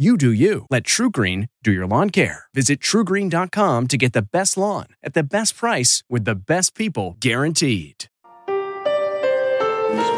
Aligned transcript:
You 0.00 0.16
do 0.16 0.30
you. 0.30 0.64
Let 0.70 0.84
TruGreen 0.84 1.48
do 1.64 1.72
your 1.72 1.84
lawn 1.84 2.10
care. 2.10 2.44
Visit 2.54 2.78
trugreen.com 2.78 3.88
to 3.88 3.96
get 3.96 4.12
the 4.12 4.22
best 4.22 4.56
lawn 4.56 4.86
at 5.02 5.14
the 5.14 5.24
best 5.24 5.56
price 5.56 6.04
with 6.08 6.24
the 6.24 6.36
best 6.36 6.76
people 6.76 7.16
guaranteed. 7.18 8.04
This 8.46 8.62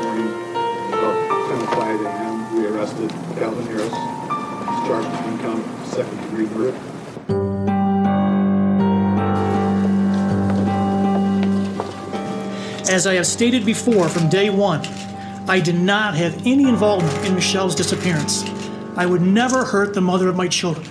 morning, 0.02 0.28
about 0.92 1.16
10:05 1.48 2.04
a.m., 2.04 2.54
we 2.54 2.66
arrested 2.66 3.08
Calvin 3.38 3.64
Harris. 3.64 3.88
He's 3.88 4.82
charged 4.86 5.08
with 5.08 5.22
one 5.24 5.38
count 5.38 5.64
of 5.64 5.86
second-degree 5.86 6.48
murder. 6.48 6.76
As 12.92 13.06
I 13.06 13.14
have 13.14 13.26
stated 13.26 13.64
before 13.64 14.10
from 14.10 14.28
day 14.28 14.50
one, 14.50 14.82
I 15.48 15.58
did 15.58 15.76
not 15.76 16.14
have 16.16 16.36
any 16.46 16.68
involvement 16.68 17.24
in 17.24 17.34
Michelle's 17.34 17.74
disappearance. 17.74 18.44
I 18.96 19.06
would 19.06 19.22
never 19.22 19.64
hurt 19.64 19.94
the 19.94 20.00
mother 20.00 20.28
of 20.28 20.36
my 20.36 20.48
children. 20.48 20.86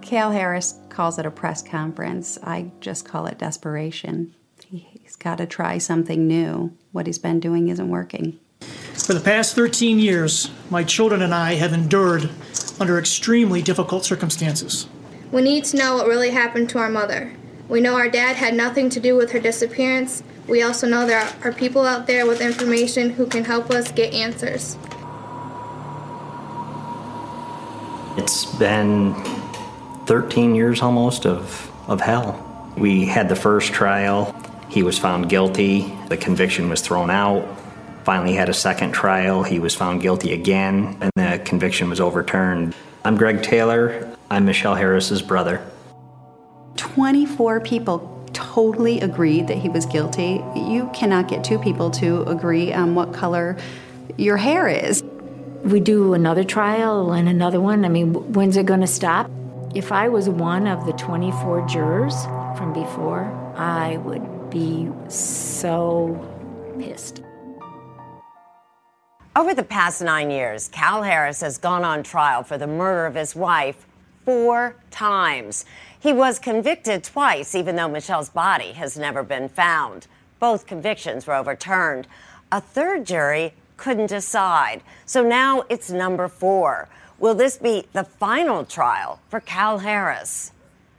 Cal 0.00 0.32
Harris 0.32 0.78
calls 0.88 1.18
it 1.18 1.26
a 1.26 1.30
press 1.30 1.62
conference. 1.62 2.38
I 2.42 2.70
just 2.80 3.04
call 3.04 3.26
it 3.26 3.38
desperation. 3.38 4.34
He's 4.70 5.16
got 5.16 5.38
to 5.38 5.46
try 5.46 5.78
something 5.78 6.26
new. 6.26 6.76
What 6.92 7.06
he's 7.06 7.18
been 7.18 7.40
doing 7.40 7.68
isn't 7.68 7.88
working. 7.88 8.38
For 8.94 9.12
the 9.12 9.20
past 9.20 9.54
13 9.54 9.98
years, 9.98 10.50
my 10.70 10.82
children 10.82 11.20
and 11.20 11.34
I 11.34 11.54
have 11.54 11.72
endured 11.72 12.30
under 12.80 12.98
extremely 12.98 13.60
difficult 13.60 14.04
circumstances. 14.04 14.88
We 15.30 15.42
need 15.42 15.64
to 15.66 15.76
know 15.76 15.96
what 15.96 16.06
really 16.06 16.30
happened 16.30 16.70
to 16.70 16.78
our 16.78 16.88
mother. 16.88 17.34
We 17.68 17.80
know 17.80 17.96
our 17.96 18.08
dad 18.08 18.36
had 18.36 18.54
nothing 18.54 18.88
to 18.90 19.00
do 19.00 19.16
with 19.16 19.32
her 19.32 19.40
disappearance. 19.40 20.22
We 20.48 20.62
also 20.62 20.86
know 20.86 21.06
there 21.06 21.28
are 21.42 21.52
people 21.52 21.86
out 21.86 22.06
there 22.06 22.26
with 22.26 22.40
information 22.40 23.10
who 23.10 23.26
can 23.26 23.44
help 23.44 23.70
us 23.70 23.92
get 23.92 24.14
answers. 24.14 24.76
It's 28.16 28.46
been 28.46 29.12
13 30.06 30.54
years 30.54 30.82
almost 30.82 31.26
of, 31.26 31.68
of 31.88 32.00
hell. 32.00 32.72
We 32.76 33.06
had 33.06 33.28
the 33.28 33.34
first 33.34 33.72
trial. 33.72 34.32
He 34.68 34.84
was 34.84 34.96
found 34.96 35.28
guilty. 35.28 35.92
The 36.08 36.16
conviction 36.16 36.68
was 36.68 36.80
thrown 36.80 37.10
out. 37.10 37.44
Finally 38.04 38.34
had 38.34 38.48
a 38.48 38.54
second 38.54 38.92
trial. 38.92 39.42
He 39.42 39.58
was 39.58 39.74
found 39.74 40.00
guilty 40.00 40.32
again, 40.32 40.96
and 41.00 41.10
the 41.16 41.42
conviction 41.44 41.90
was 41.90 42.00
overturned. 42.00 42.76
I'm 43.04 43.16
Greg 43.16 43.42
Taylor. 43.42 44.16
I'm 44.30 44.44
Michelle 44.44 44.76
Harris's 44.76 45.20
brother. 45.20 45.60
24 46.76 47.62
people 47.62 48.28
totally 48.32 49.00
agreed 49.00 49.48
that 49.48 49.58
he 49.58 49.68
was 49.68 49.86
guilty. 49.86 50.40
You 50.54 50.88
cannot 50.94 51.26
get 51.26 51.42
two 51.42 51.58
people 51.58 51.90
to 51.92 52.22
agree 52.22 52.72
on 52.72 52.94
what 52.94 53.12
color 53.12 53.56
your 54.16 54.36
hair 54.36 54.68
is. 54.68 55.02
We 55.64 55.80
do 55.80 56.12
another 56.12 56.44
trial 56.44 57.12
and 57.12 57.26
another 57.26 57.58
one. 57.58 57.86
I 57.86 57.88
mean, 57.88 58.12
when's 58.34 58.58
it 58.58 58.66
going 58.66 58.82
to 58.82 58.86
stop? 58.86 59.30
If 59.74 59.92
I 59.92 60.10
was 60.10 60.28
one 60.28 60.66
of 60.66 60.84
the 60.84 60.92
24 60.92 61.66
jurors 61.66 62.26
from 62.54 62.74
before, 62.74 63.32
I 63.56 63.96
would 63.96 64.50
be 64.50 64.90
so 65.08 66.20
pissed. 66.78 67.22
Over 69.34 69.54
the 69.54 69.62
past 69.62 70.02
nine 70.02 70.30
years, 70.30 70.68
Cal 70.68 71.02
Harris 71.02 71.40
has 71.40 71.56
gone 71.56 71.82
on 71.82 72.02
trial 72.02 72.42
for 72.42 72.58
the 72.58 72.66
murder 72.66 73.06
of 73.06 73.14
his 73.14 73.34
wife 73.34 73.86
four 74.26 74.76
times. 74.90 75.64
He 75.98 76.12
was 76.12 76.38
convicted 76.38 77.02
twice, 77.02 77.54
even 77.54 77.76
though 77.76 77.88
Michelle's 77.88 78.28
body 78.28 78.72
has 78.72 78.98
never 78.98 79.22
been 79.22 79.48
found. 79.48 80.08
Both 80.38 80.66
convictions 80.66 81.26
were 81.26 81.34
overturned. 81.34 82.06
A 82.52 82.60
third 82.60 83.06
jury 83.06 83.54
couldn't 83.76 84.06
decide. 84.06 84.82
So 85.06 85.22
now 85.22 85.64
it's 85.68 85.90
number 85.90 86.28
four. 86.28 86.88
Will 87.18 87.34
this 87.34 87.58
be 87.58 87.86
the 87.92 88.04
final 88.04 88.64
trial 88.64 89.20
for 89.28 89.40
Cal 89.40 89.78
Harris? 89.78 90.52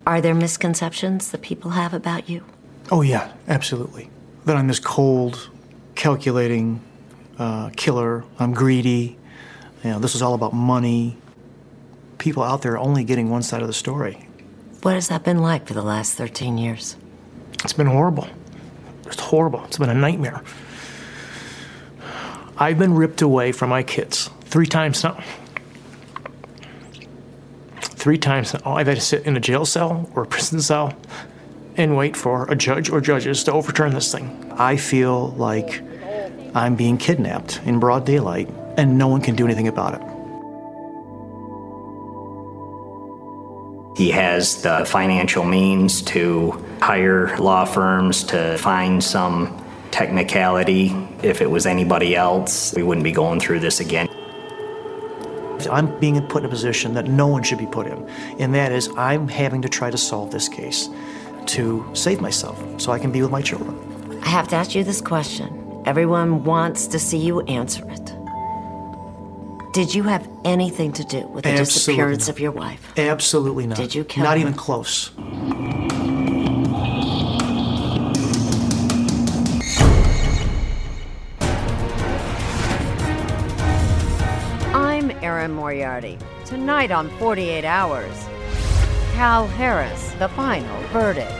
Are 0.07 0.21
there 0.21 0.35
misconceptions 0.35 1.31
that 1.31 1.41
people 1.41 1.71
have 1.71 1.93
about 1.93 2.29
you? 2.29 2.43
Oh, 2.91 3.01
yeah, 3.01 3.33
absolutely. 3.47 4.09
That 4.45 4.55
I'm 4.55 4.67
this 4.67 4.79
cold, 4.79 5.49
calculating 5.95 6.81
uh, 7.39 7.71
killer. 7.75 8.23
I'm 8.39 8.53
greedy. 8.53 9.17
You 9.83 9.91
know, 9.91 9.99
this 9.99 10.15
is 10.15 10.21
all 10.21 10.33
about 10.35 10.53
money. 10.53 11.17
People 12.17 12.43
out 12.43 12.61
there 12.61 12.73
are 12.73 12.77
only 12.77 13.03
getting 13.03 13.29
one 13.29 13.41
side 13.41 13.61
of 13.61 13.67
the 13.67 13.73
story. 13.73 14.27
What 14.83 14.93
has 14.93 15.07
that 15.07 15.23
been 15.23 15.39
like 15.39 15.67
for 15.67 15.73
the 15.73 15.81
last 15.81 16.13
13 16.13 16.57
years? 16.57 16.95
It's 17.63 17.73
been 17.73 17.87
horrible. 17.87 18.27
It's 19.07 19.19
horrible. 19.19 19.63
It's 19.65 19.79
been 19.79 19.89
a 19.89 19.95
nightmare. 19.95 20.43
I've 22.57 22.79
been 22.79 22.93
ripped 22.93 23.21
away 23.21 23.51
from 23.51 23.69
my 23.69 23.83
kids 23.83 24.29
three 24.41 24.65
times 24.65 25.03
now. 25.03 25.21
Three 27.81 28.17
times 28.17 28.53
now. 28.53 28.75
I've 28.75 28.87
had 28.87 28.95
to 28.95 29.01
sit 29.01 29.25
in 29.25 29.35
a 29.35 29.41
jail 29.41 29.65
cell 29.65 30.09
or 30.15 30.23
a 30.23 30.25
prison 30.25 30.61
cell 30.61 30.93
and 31.75 31.97
wait 31.97 32.15
for 32.15 32.49
a 32.49 32.55
judge 32.55 32.89
or 32.89 33.01
judges 33.01 33.43
to 33.45 33.51
overturn 33.51 33.93
this 33.93 34.11
thing. 34.11 34.53
I 34.53 34.77
feel 34.77 35.29
like 35.31 35.81
I'm 36.53 36.75
being 36.75 36.97
kidnapped 36.97 37.59
in 37.65 37.79
broad 37.79 38.05
daylight 38.05 38.49
and 38.77 38.97
no 38.97 39.09
one 39.09 39.19
can 39.19 39.35
do 39.35 39.43
anything 39.45 39.67
about 39.67 39.95
it. 39.95 40.01
He 43.97 44.11
has 44.11 44.61
the 44.61 44.85
financial 44.85 45.43
means 45.43 46.01
to 46.03 46.51
hire 46.81 47.35
law 47.37 47.65
firms 47.65 48.23
to 48.25 48.57
find 48.57 49.03
some 49.03 49.61
technicality. 49.91 50.89
If 51.25 51.41
it 51.41 51.49
was 51.49 51.65
anybody 51.65 52.15
else, 52.15 52.71
we 52.75 52.83
wouldn't 52.83 53.03
be 53.03 53.11
going 53.11 53.39
through 53.39 53.59
this 53.59 53.79
again. 53.79 54.07
I'm 55.71 55.99
being 55.99 56.21
put 56.27 56.43
in 56.43 56.45
a 56.45 56.49
position 56.49 56.93
that 56.93 57.07
no 57.07 57.25
one 57.25 57.41
should 57.41 57.57
be 57.57 57.65
put 57.65 57.87
in, 57.87 58.07
and 58.37 58.53
that 58.53 58.71
is 58.71 58.89
I'm 58.95 59.27
having 59.27 59.63
to 59.63 59.67
try 59.67 59.89
to 59.89 59.97
solve 59.97 60.29
this 60.29 60.47
case 60.47 60.87
to 61.47 61.83
save 61.93 62.21
myself 62.21 62.63
so 62.79 62.91
I 62.91 62.99
can 62.99 63.11
be 63.11 63.23
with 63.23 63.31
my 63.31 63.41
children. 63.41 63.75
I 64.21 64.29
have 64.29 64.47
to 64.49 64.55
ask 64.55 64.75
you 64.75 64.83
this 64.83 65.01
question. 65.01 65.81
Everyone 65.87 66.43
wants 66.43 66.85
to 66.87 66.99
see 66.99 67.17
you 67.17 67.41
answer 67.41 67.83
it. 67.89 68.05
Did 69.73 69.95
you 69.95 70.03
have 70.03 70.29
anything 70.45 70.93
to 70.93 71.03
do 71.03 71.25
with 71.27 71.43
the 71.43 71.49
Absolutely 71.49 71.65
disappearance 71.65 72.27
not. 72.27 72.35
of 72.35 72.39
your 72.39 72.51
wife? 72.51 72.99
Absolutely 72.99 73.65
not. 73.65 73.77
Did 73.77 73.95
you 73.95 74.03
kill 74.03 74.25
Not 74.25 74.37
her? 74.37 74.41
even 74.41 74.53
close. 74.53 75.09
Moriarty. 85.65 86.15
Tonight 86.45 86.91
on 86.91 87.09
48 87.17 87.65
Hours, 87.65 88.15
Cal 89.13 89.47
Harris, 89.47 90.11
the 90.19 90.29
final 90.29 90.79
verdict. 90.89 91.31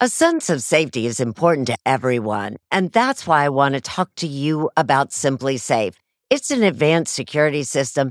A 0.00 0.08
sense 0.08 0.50
of 0.50 0.62
safety 0.62 1.06
is 1.06 1.20
important 1.20 1.68
to 1.68 1.76
everyone, 1.86 2.56
and 2.72 2.90
that's 2.90 3.24
why 3.24 3.44
I 3.44 3.50
want 3.50 3.76
to 3.76 3.80
talk 3.80 4.10
to 4.16 4.26
you 4.26 4.68
about 4.76 5.10
SimpliSafe. 5.10 5.94
It's 6.28 6.50
an 6.50 6.64
advanced 6.64 7.14
security 7.14 7.62
system 7.62 8.10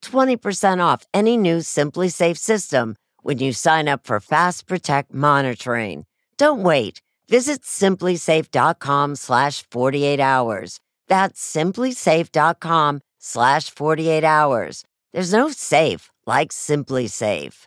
20% 0.00 0.80
off 0.80 1.04
any 1.12 1.36
new 1.36 1.58
SimpliSafe 1.58 2.38
system 2.38 2.96
when 3.22 3.38
you 3.38 3.52
sign 3.52 3.88
up 3.88 4.06
for 4.06 4.20
Fast 4.20 4.66
Protect 4.66 5.12
monitoring. 5.12 6.04
Don't 6.36 6.62
wait. 6.62 7.00
Visit 7.28 7.62
simplisafe.com 7.62 9.16
slash 9.16 9.64
48 9.70 10.20
hours. 10.20 10.78
That's 11.08 11.40
simplisafe.com 11.56 13.00
slash 13.18 13.70
48 13.70 14.24
hours. 14.24 14.84
There's 15.12 15.32
no 15.32 15.50
safe 15.50 16.10
like 16.26 16.50
SimpliSafe. 16.52 17.66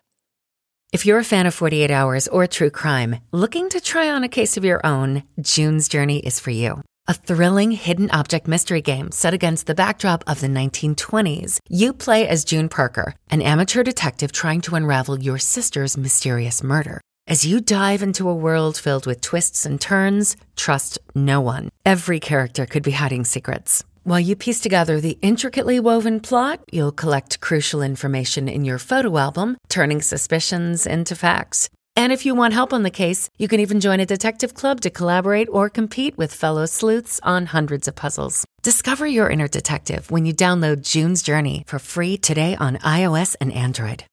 If 0.94 1.08
you're 1.08 1.18
a 1.18 1.24
fan 1.24 1.48
of 1.48 1.56
48 1.56 1.90
Hours 1.90 2.28
or 2.28 2.46
true 2.46 2.70
crime, 2.70 3.16
looking 3.32 3.68
to 3.70 3.82
try 3.82 4.12
on 4.12 4.24
a 4.24 4.30
case 4.30 4.58
of 4.58 4.64
your 4.64 4.80
own, 4.86 5.24
June's 5.42 5.88
Journey 5.88 6.20
is 6.20 6.40
for 6.40 6.52
you. 6.52 6.84
A 7.06 7.14
thrilling 7.14 7.72
hidden 7.72 8.10
object 8.12 8.48
mystery 8.48 8.80
game 8.80 9.12
set 9.12 9.34
against 9.34 9.68
the 9.68 9.76
backdrop 9.76 10.24
of 10.26 10.40
the 10.40 10.48
1920s. 10.48 11.60
You 11.68 11.92
play 11.92 12.26
as 12.26 12.46
June 12.46 12.70
Parker, 12.70 13.14
an 13.30 13.42
amateur 13.42 13.84
detective 13.84 14.32
trying 14.32 14.62
to 14.62 14.76
unravel 14.76 15.22
your 15.22 15.38
sister's 15.38 15.98
mysterious 15.98 16.64
murder. 16.64 17.02
As 17.28 17.44
you 17.46 17.60
dive 17.60 18.04
into 18.04 18.30
a 18.30 18.34
world 18.34 18.78
filled 18.78 19.06
with 19.06 19.20
twists 19.20 19.66
and 19.66 19.82
turns, 19.82 20.38
trust 20.56 20.98
no 21.14 21.42
one. 21.42 21.68
Every 21.86 22.22
character 22.22 22.66
could 22.66 22.84
be 22.84 22.92
hiding 22.92 23.26
secrets. 23.26 23.84
While 24.04 24.22
you 24.22 24.38
piece 24.38 24.62
together 24.62 25.02
the 25.02 25.18
intricately 25.22 25.82
woven 25.82 26.22
plot, 26.22 26.62
you'll 26.72 26.94
collect 26.94 27.42
crucial 27.42 27.82
information 27.82 28.48
in 28.48 28.64
your 28.64 28.78
photo 28.78 29.18
album, 29.18 29.58
turning 29.68 30.02
suspicions 30.02 30.88
into 30.88 31.16
facts. 31.16 31.70
And 31.96 32.12
if 32.12 32.26
you 32.26 32.36
want 32.36 32.54
help 32.54 32.74
on 32.74 32.84
the 32.84 32.90
case, 32.90 33.30
you 33.38 33.48
can 33.48 33.60
even 33.60 33.80
join 33.80 34.00
a 34.00 34.06
detective 34.06 34.54
club 34.54 34.82
to 34.82 34.90
collaborate 34.90 35.48
or 35.52 35.70
compete 35.70 36.18
with 36.18 36.34
fellow 36.34 36.66
sleuths 36.66 37.20
on 37.24 37.46
hundreds 37.48 37.88
of 37.88 37.96
puzzles. 37.96 38.46
Discover 38.62 39.08
your 39.08 39.30
inner 39.30 39.48
detective 39.48 40.10
when 40.10 40.26
you 40.26 40.34
download 40.34 40.82
June's 40.82 41.22
Journey 41.22 41.64
for 41.68 41.80
free 41.80 42.18
today 42.18 42.56
on 42.56 42.78
iOS 42.78 43.36
and 43.40 43.52
Android. 43.54 44.06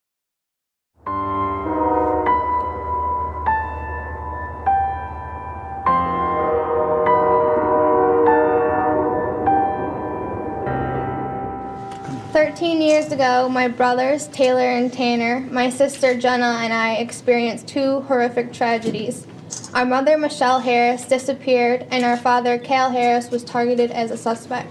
Thirteen 12.33 12.81
years 12.81 13.11
ago, 13.11 13.49
my 13.49 13.67
brothers, 13.67 14.29
Taylor 14.29 14.61
and 14.71 14.93
Tanner, 14.93 15.41
my 15.51 15.69
sister 15.69 16.17
Jenna, 16.17 16.61
and 16.63 16.73
I 16.73 16.95
experienced 16.95 17.67
two 17.67 18.01
horrific 18.03 18.53
tragedies. 18.53 19.27
Our 19.75 19.85
mother, 19.85 20.17
Michelle 20.17 20.61
Harris, 20.61 21.05
disappeared, 21.07 21.87
and 21.91 22.05
our 22.05 22.17
father, 22.17 22.57
Cal 22.57 22.91
Harris, 22.91 23.31
was 23.31 23.43
targeted 23.43 23.91
as 23.91 24.13
a 24.13 24.17
suspect. 24.17 24.69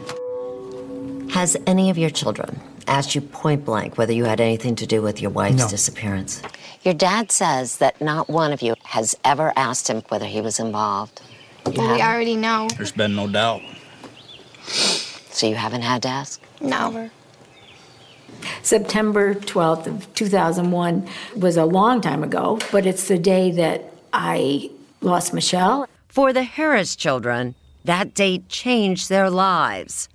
Has 1.31 1.57
any 1.67 1.89
of 1.89 1.97
your 1.97 2.09
children 2.09 2.61
asked 2.88 3.13
you 3.13 3.19
point 3.21 3.65
blank 3.65 3.97
whether 3.97 4.13
you 4.13 4.23
had 4.23 4.39
anything 4.39 4.75
to 4.77 4.88
do 4.88 5.01
with 5.01 5.21
your 5.21 5.29
wife's 5.31 5.57
No. 5.57 5.67
disappearance? 5.67 6.41
Your 6.83 6.94
dad 6.94 7.29
says 7.31 7.77
that 7.77 8.01
not 8.01 8.29
one 8.29 8.53
of 8.53 8.61
you 8.61 8.75
has 8.85 9.17
ever 9.25 9.51
asked 9.57 9.89
him 9.89 10.01
whether 10.07 10.25
he 10.25 10.39
was 10.39 10.59
involved. 10.61 11.21
You 11.65 11.73
We 11.73 12.01
already 12.01 12.38
know. 12.38 12.69
There's 12.77 12.94
been 12.94 13.15
no 13.17 13.27
doubt. 13.27 13.61
So 14.65 15.45
you 15.45 15.56
haven't 15.56 15.81
had 15.81 16.01
to 16.03 16.07
ask? 16.07 16.41
No. 16.61 17.09
September 18.61 19.33
12th 19.33 19.87
of 19.87 20.13
2001 20.13 21.07
was 21.35 21.57
a 21.57 21.65
long 21.65 22.01
time 22.01 22.23
ago, 22.23 22.59
but 22.71 22.85
it's 22.85 23.07
the 23.07 23.17
day 23.17 23.51
that 23.51 23.93
I 24.13 24.69
lost 25.01 25.33
Michelle. 25.33 25.87
For 26.07 26.33
the 26.33 26.43
Harris 26.43 26.95
children, 26.95 27.55
that 27.85 28.13
date 28.13 28.49
changed 28.49 29.09
their 29.09 29.29
lives. 29.29 30.09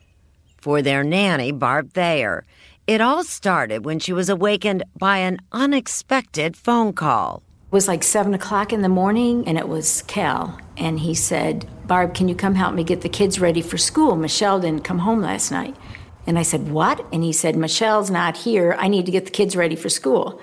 For 0.58 0.82
their 0.82 1.04
nanny, 1.04 1.52
Barb 1.52 1.92
Thayer, 1.92 2.44
it 2.86 3.00
all 3.00 3.24
started 3.24 3.84
when 3.84 3.98
she 3.98 4.12
was 4.12 4.28
awakened 4.28 4.82
by 4.98 5.18
an 5.18 5.38
unexpected 5.52 6.56
phone 6.56 6.92
call. 6.92 7.42
It 7.68 7.72
was 7.72 7.88
like 7.88 8.02
7 8.02 8.34
o'clock 8.34 8.72
in 8.72 8.82
the 8.82 8.88
morning, 8.88 9.48
and 9.48 9.58
it 9.58 9.68
was 9.68 10.02
Cal. 10.02 10.58
And 10.76 11.00
he 11.00 11.14
said, 11.14 11.66
Barb, 11.86 12.14
can 12.14 12.28
you 12.28 12.34
come 12.34 12.54
help 12.54 12.74
me 12.74 12.84
get 12.84 13.00
the 13.00 13.08
kids 13.08 13.40
ready 13.40 13.62
for 13.62 13.78
school? 13.78 14.16
Michelle 14.16 14.60
didn't 14.60 14.84
come 14.84 15.00
home 15.00 15.20
last 15.20 15.50
night. 15.50 15.74
And 16.26 16.38
I 16.38 16.42
said, 16.42 16.68
What? 16.68 17.04
And 17.12 17.22
he 17.22 17.32
said, 17.32 17.56
Michelle's 17.56 18.10
not 18.10 18.36
here. 18.36 18.76
I 18.78 18.88
need 18.88 19.06
to 19.06 19.12
get 19.12 19.24
the 19.24 19.30
kids 19.30 19.56
ready 19.56 19.76
for 19.76 19.88
school. 19.88 20.40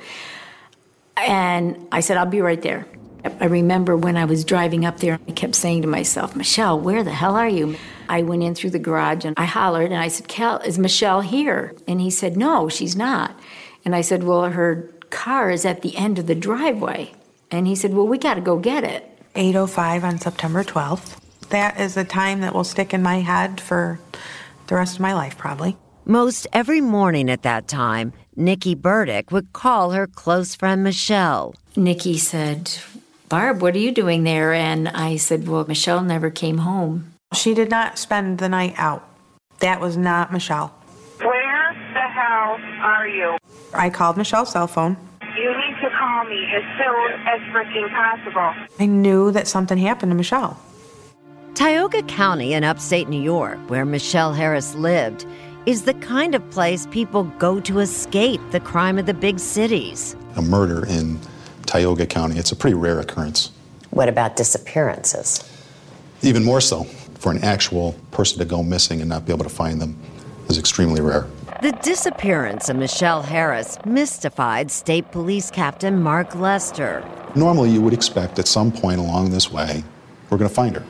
And 1.17 1.87
I 1.91 1.99
said, 1.99 2.17
I'll 2.17 2.25
be 2.25 2.41
right 2.41 2.61
there. 2.61 2.87
I 3.23 3.45
remember 3.45 3.95
when 3.95 4.17
I 4.17 4.25
was 4.25 4.43
driving 4.43 4.83
up 4.85 4.99
there, 4.99 5.19
I 5.27 5.31
kept 5.31 5.53
saying 5.53 5.83
to 5.83 5.87
myself, 5.87 6.35
Michelle, 6.35 6.79
where 6.79 7.03
the 7.03 7.11
hell 7.11 7.35
are 7.35 7.47
you? 7.47 7.75
I 8.09 8.23
went 8.23 8.41
in 8.41 8.55
through 8.55 8.71
the 8.71 8.79
garage 8.79 9.25
and 9.25 9.35
I 9.37 9.45
hollered 9.45 9.91
and 9.91 10.01
I 10.01 10.07
said, 10.07 10.27
Cal, 10.27 10.57
is 10.59 10.79
Michelle 10.79 11.21
here? 11.21 11.75
And 11.87 12.01
he 12.01 12.09
said, 12.09 12.35
No, 12.35 12.67
she's 12.67 12.95
not. 12.95 13.39
And 13.85 13.95
I 13.95 14.01
said, 14.01 14.23
Well, 14.23 14.49
her 14.49 14.89
car 15.11 15.51
is 15.51 15.65
at 15.65 15.81
the 15.81 15.95
end 15.97 16.17
of 16.17 16.27
the 16.27 16.35
driveway. 16.35 17.13
And 17.51 17.67
he 17.67 17.75
said, 17.75 17.93
Well, 17.93 18.07
we 18.07 18.17
got 18.17 18.35
to 18.35 18.41
go 18.41 18.57
get 18.57 18.83
it. 18.83 19.07
8.05 19.35 20.03
on 20.03 20.17
September 20.17 20.63
12th. 20.63 21.19
That 21.49 21.79
is 21.79 21.97
a 21.97 22.03
time 22.03 22.41
that 22.41 22.53
will 22.53 22.63
stick 22.63 22.93
in 22.93 23.03
my 23.03 23.19
head 23.19 23.61
for 23.61 23.99
the 24.71 24.77
rest 24.77 24.95
of 24.95 25.01
my 25.01 25.13
life, 25.13 25.37
probably. 25.37 25.77
Most 26.05 26.47
every 26.53 26.79
morning 26.79 27.29
at 27.29 27.43
that 27.43 27.67
time, 27.67 28.13
Nikki 28.37 28.73
Burdick 28.73 29.29
would 29.29 29.51
call 29.51 29.91
her 29.91 30.07
close 30.07 30.55
friend 30.55 30.81
Michelle. 30.81 31.53
Nikki 31.75 32.17
said, 32.17 32.71
Barb, 33.27 33.61
what 33.61 33.75
are 33.75 33.79
you 33.79 33.91
doing 33.91 34.23
there? 34.23 34.53
And 34.53 34.87
I 34.87 35.17
said, 35.17 35.47
Well, 35.47 35.65
Michelle 35.67 36.01
never 36.01 36.29
came 36.31 36.59
home. 36.59 37.13
She 37.33 37.53
did 37.53 37.69
not 37.69 37.99
spend 37.99 38.39
the 38.39 38.49
night 38.49 38.73
out. 38.77 39.07
That 39.59 39.81
was 39.81 39.97
not 39.97 40.31
Michelle. 40.31 40.69
Where 41.19 41.73
the 41.93 42.07
hell 42.07 42.57
are 42.81 43.07
you? 43.07 43.37
I 43.73 43.89
called 43.89 44.15
Michelle's 44.15 44.53
cell 44.53 44.67
phone. 44.67 44.95
You 45.21 45.49
need 45.49 45.75
to 45.81 45.89
call 45.99 46.23
me 46.25 46.47
as 46.55 46.63
soon 46.79 47.11
as 47.27 47.39
freaking 47.53 47.89
possible. 47.89 48.53
I 48.79 48.85
knew 48.85 49.31
that 49.31 49.47
something 49.47 49.77
happened 49.77 50.11
to 50.11 50.15
Michelle. 50.15 50.57
Tioga 51.53 52.01
County 52.03 52.53
in 52.53 52.63
upstate 52.63 53.09
New 53.09 53.21
York, 53.21 53.59
where 53.69 53.83
Michelle 53.83 54.33
Harris 54.33 54.73
lived, 54.73 55.25
is 55.65 55.83
the 55.83 55.93
kind 55.95 56.33
of 56.33 56.49
place 56.49 56.87
people 56.87 57.25
go 57.39 57.59
to 57.59 57.79
escape 57.79 58.39
the 58.51 58.59
crime 58.61 58.97
of 58.97 59.05
the 59.05 59.13
big 59.13 59.37
cities. 59.37 60.15
A 60.37 60.41
murder 60.41 60.85
in 60.85 61.19
Tioga 61.65 62.05
County, 62.05 62.37
it's 62.39 62.53
a 62.53 62.55
pretty 62.55 62.73
rare 62.73 62.99
occurrence. 62.99 63.51
What 63.89 64.07
about 64.07 64.37
disappearances? 64.37 65.43
Even 66.21 66.43
more 66.43 66.61
so, 66.61 66.85
for 67.15 67.31
an 67.31 67.43
actual 67.43 67.95
person 68.11 68.39
to 68.39 68.45
go 68.45 68.63
missing 68.63 69.01
and 69.01 69.09
not 69.09 69.25
be 69.25 69.33
able 69.33 69.43
to 69.43 69.49
find 69.49 69.81
them 69.81 69.99
is 70.47 70.57
extremely 70.57 71.01
rare. 71.01 71.27
The 71.61 71.73
disappearance 71.83 72.69
of 72.69 72.77
Michelle 72.77 73.21
Harris 73.21 73.77
mystified 73.85 74.71
State 74.71 75.11
Police 75.11 75.51
Captain 75.51 76.01
Mark 76.01 76.33
Lester. 76.33 77.03
Normally, 77.35 77.69
you 77.71 77.81
would 77.81 77.93
expect 77.93 78.39
at 78.39 78.47
some 78.47 78.71
point 78.71 78.99
along 78.99 79.31
this 79.31 79.51
way, 79.51 79.83
we're 80.29 80.37
going 80.37 80.49
to 80.49 80.55
find 80.55 80.75
her. 80.77 80.85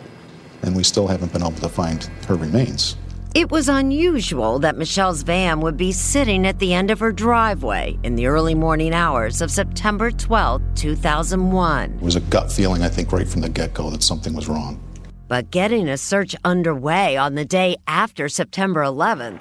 And 0.64 0.76
we 0.76 0.84
still 0.84 1.08
haven't 1.08 1.34
been 1.34 1.42
able 1.42 1.54
to 1.54 1.70
find 1.70 2.04
her 2.28 2.36
remains. 2.36 2.96
It 3.34 3.50
was 3.50 3.70
unusual 3.70 4.60
that 4.60 4.78
Michelle's 4.78 5.24
van 5.24 5.62
would 5.62 5.78
be 5.78 5.94
sitting 5.94 6.46
at 6.46 6.60
the 6.60 6.74
end 6.74 6.92
of 6.92 7.00
her 7.00 7.14
driveway 7.14 7.98
in 8.04 8.16
the 8.16 8.28
early 8.28 8.54
morning 8.54 8.94
hours 8.94 9.42
of 9.42 9.50
September 9.50 10.12
12, 10.12 10.62
2001. 10.76 11.94
It 11.94 12.02
was 12.02 12.18
a 12.18 12.20
gut 12.20 12.52
feeling, 12.52 12.82
I 12.82 12.90
think, 12.90 13.14
right 13.14 13.26
from 13.26 13.40
the 13.40 13.48
get 13.48 13.74
go 13.74 13.90
that 13.90 14.04
something 14.04 14.34
was 14.34 14.50
wrong. 14.50 14.84
But 15.30 15.50
getting 15.50 15.88
a 15.88 15.96
search 15.98 16.36
underway 16.44 17.16
on 17.16 17.36
the 17.36 17.46
day 17.46 17.78
after 17.88 18.28
September 18.28 18.84
11th 18.84 19.40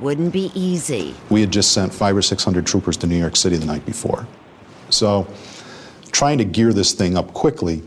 wouldn't 0.00 0.32
be 0.32 0.52
easy. 0.54 1.12
We 1.28 1.40
had 1.40 1.50
just 1.50 1.72
sent 1.72 1.92
five 1.92 2.16
or 2.16 2.22
600 2.22 2.64
troopers 2.64 2.96
to 2.98 3.08
New 3.08 3.18
York 3.18 3.34
City 3.34 3.56
the 3.56 3.66
night 3.66 3.84
before. 3.84 4.24
So 4.90 5.26
trying 6.12 6.38
to 6.38 6.44
gear 6.44 6.72
this 6.72 6.92
thing 6.92 7.16
up 7.16 7.32
quickly 7.32 7.82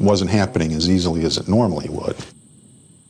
wasn't 0.00 0.30
happening 0.30 0.72
as 0.72 0.88
easily 0.88 1.24
as 1.24 1.36
it 1.36 1.48
normally 1.48 1.88
would. 1.88 2.16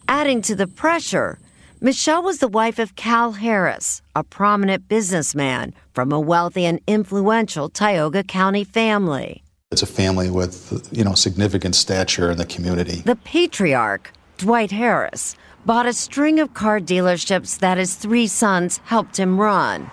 Adding 0.08 0.42
to 0.42 0.54
the 0.54 0.66
pressure, 0.66 1.38
Michelle 1.80 2.22
was 2.22 2.38
the 2.38 2.48
wife 2.48 2.78
of 2.78 2.96
Cal 2.96 3.32
Harris, 3.32 4.02
a 4.14 4.22
prominent 4.22 4.88
businessman 4.88 5.72
from 5.94 6.12
a 6.12 6.20
wealthy 6.20 6.66
and 6.66 6.80
influential 6.86 7.68
Tioga 7.70 8.22
County 8.22 8.64
family. 8.64 9.42
It's 9.70 9.82
a 9.82 9.86
family 9.86 10.30
with, 10.30 10.88
you 10.92 11.04
know, 11.04 11.14
significant 11.14 11.76
stature 11.76 12.30
in 12.30 12.38
the 12.38 12.44
community. 12.44 13.02
The 13.02 13.16
patriarch, 13.16 14.12
Dwight 14.36 14.72
Harris, 14.72 15.36
bought 15.64 15.86
a 15.86 15.92
string 15.92 16.40
of 16.40 16.54
car 16.54 16.80
dealerships 16.80 17.58
that 17.60 17.78
his 17.78 17.94
three 17.94 18.26
sons 18.26 18.78
helped 18.84 19.18
him 19.18 19.40
run. 19.40 19.90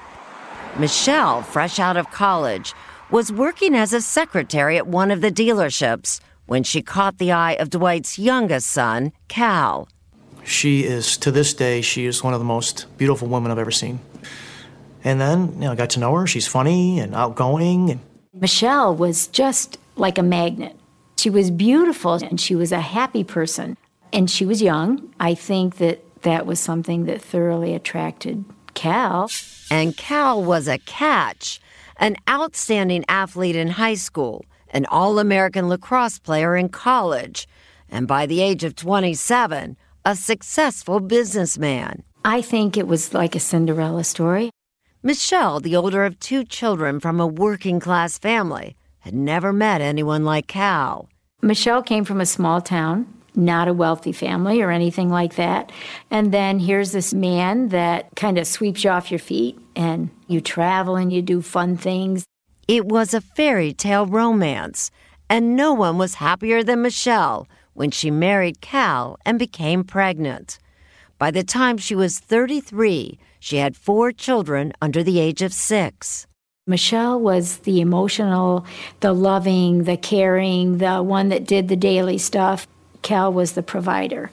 Michelle, 0.79 1.41
fresh 1.43 1.79
out 1.79 1.95
of 1.95 2.09
college, 2.11 2.73
was 3.11 3.31
working 3.31 3.75
as 3.75 3.93
a 3.93 4.01
secretary 4.01 4.77
at 4.77 4.87
one 4.87 5.11
of 5.11 5.21
the 5.21 5.31
dealerships 5.31 6.19
when 6.47 6.63
she 6.63 6.81
caught 6.81 7.19
the 7.19 7.31
eye 7.31 7.53
of 7.53 7.69
Dwight's 7.69 8.17
youngest 8.17 8.67
son, 8.67 9.11
Cal. 9.27 9.87
She 10.43 10.83
is, 10.83 11.17
to 11.17 11.31
this 11.31 11.53
day, 11.53 11.81
she 11.81 12.05
is 12.05 12.23
one 12.23 12.33
of 12.33 12.39
the 12.39 12.45
most 12.45 12.85
beautiful 12.97 13.27
women 13.27 13.51
I've 13.51 13.59
ever 13.59 13.71
seen. 13.71 13.99
And 15.03 15.21
then, 15.21 15.53
you 15.53 15.59
know, 15.59 15.73
I 15.73 15.75
got 15.75 15.91
to 15.91 15.99
know 15.99 16.15
her. 16.15 16.25
She's 16.25 16.47
funny 16.47 16.99
and 16.99 17.13
outgoing. 17.13 17.91
And 17.91 17.99
Michelle 18.33 18.95
was 18.95 19.27
just 19.27 19.77
like 19.95 20.17
a 20.17 20.23
magnet. 20.23 20.75
She 21.17 21.29
was 21.29 21.51
beautiful 21.51 22.13
and 22.13 22.39
she 22.39 22.55
was 22.55 22.71
a 22.71 22.79
happy 22.79 23.23
person. 23.23 23.77
And 24.13 24.31
she 24.31 24.45
was 24.45 24.61
young. 24.61 25.13
I 25.19 25.33
think 25.33 25.77
that 25.77 26.03
that 26.21 26.45
was 26.45 26.59
something 26.59 27.05
that 27.05 27.21
thoroughly 27.21 27.73
attracted 27.73 28.45
Cal. 28.73 29.29
And 29.69 29.97
Cal 29.97 30.41
was 30.41 30.67
a 30.67 30.77
catch, 30.77 31.59
an 31.97 32.15
outstanding 32.29 33.03
athlete 33.09 33.55
in 33.55 33.69
high 33.69 33.95
school, 33.95 34.45
an 34.71 34.85
All 34.87 35.19
American 35.19 35.69
lacrosse 35.69 36.19
player 36.19 36.55
in 36.55 36.69
college, 36.69 37.47
and 37.89 38.07
by 38.07 38.25
the 38.25 38.41
age 38.41 38.63
of 38.63 38.75
27, 38.75 39.77
a 40.05 40.15
successful 40.15 40.99
businessman. 40.99 42.03
I 42.23 42.41
think 42.41 42.77
it 42.77 42.87
was 42.87 43.13
like 43.13 43.35
a 43.35 43.39
Cinderella 43.39 44.03
story. 44.03 44.49
Michelle, 45.03 45.59
the 45.59 45.75
older 45.75 46.03
of 46.03 46.19
two 46.19 46.43
children 46.43 46.99
from 46.99 47.19
a 47.19 47.27
working 47.27 47.79
class 47.79 48.17
family, 48.17 48.75
had 48.99 49.13
never 49.13 49.53
met 49.53 49.79
anyone 49.79 50.25
like 50.25 50.47
Cal. 50.47 51.07
Michelle 51.41 51.83
came 51.83 52.03
from 52.03 52.19
a 52.19 52.25
small 52.25 52.61
town, 52.61 53.05
not 53.35 53.67
a 53.67 53.73
wealthy 53.73 54.11
family 54.11 54.61
or 54.61 54.71
anything 54.71 55.09
like 55.09 55.35
that. 55.35 55.71
And 56.09 56.33
then 56.33 56.59
here's 56.59 56.91
this 56.91 57.13
man 57.13 57.69
that 57.69 58.09
kind 58.15 58.37
of 58.37 58.47
sweeps 58.47 58.83
you 58.83 58.89
off 58.89 59.11
your 59.11 59.19
feet 59.19 59.57
and 59.75 60.09
you 60.27 60.41
travel 60.41 60.95
and 60.95 61.13
you 61.13 61.21
do 61.21 61.41
fun 61.41 61.77
things. 61.77 62.25
It 62.67 62.85
was 62.85 63.13
a 63.13 63.21
fairy 63.21 63.71
tale 63.71 64.05
romance, 64.05 64.91
and 65.29 65.55
no 65.55 65.73
one 65.73 65.97
was 65.97 66.15
happier 66.15 66.63
than 66.63 66.81
Michelle 66.81 67.47
when 67.73 67.91
she 67.91 68.11
married 68.11 68.59
Cal 68.59 69.17
and 69.25 69.39
became 69.39 69.85
pregnant. 69.85 70.59
By 71.17 71.31
the 71.31 71.45
time 71.45 71.77
she 71.77 71.95
was 71.95 72.19
33, 72.19 73.17
she 73.39 73.57
had 73.57 73.77
four 73.77 74.11
children 74.11 74.73
under 74.81 75.01
the 75.01 75.17
age 75.17 75.41
of 75.41 75.53
six. 75.53 76.27
Michelle 76.65 77.17
was 77.17 77.59
the 77.59 77.79
emotional, 77.79 78.65
the 78.99 79.13
loving, 79.13 79.85
the 79.85 79.95
caring, 79.95 80.79
the 80.79 81.01
one 81.01 81.29
that 81.29 81.47
did 81.47 81.69
the 81.69 81.77
daily 81.77 82.17
stuff. 82.17 82.67
Cal 83.01 83.31
was 83.31 83.53
the 83.53 83.63
provider. 83.63 84.29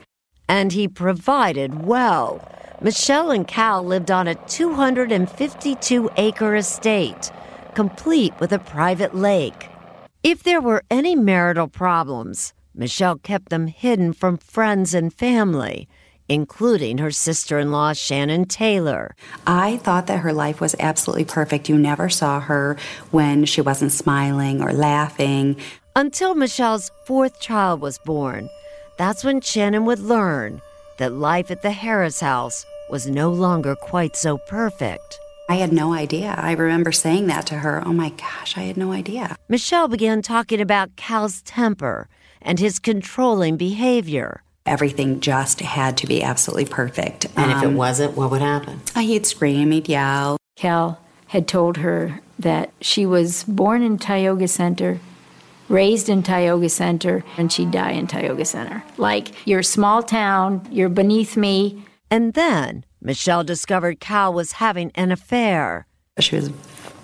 And 0.49 0.73
he 0.73 0.89
provided 0.89 1.87
well. 1.87 2.41
Michelle 2.81 3.31
and 3.31 3.47
Cal 3.47 3.85
lived 3.85 4.11
on 4.11 4.27
a 4.27 4.35
252 4.35 6.11
acre 6.17 6.57
estate, 6.57 7.31
complete 7.75 8.33
with 8.41 8.53
a 8.53 8.59
private 8.59 9.15
lake. 9.15 9.69
If 10.23 10.43
there 10.43 10.61
were 10.61 10.83
any 10.91 11.15
marital 11.15 11.69
problems, 11.69 12.55
Michelle 12.75 13.17
kept 13.19 13.51
them 13.51 13.67
hidden 13.67 14.13
from 14.13 14.39
friends 14.39 14.95
and 14.95 15.13
family, 15.13 15.89
including 16.29 16.99
her 16.99 17.11
sister 17.11 17.59
in 17.59 17.71
law, 17.71 17.93
Shannon 17.93 18.47
Taylor. 18.47 19.15
I 19.47 19.77
thought 19.79 20.07
that 20.07 20.21
her 20.21 20.33
life 20.33 20.61
was 20.61 20.75
absolutely 20.81 21.27
perfect. 21.27 21.69
You 21.69 21.77
never 21.77 22.09
saw 22.09 22.41
her 22.41 22.77
when 23.11 23.45
she 23.45 23.61
wasn't 23.61 23.93
smiling 23.93 24.63
or 24.63 24.73
laughing. 24.73 25.57
Until 25.95 26.35
Michelle's 26.35 26.91
fourth 27.07 27.39
child 27.41 27.81
was 27.81 27.99
born. 27.99 28.49
That's 28.97 29.25
when 29.25 29.41
Shannon 29.41 29.85
would 29.85 29.99
learn 29.99 30.63
that 30.99 31.13
life 31.13 31.51
at 31.51 31.63
the 31.63 31.73
Harris 31.73 32.21
house 32.21 32.65
was 32.91 33.07
no 33.07 33.31
longer 33.31 33.75
quite 33.77 34.17
so 34.17 34.39
perfect. 34.39 35.19
I 35.49 35.57
had 35.57 35.73
no 35.73 35.93
idea. 35.93 36.35
I 36.39 36.53
remember 36.53 36.91
saying 36.91 37.27
that 37.27 37.47
to 37.47 37.57
her. 37.57 37.83
Oh 37.85 37.93
my 37.93 38.11
gosh, 38.11 38.57
I 38.57 38.63
had 38.63 38.77
no 38.77 38.93
idea. 38.93 39.37
Michelle 39.49 39.89
began 39.89 40.23
talking 40.23 40.61
about 40.61 40.97
Cal's 40.97 41.43
temper 41.43 42.09
and 42.41 42.59
his 42.59 42.79
controlling 42.79 43.57
behavior. 43.57 44.43
Everything 44.67 45.21
just 45.21 45.61
had 45.61 45.99
to 45.99 46.07
be 46.07 46.23
absolutely 46.23 46.65
perfect. 46.65 47.27
And 47.37 47.51
if 47.51 47.63
it 47.63 47.67
Um, 47.67 47.75
wasn't, 47.77 48.17
what 48.17 48.31
would 48.31 48.41
happen? 48.41 48.81
he'd 48.97 49.27
scream, 49.27 49.71
he'd 49.71 49.89
yell. 49.89 50.39
Cal 50.57 50.99
had 51.27 51.47
told 51.47 51.77
her 51.79 52.21
that 52.39 52.73
she 52.81 53.05
was 53.05 53.45
born 53.45 53.83
in 53.83 53.99
Tioga 53.99 54.49
Center, 54.49 54.99
raised 55.69 56.09
in 56.09 56.23
Tioga 56.23 56.71
Center, 56.71 57.23
and 57.37 57.53
she'd 57.53 57.71
die 57.71 57.91
in 57.93 58.07
Tioga 58.07 58.47
Center. 58.47 58.83
Like, 58.97 59.47
you're 59.47 59.61
a 59.61 59.65
small 59.65 60.03
town, 60.03 60.67
you're 60.71 60.89
beneath 60.89 61.37
me. 61.37 61.85
And 62.11 62.33
then 62.33 62.85
Michelle 63.07 63.45
discovered 63.45 64.01
Cal 64.01 64.33
was 64.33 64.53
having 64.53 64.91
an 64.95 65.13
affair. 65.13 65.87
She 66.21 66.37
was 66.37 66.51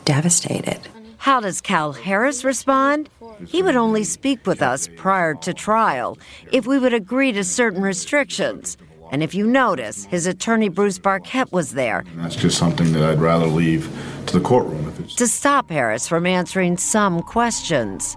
devastated. 0.07 0.81
How 1.19 1.41
does 1.41 1.61
Cal 1.61 1.93
Harris 1.93 2.43
respond? 2.43 3.11
He 3.47 3.63
would 3.63 3.77
only 3.77 4.05
speak 4.05 4.47
with 4.47 4.63
us 4.63 4.89
prior 4.97 5.35
to 5.35 5.53
trial 5.53 6.17
if 6.53 6.67
we 6.67 6.79
would 6.79 6.95
agree 6.95 7.33
to 7.33 7.45
certain 7.45 7.83
restrictions. 7.83 8.79
And 9.13 9.23
if 9.23 9.35
you 9.35 9.47
notice, 9.47 10.07
his 10.07 10.27
attorney 10.27 10.71
Bruce 10.71 10.99
Barket 10.99 11.53
was 11.53 11.73
there 11.73 12.05
That's 12.15 12.37
just 12.37 12.57
something 12.57 12.93
that 12.93 13.03
I'd 13.03 13.21
rather 13.21 13.47
leave 13.47 13.95
to 14.27 14.39
the 14.39 14.41
courtroom 14.43 14.89
if 14.89 15.01
it's 15.01 15.15
to 15.17 15.29
stop 15.29 15.69
Harris 15.69 16.09
from 16.09 16.25
answering 16.25 16.79
some 16.79 17.21
questions. 17.21 18.17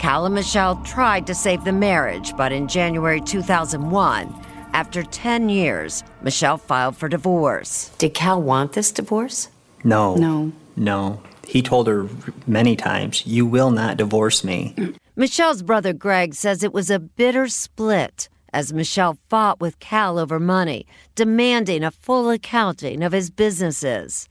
Cal 0.00 0.26
and 0.26 0.34
Michelle 0.34 0.82
tried 0.82 1.28
to 1.28 1.34
save 1.34 1.62
the 1.62 1.72
marriage, 1.72 2.34
but 2.36 2.50
in 2.50 2.66
January 2.66 3.20
2001, 3.20 4.34
after 4.72 5.02
10 5.02 5.48
years, 5.48 6.04
Michelle 6.22 6.58
filed 6.58 6.96
for 6.96 7.08
divorce. 7.08 7.90
Did 7.98 8.14
Cal 8.14 8.40
want 8.40 8.72
this 8.72 8.92
divorce? 8.92 9.48
No. 9.84 10.14
No. 10.14 10.52
No. 10.76 11.20
He 11.46 11.62
told 11.62 11.88
her 11.88 12.08
many 12.46 12.76
times, 12.76 13.26
You 13.26 13.44
will 13.46 13.70
not 13.70 13.96
divorce 13.96 14.44
me. 14.44 14.74
Michelle's 15.16 15.62
brother 15.62 15.92
Greg 15.92 16.34
says 16.34 16.62
it 16.62 16.72
was 16.72 16.90
a 16.90 16.98
bitter 16.98 17.48
split 17.48 18.28
as 18.52 18.72
Michelle 18.72 19.18
fought 19.28 19.60
with 19.60 19.78
Cal 19.78 20.18
over 20.18 20.40
money, 20.40 20.86
demanding 21.14 21.84
a 21.84 21.90
full 21.90 22.30
accounting 22.30 23.02
of 23.02 23.12
his 23.12 23.30
businesses. 23.30 24.28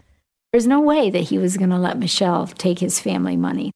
There's 0.51 0.67
no 0.67 0.81
way 0.81 1.09
that 1.09 1.29
he 1.29 1.37
was 1.37 1.57
going 1.57 1.69
to 1.69 1.77
let 1.77 1.99
Michelle 1.99 2.47
take 2.47 2.79
his 2.79 2.99
family 2.99 3.37
money. 3.37 3.71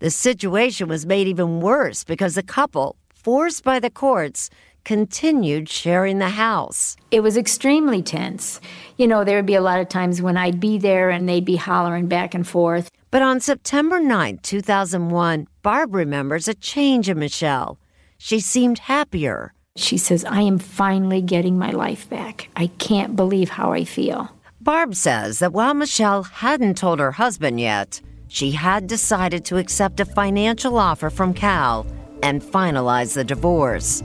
The 0.00 0.10
situation 0.10 0.88
was 0.88 1.06
made 1.06 1.26
even 1.26 1.60
worse 1.60 2.04
because 2.04 2.34
the 2.34 2.42
couple, 2.42 2.96
forced 3.14 3.64
by 3.64 3.80
the 3.80 3.90
courts, 3.90 4.50
continued 4.84 5.68
sharing 5.68 6.18
the 6.18 6.30
house. 6.30 6.96
It 7.10 7.20
was 7.20 7.36
extremely 7.36 8.02
tense. 8.02 8.60
You 8.96 9.06
know, 9.06 9.24
there 9.24 9.36
would 9.36 9.46
be 9.46 9.54
a 9.54 9.60
lot 9.60 9.80
of 9.80 9.88
times 9.88 10.22
when 10.22 10.36
I'd 10.36 10.60
be 10.60 10.78
there 10.78 11.10
and 11.10 11.28
they'd 11.28 11.44
be 11.44 11.56
hollering 11.56 12.06
back 12.06 12.34
and 12.34 12.46
forth. 12.46 12.90
But 13.10 13.22
on 13.22 13.40
September 13.40 14.00
9, 14.00 14.38
2001, 14.42 15.48
Barb 15.62 15.94
remembers 15.94 16.48
a 16.48 16.54
change 16.54 17.08
in 17.08 17.18
Michelle. 17.18 17.78
She 18.18 18.40
seemed 18.40 18.80
happier. 18.80 19.52
She 19.76 19.96
says, 19.96 20.24
I 20.24 20.42
am 20.42 20.58
finally 20.58 21.22
getting 21.22 21.58
my 21.58 21.70
life 21.70 22.08
back. 22.10 22.48
I 22.56 22.66
can't 22.78 23.14
believe 23.16 23.48
how 23.48 23.72
I 23.72 23.84
feel. 23.84 24.30
Barb 24.60 24.94
says 24.94 25.38
that 25.38 25.52
while 25.52 25.72
Michelle 25.72 26.24
hadn't 26.24 26.76
told 26.76 26.98
her 26.98 27.12
husband 27.12 27.60
yet, 27.60 28.00
she 28.26 28.50
had 28.50 28.86
decided 28.86 29.44
to 29.46 29.56
accept 29.56 30.00
a 30.00 30.04
financial 30.04 30.76
offer 30.76 31.10
from 31.10 31.32
Cal 31.32 31.86
and 32.22 32.42
finalize 32.42 33.14
the 33.14 33.24
divorce. 33.24 34.02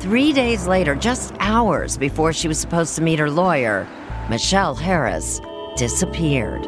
Three 0.00 0.32
days 0.32 0.68
later, 0.68 0.94
just 0.94 1.34
hours 1.40 1.98
before 1.98 2.32
she 2.32 2.46
was 2.46 2.56
supposed 2.56 2.94
to 2.94 3.02
meet 3.02 3.18
her 3.18 3.28
lawyer, 3.28 3.84
Michelle 4.30 4.76
Harris 4.76 5.40
disappeared. 5.76 6.64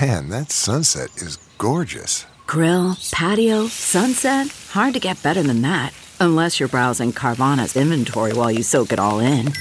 Man, 0.00 0.28
that 0.28 0.52
sunset 0.52 1.10
is 1.16 1.36
gorgeous. 1.58 2.26
Grill, 2.46 2.96
patio, 3.10 3.66
sunset. 3.66 4.46
Hard 4.70 4.94
to 4.94 5.00
get 5.00 5.20
better 5.20 5.42
than 5.42 5.62
that. 5.62 5.92
Unless 6.20 6.60
you're 6.60 6.68
browsing 6.68 7.12
Carvana's 7.12 7.74
inventory 7.74 8.34
while 8.34 8.52
you 8.52 8.62
soak 8.62 8.92
it 8.92 9.00
all 9.00 9.18
in. 9.18 9.52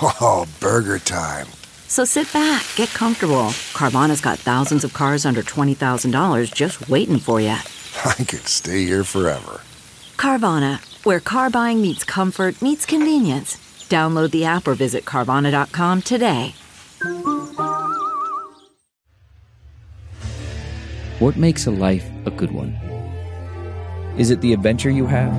Oh, 0.00 0.46
burger 0.58 0.98
time. 0.98 1.48
So 1.86 2.06
sit 2.06 2.32
back, 2.32 2.64
get 2.76 2.88
comfortable. 2.88 3.50
Carvana's 3.74 4.22
got 4.22 4.38
thousands 4.38 4.84
of 4.84 4.94
cars 4.94 5.26
under 5.26 5.42
$20,000 5.42 6.52
just 6.54 6.88
waiting 6.88 7.18
for 7.18 7.42
you. 7.42 7.56
I 8.18 8.22
could 8.24 8.46
stay 8.46 8.84
here 8.84 9.02
forever. 9.02 9.62
Carvana, 10.18 10.78
where 11.06 11.20
car 11.20 11.48
buying 11.48 11.80
meets 11.80 12.04
comfort, 12.04 12.60
meets 12.60 12.84
convenience. 12.84 13.56
Download 13.88 14.30
the 14.30 14.44
app 14.44 14.68
or 14.68 14.74
visit 14.74 15.06
Carvana.com 15.06 16.02
today. 16.02 16.54
What 21.18 21.36
makes 21.36 21.66
a 21.66 21.70
life 21.70 22.06
a 22.26 22.30
good 22.30 22.50
one? 22.50 22.74
Is 24.18 24.30
it 24.30 24.42
the 24.42 24.52
adventure 24.52 24.90
you 24.90 25.06
have? 25.06 25.32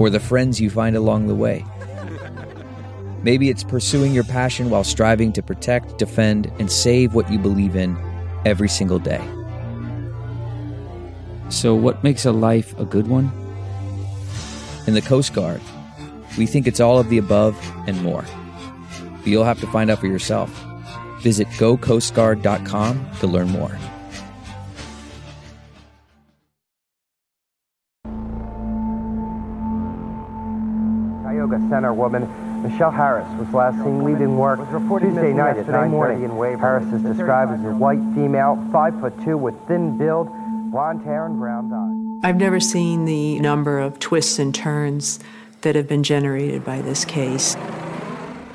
Or 0.00 0.10
the 0.10 0.18
friends 0.18 0.60
you 0.60 0.68
find 0.68 0.96
along 0.96 1.28
the 1.28 1.34
way? 1.36 1.64
Maybe 3.22 3.50
it's 3.50 3.62
pursuing 3.62 4.12
your 4.12 4.24
passion 4.24 4.68
while 4.68 4.82
striving 4.82 5.32
to 5.34 5.42
protect, 5.42 5.98
defend, 5.98 6.50
and 6.58 6.72
save 6.72 7.14
what 7.14 7.30
you 7.30 7.38
believe 7.38 7.76
in 7.76 7.96
every 8.44 8.68
single 8.68 8.98
day. 8.98 9.22
So, 11.50 11.74
what 11.74 12.02
makes 12.04 12.24
a 12.24 12.32
life 12.32 12.78
a 12.78 12.84
good 12.84 13.08
one? 13.08 13.30
In 14.86 14.94
the 14.94 15.02
Coast 15.02 15.34
Guard, 15.34 15.60
we 16.38 16.46
think 16.46 16.66
it's 16.66 16.80
all 16.80 16.98
of 16.98 17.08
the 17.08 17.18
above 17.18 17.58
and 17.88 18.00
more. 18.02 18.24
But 19.18 19.26
you'll 19.26 19.44
have 19.44 19.60
to 19.60 19.66
find 19.66 19.90
out 19.90 19.98
for 19.98 20.06
yourself. 20.06 20.48
Visit 21.20 21.48
gocoastguard.com 21.48 23.10
to 23.18 23.26
learn 23.26 23.50
more. 23.50 23.76
Tioga 31.24 31.58
Center 31.68 31.92
woman 31.92 32.28
Michelle 32.62 32.90
Harris 32.90 33.26
was 33.38 33.52
last 33.54 33.82
seen 33.82 34.04
leaving 34.04 34.36
work 34.36 34.60
Tuesday 35.00 35.32
night 35.32 35.56
at 35.56 35.66
9:30. 35.66 36.60
Harris 36.60 36.92
is 36.92 37.02
described 37.02 37.52
as 37.52 37.64
a 37.64 37.74
white 37.74 38.00
female, 38.14 38.62
five 38.70 38.98
foot 39.00 39.14
two, 39.24 39.38
with 39.38 39.54
thin 39.66 39.96
build, 39.96 40.28
blonde 40.70 41.02
hair 41.02 41.26
and 41.26 41.38
brown 41.38 41.72
eyes. 41.72 42.28
I've 42.28 42.36
never 42.36 42.60
seen 42.60 43.04
the 43.04 43.40
number 43.40 43.78
of 43.78 43.98
twists 43.98 44.38
and 44.38 44.54
turns 44.54 45.18
that 45.62 45.74
have 45.74 45.88
been 45.88 46.02
generated 46.02 46.64
by 46.64 46.80
this 46.80 47.04
case. 47.04 47.56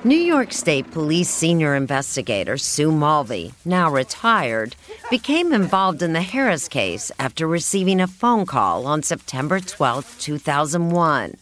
New 0.03 0.17
York 0.17 0.53
State 0.53 0.91
Police 0.91 1.29
senior 1.29 1.74
investigator 1.74 2.57
Sue 2.57 2.91
Mulvey, 2.91 3.53
now 3.65 3.89
retired, 3.89 4.75
became 5.10 5.51
involved 5.51 6.03
in 6.03 6.13
the 6.13 6.22
Harris 6.22 6.67
case 6.67 7.12
after 7.17 7.48
receiving 7.48 8.00
a 8.00 8.07
phone 8.07 8.45
call 8.45 8.86
on 8.86 9.01
September 9.01 9.60
12, 9.60 10.19
2001. 10.19 11.38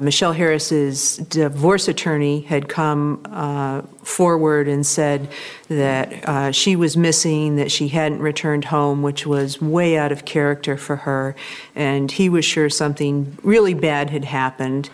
Michelle 0.00 0.32
Harris's 0.32 1.18
divorce 1.18 1.86
attorney 1.86 2.40
had 2.40 2.68
come 2.68 3.24
uh, 3.30 3.82
forward 4.02 4.66
and 4.66 4.84
said 4.84 5.28
that 5.68 6.28
uh, 6.28 6.50
she 6.50 6.74
was 6.74 6.96
missing, 6.96 7.54
that 7.56 7.70
she 7.70 7.86
hadn't 7.86 8.18
returned 8.18 8.64
home, 8.64 9.02
which 9.02 9.24
was 9.24 9.60
way 9.60 9.96
out 9.96 10.10
of 10.10 10.24
character 10.24 10.76
for 10.76 10.96
her, 10.96 11.36
and 11.76 12.10
he 12.10 12.28
was 12.28 12.44
sure 12.44 12.68
something 12.68 13.38
really 13.44 13.72
bad 13.72 14.10
had 14.10 14.24
happened. 14.24 14.90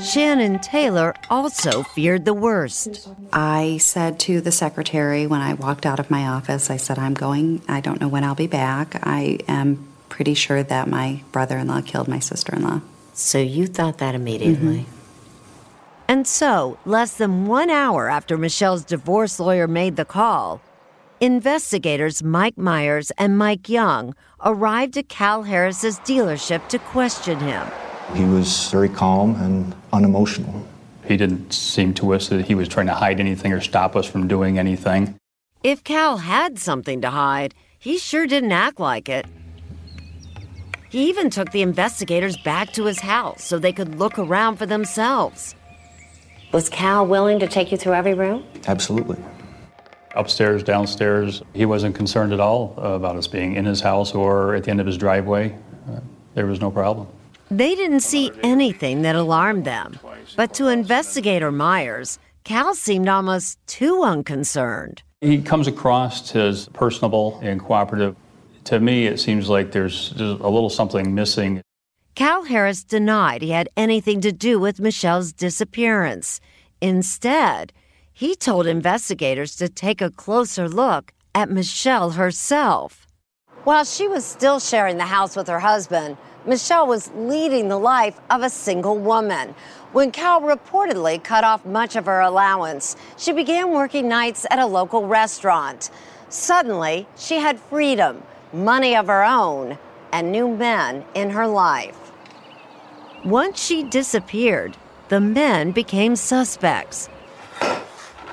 Shannon 0.00 0.60
Taylor 0.60 1.14
also 1.28 1.82
feared 1.82 2.24
the 2.24 2.34
worst. 2.34 3.08
I 3.32 3.78
said 3.78 4.20
to 4.20 4.40
the 4.40 4.52
secretary 4.52 5.26
when 5.26 5.40
I 5.40 5.54
walked 5.54 5.84
out 5.84 5.98
of 5.98 6.10
my 6.10 6.26
office, 6.28 6.70
I 6.70 6.76
said, 6.76 6.98
I'm 6.98 7.14
going, 7.14 7.62
I 7.68 7.80
don't 7.80 8.00
know 8.00 8.08
when 8.08 8.22
I'll 8.22 8.34
be 8.34 8.46
back. 8.46 9.06
I 9.06 9.40
am 9.48 9.88
pretty 10.08 10.34
sure 10.34 10.62
that 10.62 10.88
my 10.88 11.22
brother 11.32 11.58
in 11.58 11.66
law 11.66 11.80
killed 11.80 12.06
my 12.06 12.20
sister 12.20 12.54
in 12.54 12.62
law. 12.62 12.80
So 13.12 13.38
you 13.38 13.66
thought 13.66 13.98
that 13.98 14.14
immediately? 14.14 14.80
Mm-hmm. 14.80 14.92
And 16.06 16.26
so, 16.26 16.78
less 16.86 17.16
than 17.16 17.46
one 17.46 17.68
hour 17.68 18.08
after 18.08 18.38
Michelle's 18.38 18.84
divorce 18.84 19.38
lawyer 19.38 19.66
made 19.66 19.96
the 19.96 20.04
call, 20.04 20.62
investigators 21.20 22.22
Mike 22.22 22.56
Myers 22.56 23.10
and 23.18 23.36
Mike 23.36 23.68
Young 23.68 24.14
arrived 24.44 24.96
at 24.96 25.08
Cal 25.08 25.42
Harris's 25.42 25.98
dealership 26.00 26.66
to 26.68 26.78
question 26.78 27.40
him. 27.40 27.66
He 28.14 28.24
was 28.24 28.70
very 28.70 28.88
calm 28.88 29.36
and 29.36 29.74
unemotional. 29.92 30.66
He 31.06 31.16
didn't 31.16 31.52
seem 31.52 31.94
to 31.94 32.14
us 32.14 32.28
that 32.28 32.46
he 32.46 32.54
was 32.54 32.68
trying 32.68 32.86
to 32.86 32.94
hide 32.94 33.20
anything 33.20 33.52
or 33.52 33.60
stop 33.60 33.96
us 33.96 34.06
from 34.06 34.28
doing 34.28 34.58
anything. 34.58 35.18
If 35.62 35.84
Cal 35.84 36.18
had 36.18 36.58
something 36.58 37.00
to 37.00 37.10
hide, 37.10 37.54
he 37.78 37.98
sure 37.98 38.26
didn't 38.26 38.52
act 38.52 38.78
like 38.78 39.08
it. 39.08 39.26
He 40.90 41.08
even 41.08 41.28
took 41.28 41.52
the 41.52 41.62
investigators 41.62 42.36
back 42.38 42.72
to 42.72 42.84
his 42.84 43.00
house 43.00 43.44
so 43.44 43.58
they 43.58 43.72
could 43.72 43.98
look 43.98 44.18
around 44.18 44.56
for 44.56 44.66
themselves. 44.66 45.54
Was 46.52 46.70
Cal 46.70 47.06
willing 47.06 47.38
to 47.40 47.46
take 47.46 47.70
you 47.70 47.76
through 47.76 47.94
every 47.94 48.14
room? 48.14 48.44
Absolutely. 48.66 49.18
Upstairs, 50.14 50.62
downstairs, 50.62 51.42
he 51.52 51.66
wasn't 51.66 51.94
concerned 51.94 52.32
at 52.32 52.40
all 52.40 52.74
about 52.78 53.16
us 53.16 53.26
being 53.26 53.56
in 53.56 53.66
his 53.66 53.80
house 53.80 54.14
or 54.14 54.54
at 54.54 54.64
the 54.64 54.70
end 54.70 54.80
of 54.80 54.86
his 54.86 54.96
driveway. 54.96 55.54
Uh, 55.90 56.00
there 56.34 56.46
was 56.46 56.60
no 56.60 56.70
problem. 56.70 57.06
They 57.50 57.74
didn't 57.74 58.00
see 58.00 58.30
anything 58.42 59.02
that 59.02 59.16
alarmed 59.16 59.64
them. 59.64 59.98
But 60.36 60.52
to 60.54 60.68
investigator 60.68 61.50
Myers, 61.50 62.18
Cal 62.44 62.74
seemed 62.74 63.08
almost 63.08 63.58
too 63.66 64.02
unconcerned. 64.02 65.02
He 65.20 65.40
comes 65.40 65.66
across 65.66 66.34
as 66.36 66.68
personable 66.68 67.40
and 67.42 67.60
cooperative. 67.60 68.16
To 68.64 68.80
me, 68.80 69.06
it 69.06 69.18
seems 69.18 69.48
like 69.48 69.72
there's 69.72 70.12
a 70.18 70.48
little 70.48 70.70
something 70.70 71.14
missing. 71.14 71.62
Cal 72.14 72.44
Harris 72.44 72.84
denied 72.84 73.42
he 73.42 73.50
had 73.50 73.68
anything 73.76 74.20
to 74.20 74.32
do 74.32 74.58
with 74.58 74.80
Michelle's 74.80 75.32
disappearance. 75.32 76.40
Instead, 76.80 77.72
he 78.12 78.34
told 78.34 78.66
investigators 78.66 79.56
to 79.56 79.68
take 79.68 80.02
a 80.02 80.10
closer 80.10 80.68
look 80.68 81.12
at 81.34 81.50
Michelle 81.50 82.10
herself. 82.10 83.06
While 83.64 83.84
she 83.84 84.08
was 84.08 84.24
still 84.24 84.60
sharing 84.60 84.96
the 84.96 85.04
house 85.04 85.36
with 85.36 85.48
her 85.48 85.60
husband, 85.60 86.16
Michelle 86.46 86.86
was 86.86 87.10
leading 87.14 87.68
the 87.68 87.78
life 87.78 88.20
of 88.30 88.42
a 88.42 88.50
single 88.50 88.96
woman. 88.98 89.54
When 89.92 90.10
Cal 90.10 90.40
reportedly 90.40 91.22
cut 91.22 91.44
off 91.44 91.64
much 91.64 91.96
of 91.96 92.06
her 92.06 92.20
allowance, 92.20 92.96
she 93.16 93.32
began 93.32 93.70
working 93.70 94.08
nights 94.08 94.46
at 94.50 94.58
a 94.58 94.66
local 94.66 95.06
restaurant. 95.06 95.90
Suddenly, 96.28 97.06
she 97.16 97.36
had 97.36 97.58
freedom, 97.58 98.22
money 98.52 98.94
of 98.94 99.08
her 99.08 99.24
own, 99.24 99.78
and 100.12 100.30
new 100.30 100.48
men 100.54 101.04
in 101.14 101.30
her 101.30 101.46
life. 101.46 102.12
Once 103.24 103.62
she 103.62 103.82
disappeared, 103.82 104.76
the 105.08 105.20
men 105.20 105.72
became 105.72 106.14
suspects. 106.16 107.08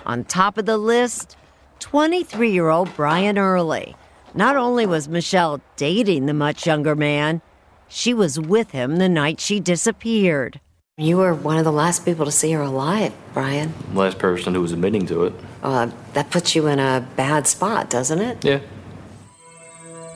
On 0.06 0.24
top 0.24 0.58
of 0.58 0.66
the 0.66 0.78
list, 0.78 1.36
23 1.80 2.52
year 2.52 2.70
old 2.70 2.94
Brian 2.96 3.38
Early. 3.38 3.96
Not 4.34 4.58
only 4.58 4.86
was 4.86 5.08
Michelle 5.08 5.62
dating 5.78 6.26
the 6.26 6.34
much 6.34 6.68
younger 6.68 6.96
man, 6.96 7.42
she 7.88 8.14
was 8.14 8.40
with 8.40 8.72
him 8.72 8.98
the 8.98 9.10
night 9.10 9.40
she 9.40 9.60
disappeared. 9.60 10.60
You 10.98 11.18
were 11.18 11.34
one 11.34 11.58
of 11.58 11.66
the 11.66 11.74
last 11.74 12.06
people 12.06 12.24
to 12.24 12.32
see 12.32 12.54
her 12.54 12.62
alive, 12.62 13.14
Brian. 13.34 13.74
Last 13.94 14.18
person 14.18 14.54
who 14.54 14.62
was 14.62 14.72
admitting 14.72 15.06
to 15.08 15.26
it. 15.26 15.34
Uh, 15.62 15.90
that 16.14 16.32
puts 16.32 16.56
you 16.56 16.68
in 16.68 16.80
a 16.80 17.06
bad 17.18 17.48
spot, 17.48 17.90
doesn't 17.90 18.22
it? 18.22 18.46
Yeah. 18.46 18.60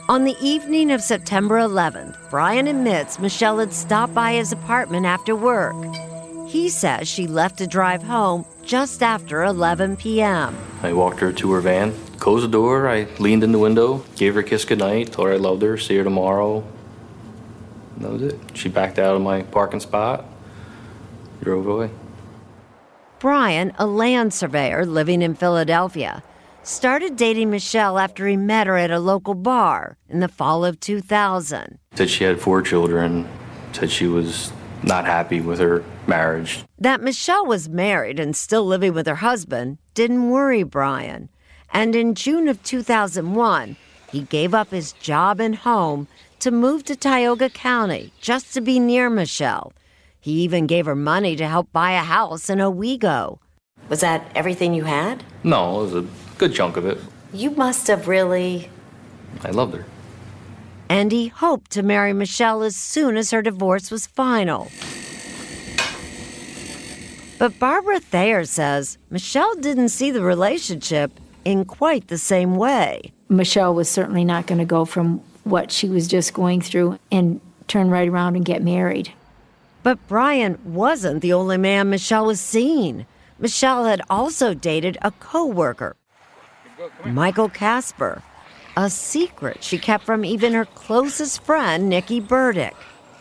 On 0.08 0.24
the 0.24 0.36
evening 0.40 0.90
of 0.90 1.02
September 1.02 1.58
11th, 1.58 2.16
Brian 2.30 2.66
admits 2.66 3.18
Michelle 3.18 3.58
had 3.58 3.72
stopped 3.72 4.14
by 4.14 4.32
his 4.32 4.52
apartment 4.52 5.06
after 5.06 5.36
work. 5.36 5.76
He 6.48 6.68
says 6.68 7.06
she 7.06 7.26
left 7.26 7.58
to 7.58 7.66
drive 7.66 8.02
home 8.02 8.44
just 8.64 9.02
after 9.02 9.44
11 9.44 9.98
p.m. 9.98 10.56
I 10.82 10.92
walked 10.94 11.20
her 11.20 11.30
to 11.30 11.52
her 11.52 11.60
van, 11.60 11.92
closed 12.18 12.42
the 12.44 12.48
door, 12.48 12.88
I 12.88 13.06
leaned 13.18 13.44
in 13.44 13.52
the 13.52 13.58
window, 13.58 14.02
gave 14.16 14.34
her 14.34 14.40
a 14.40 14.44
kiss 14.44 14.64
goodnight, 14.64 15.12
told 15.12 15.28
her 15.28 15.34
I 15.34 15.36
loved 15.36 15.62
her, 15.62 15.78
see 15.78 15.96
her 15.98 16.04
tomorrow. 16.04 16.64
And 18.00 18.08
that 18.08 18.12
was 18.12 18.22
it. 18.22 18.40
She 18.54 18.70
backed 18.70 18.98
out 18.98 19.14
of 19.14 19.20
my 19.20 19.42
parking 19.42 19.80
spot, 19.80 20.24
drove 21.42 21.66
away. 21.66 21.90
Brian, 23.18 23.74
a 23.78 23.86
land 23.86 24.32
surveyor 24.32 24.86
living 24.86 25.20
in 25.20 25.34
Philadelphia, 25.34 26.22
started 26.62 27.16
dating 27.16 27.50
Michelle 27.50 27.98
after 27.98 28.26
he 28.26 28.38
met 28.38 28.66
her 28.66 28.78
at 28.78 28.90
a 28.90 28.98
local 28.98 29.34
bar 29.34 29.98
in 30.08 30.20
the 30.20 30.28
fall 30.28 30.64
of 30.64 30.80
2000. 30.80 31.78
Said 31.94 32.08
she 32.08 32.24
had 32.24 32.40
four 32.40 32.62
children, 32.62 33.28
said 33.72 33.90
she 33.90 34.06
was 34.06 34.50
not 34.82 35.04
happy 35.04 35.42
with 35.42 35.58
her 35.58 35.84
marriage. 36.06 36.64
That 36.78 37.02
Michelle 37.02 37.44
was 37.44 37.68
married 37.68 38.18
and 38.18 38.34
still 38.34 38.64
living 38.64 38.94
with 38.94 39.06
her 39.06 39.16
husband 39.16 39.76
didn't 39.92 40.30
worry 40.30 40.62
Brian. 40.62 41.28
And 41.70 41.94
in 41.94 42.14
June 42.14 42.48
of 42.48 42.62
2001, 42.62 43.76
he 44.10 44.22
gave 44.22 44.54
up 44.54 44.70
his 44.70 44.92
job 44.92 45.38
and 45.38 45.54
home 45.54 46.08
to 46.40 46.50
move 46.50 46.84
to 46.84 46.96
Tioga 46.96 47.50
County 47.50 48.12
just 48.20 48.54
to 48.54 48.60
be 48.60 48.80
near 48.80 49.10
Michelle. 49.10 49.72
He 50.18 50.32
even 50.42 50.66
gave 50.66 50.86
her 50.86 50.96
money 50.96 51.36
to 51.36 51.46
help 51.46 51.72
buy 51.72 51.92
a 51.92 52.00
house 52.00 52.50
in 52.50 52.60
Owego. 52.60 53.38
Was 53.88 54.00
that 54.00 54.30
everything 54.34 54.74
you 54.74 54.84
had? 54.84 55.24
No, 55.44 55.80
it 55.80 55.82
was 55.84 55.94
a 55.94 56.06
good 56.38 56.54
chunk 56.54 56.76
of 56.76 56.86
it. 56.86 56.98
You 57.32 57.50
must 57.50 57.86
have 57.86 58.08
really. 58.08 58.70
I 59.42 59.50
loved 59.50 59.74
her. 59.74 59.86
And 60.88 61.12
he 61.12 61.28
hoped 61.28 61.70
to 61.72 61.82
marry 61.82 62.12
Michelle 62.12 62.62
as 62.62 62.76
soon 62.76 63.16
as 63.16 63.30
her 63.30 63.42
divorce 63.42 63.90
was 63.90 64.06
final. 64.06 64.70
But 67.38 67.58
Barbara 67.58 68.00
Thayer 68.00 68.44
says 68.44 68.98
Michelle 69.08 69.54
didn't 69.54 69.88
see 69.90 70.10
the 70.10 70.22
relationship 70.22 71.12
in 71.44 71.64
quite 71.64 72.08
the 72.08 72.18
same 72.18 72.56
way. 72.56 73.12
Michelle 73.28 73.74
was 73.74 73.88
certainly 73.88 74.24
not 74.24 74.46
going 74.46 74.58
to 74.58 74.64
go 74.64 74.84
from 74.84 75.22
what 75.50 75.70
she 75.70 75.88
was 75.88 76.08
just 76.08 76.32
going 76.32 76.60
through 76.60 76.98
and 77.10 77.40
turn 77.68 77.90
right 77.90 78.08
around 78.08 78.36
and 78.36 78.44
get 78.44 78.62
married. 78.62 79.12
But 79.82 79.98
Brian 80.08 80.58
wasn't 80.64 81.22
the 81.22 81.32
only 81.32 81.56
man 81.56 81.90
Michelle 81.90 82.26
was 82.26 82.40
seeing. 82.40 83.06
Michelle 83.38 83.84
had 83.84 84.02
also 84.10 84.52
dated 84.52 84.98
a 85.02 85.10
co 85.12 85.46
worker, 85.46 85.96
Michael 87.04 87.48
Casper, 87.48 88.22
a 88.76 88.90
secret 88.90 89.64
she 89.64 89.78
kept 89.78 90.04
from 90.04 90.24
even 90.24 90.52
her 90.52 90.66
closest 90.66 91.42
friend, 91.42 91.88
Nikki 91.88 92.20
Burdick. 92.20 92.74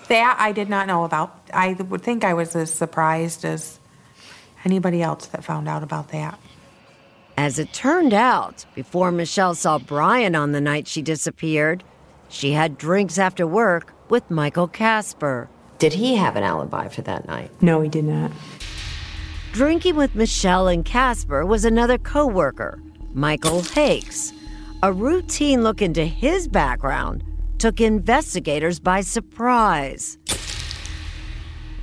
That 0.10 0.38
I 0.40 0.52
did 0.52 0.70
not 0.70 0.88
know 0.88 1.04
about. 1.06 1.40
I 1.54 1.74
would 1.74 2.02
think 2.02 2.24
I 2.24 2.34
was 2.34 2.56
as 2.56 2.74
surprised 2.74 3.46
as 3.46 3.80
anybody 4.66 5.02
else 5.02 5.28
that 5.28 5.44
found 5.44 5.68
out 5.68 5.84
about 5.84 6.10
that. 6.10 6.40
As 7.38 7.58
it 7.58 7.72
turned 7.72 8.14
out, 8.14 8.66
before 8.76 9.12
Michelle 9.12 9.56
saw 9.56 9.80
Brian 9.80 10.36
on 10.36 10.52
the 10.52 10.60
night 10.60 10.88
she 10.88 11.02
disappeared, 11.02 11.86
she 12.30 12.54
had 12.54 12.78
drinks 12.78 13.18
after 13.18 13.46
work 13.46 13.94
with 14.08 14.32
Michael 14.32 14.68
Casper. 14.68 15.50
Did 15.80 15.94
he 15.94 16.16
have 16.16 16.36
an 16.36 16.44
alibi 16.44 16.88
for 16.88 17.02
that 17.02 17.28
night? 17.28 17.52
No, 17.62 17.82
he 17.82 17.90
did 17.90 18.06
not. 18.06 18.32
Drinking 19.52 19.96
with 19.96 20.16
Michelle 20.16 20.68
and 20.68 20.86
Casper 20.86 21.46
was 21.46 21.66
another 21.66 21.98
coworker, 21.98 22.80
Michael 23.14 23.62
Hakes. 23.62 24.32
A 24.84 24.94
routine 24.94 25.64
look 25.64 25.82
into 25.82 26.06
his 26.06 26.48
background 26.48 27.24
took 27.58 27.82
investigators 27.82 28.80
by 28.80 29.02
surprise. 29.02 30.18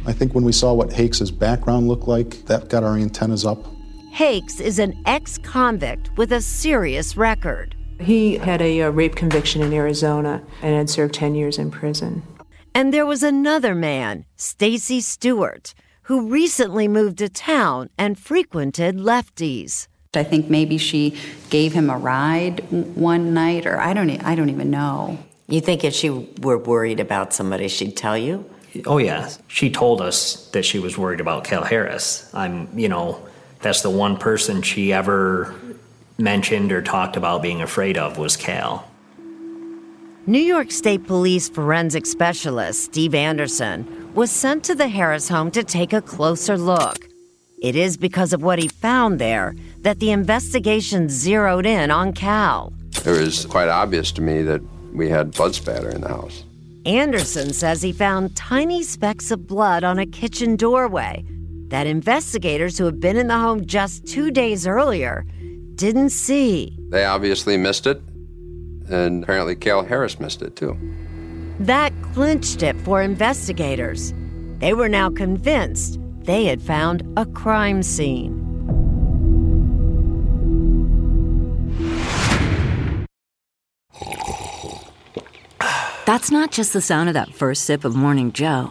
I 0.06 0.12
think 0.12 0.34
when 0.34 0.44
we 0.44 0.52
saw 0.52 0.72
what 0.72 0.92
Hakes' 0.92 1.30
background 1.30 1.88
looked 1.88 2.08
like, 2.08 2.46
that 2.46 2.70
got 2.70 2.84
our 2.84 2.96
antennas 2.96 3.44
up. 3.44 3.66
Hakes 4.12 4.60
is 4.60 4.78
an 4.78 4.98
ex 5.04 5.36
convict 5.36 6.16
with 6.16 6.32
a 6.32 6.40
serious 6.40 7.16
record. 7.18 7.75
He 8.00 8.36
had 8.38 8.60
a, 8.62 8.82
uh 8.82 8.90
rape 8.90 9.16
conviction 9.16 9.62
in 9.62 9.72
Arizona 9.72 10.42
and 10.62 10.74
had 10.74 10.90
served 10.90 11.14
10 11.14 11.34
years 11.34 11.58
in 11.58 11.70
prison. 11.70 12.22
And 12.74 12.92
there 12.92 13.06
was 13.06 13.22
another 13.22 13.74
man, 13.74 14.26
Stacy 14.36 15.00
Stewart, 15.00 15.74
who 16.02 16.28
recently 16.28 16.88
moved 16.88 17.18
to 17.18 17.28
town 17.28 17.88
and 17.96 18.18
frequented 18.18 18.96
lefties. 18.96 19.88
I 20.14 20.22
think 20.24 20.48
maybe 20.48 20.78
she 20.78 21.16
gave 21.50 21.72
him 21.72 21.90
a 21.90 21.98
ride 21.98 22.60
one 22.96 23.34
night, 23.34 23.66
or 23.66 23.80
I 23.80 23.92
don't, 23.92 24.10
e- 24.10 24.20
I 24.20 24.34
don't 24.34 24.50
even 24.50 24.70
know. 24.70 25.18
You 25.48 25.60
think 25.60 25.84
if 25.84 25.94
she 25.94 26.10
were 26.10 26.58
worried 26.58 27.00
about 27.00 27.32
somebody, 27.32 27.68
she'd 27.68 27.96
tell 27.96 28.16
you? 28.16 28.44
Oh, 28.84 28.98
yeah. 28.98 29.30
She 29.48 29.70
told 29.70 30.00
us 30.00 30.48
that 30.50 30.64
she 30.64 30.78
was 30.78 30.98
worried 30.98 31.20
about 31.20 31.44
Cal 31.44 31.64
Harris. 31.64 32.30
I'm, 32.34 32.68
you 32.78 32.88
know, 32.88 33.26
that's 33.60 33.82
the 33.82 33.90
one 33.90 34.16
person 34.16 34.62
she 34.62 34.92
ever 34.92 35.54
mentioned 36.18 36.72
or 36.72 36.82
talked 36.82 37.16
about 37.16 37.42
being 37.42 37.62
afraid 37.62 37.98
of 37.98 38.18
was 38.18 38.36
Cal. 38.36 38.88
New 40.26 40.40
York 40.40 40.72
State 40.72 41.06
Police 41.06 41.48
forensic 41.48 42.04
specialist 42.04 42.84
Steve 42.84 43.14
Anderson 43.14 44.12
was 44.14 44.30
sent 44.30 44.64
to 44.64 44.74
the 44.74 44.88
Harris 44.88 45.28
home 45.28 45.50
to 45.52 45.62
take 45.62 45.92
a 45.92 46.02
closer 46.02 46.58
look. 46.58 47.06
It 47.62 47.76
is 47.76 47.96
because 47.96 48.32
of 48.32 48.42
what 48.42 48.58
he 48.58 48.68
found 48.68 49.18
there 49.18 49.54
that 49.82 50.00
the 50.00 50.10
investigation 50.10 51.08
zeroed 51.08 51.64
in 51.64 51.90
on 51.90 52.12
Cal. 52.12 52.72
It 53.04 53.06
was 53.06 53.46
quite 53.46 53.68
obvious 53.68 54.10
to 54.12 54.22
me 54.22 54.42
that 54.42 54.62
we 54.92 55.08
had 55.08 55.30
blood 55.30 55.54
spatter 55.54 55.90
in 55.90 56.00
the 56.00 56.08
house. 56.08 56.44
Anderson 56.86 57.52
says 57.52 57.82
he 57.82 57.92
found 57.92 58.34
tiny 58.36 58.82
specks 58.82 59.30
of 59.30 59.46
blood 59.46 59.84
on 59.84 59.98
a 59.98 60.06
kitchen 60.06 60.56
doorway 60.56 61.24
that 61.68 61.86
investigators 61.86 62.78
who 62.78 62.84
had 62.84 63.00
been 63.00 63.16
in 63.16 63.26
the 63.26 63.38
home 63.38 63.66
just 63.66 64.06
two 64.06 64.30
days 64.30 64.66
earlier 64.66 65.24
didn't 65.76 66.10
see. 66.10 66.76
They 66.90 67.04
obviously 67.04 67.56
missed 67.56 67.86
it, 67.86 68.00
and 68.88 69.22
apparently 69.22 69.54
Cal 69.54 69.84
Harris 69.84 70.18
missed 70.18 70.42
it 70.42 70.56
too. 70.56 70.76
That 71.60 71.92
clinched 72.14 72.62
it 72.62 72.76
for 72.82 73.02
investigators. 73.02 74.12
They 74.58 74.74
were 74.74 74.88
now 74.88 75.10
convinced 75.10 75.98
they 76.22 76.44
had 76.44 76.60
found 76.60 77.02
a 77.16 77.26
crime 77.26 77.82
scene. 77.82 78.42
That's 86.06 86.30
not 86.30 86.52
just 86.52 86.72
the 86.72 86.80
sound 86.80 87.08
of 87.08 87.14
that 87.14 87.34
first 87.34 87.64
sip 87.64 87.84
of 87.84 87.96
Morning 87.96 88.32
Joe. 88.32 88.70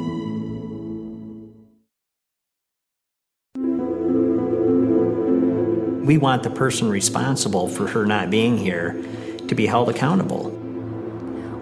We 6.03 6.17
want 6.17 6.41
the 6.41 6.49
person 6.49 6.89
responsible 6.89 7.67
for 7.67 7.85
her 7.85 8.07
not 8.07 8.31
being 8.31 8.57
here 8.57 8.93
to 9.47 9.53
be 9.53 9.67
held 9.67 9.87
accountable. 9.87 10.49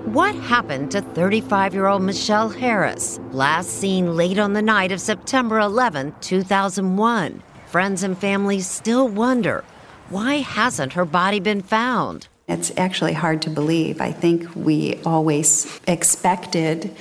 What 0.06 0.34
happened 0.34 0.92
to 0.92 1.02
35 1.02 1.74
year 1.74 1.88
old 1.88 2.04
Michelle 2.04 2.48
Harris, 2.48 3.20
last 3.32 3.70
seen 3.70 4.16
late 4.16 4.40
on 4.40 4.54
the 4.54 4.62
night 4.62 4.94
of 4.94 5.02
September 5.02 5.60
11, 5.60 6.16
2001? 6.22 7.44
Friends 7.68 8.02
and 8.02 8.18
family 8.18 8.62
still 8.62 9.10
wonder 9.10 9.66
why 10.10 10.36
hasn't 10.36 10.94
her 10.94 11.06
body 11.06 11.42
been 11.42 11.62
found? 11.62 12.30
It's 12.48 12.72
actually 12.78 13.14
hard 13.14 13.42
to 13.44 13.50
believe. 13.50 14.00
I 14.00 14.14
think 14.14 14.56
we 14.56 15.02
always 15.06 15.80
expected 15.86 16.96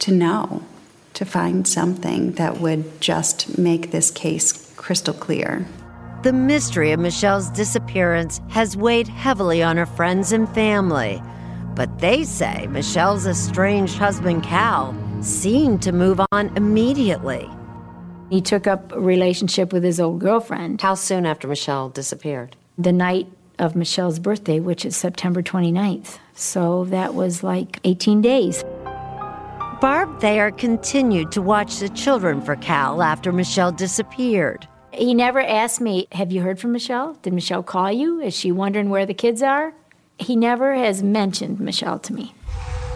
to 0.00 0.10
know, 0.10 0.62
to 1.14 1.24
find 1.24 1.66
something 1.66 2.32
that 2.32 2.60
would 2.60 3.00
just 3.00 3.56
make 3.56 3.92
this 3.92 4.10
case 4.10 4.74
crystal 4.76 5.14
clear. 5.14 5.66
The 6.26 6.32
mystery 6.32 6.90
of 6.90 6.98
Michelle's 6.98 7.50
disappearance 7.50 8.40
has 8.48 8.76
weighed 8.76 9.06
heavily 9.06 9.62
on 9.62 9.76
her 9.76 9.86
friends 9.86 10.32
and 10.32 10.52
family. 10.52 11.22
But 11.76 12.00
they 12.00 12.24
say 12.24 12.66
Michelle's 12.66 13.28
estranged 13.28 13.96
husband, 13.96 14.42
Cal, 14.42 14.92
seemed 15.20 15.82
to 15.82 15.92
move 15.92 16.20
on 16.32 16.48
immediately. 16.56 17.48
He 18.28 18.40
took 18.40 18.66
up 18.66 18.90
a 18.90 18.98
relationship 18.98 19.72
with 19.72 19.84
his 19.84 20.00
old 20.00 20.18
girlfriend. 20.18 20.80
How 20.80 20.94
soon 20.94 21.26
after 21.26 21.46
Michelle 21.46 21.90
disappeared? 21.90 22.56
The 22.76 22.90
night 22.90 23.28
of 23.60 23.76
Michelle's 23.76 24.18
birthday, 24.18 24.58
which 24.58 24.84
is 24.84 24.96
September 24.96 25.44
29th. 25.44 26.18
So 26.34 26.86
that 26.86 27.14
was 27.14 27.44
like 27.44 27.78
18 27.84 28.20
days. 28.20 28.64
Barb 29.80 30.20
Thayer 30.20 30.50
continued 30.50 31.30
to 31.30 31.40
watch 31.40 31.78
the 31.78 31.88
children 31.88 32.40
for 32.40 32.56
Cal 32.56 33.00
after 33.00 33.30
Michelle 33.30 33.70
disappeared. 33.70 34.66
He 34.96 35.12
never 35.12 35.40
asked 35.40 35.80
me, 35.80 36.08
Have 36.12 36.32
you 36.32 36.40
heard 36.40 36.58
from 36.58 36.72
Michelle? 36.72 37.14
Did 37.22 37.34
Michelle 37.34 37.62
call 37.62 37.92
you? 37.92 38.20
Is 38.20 38.34
she 38.34 38.50
wondering 38.50 38.88
where 38.88 39.04
the 39.04 39.14
kids 39.14 39.42
are? 39.42 39.74
He 40.18 40.36
never 40.36 40.74
has 40.74 41.02
mentioned 41.02 41.60
Michelle 41.60 41.98
to 41.98 42.14
me. 42.14 42.34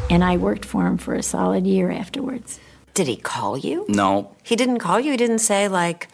And 0.09 0.25
I 0.25 0.39
worked 0.39 0.65
for 0.65 0.87
him 0.87 0.97
for 0.97 1.15
a 1.15 1.23
solid 1.23 1.67
year 1.67 1.91
afterwards. 1.91 2.59
Did 2.95 3.07
he 3.07 3.17
call 3.17 3.59
you? 3.59 3.85
No. 3.89 4.35
He 4.43 4.57
didn't 4.57 4.79
call 4.79 4.99
you? 4.99 5.11
He 5.11 5.17
didn't 5.17 5.41
say, 5.41 5.69
like, 5.69 6.09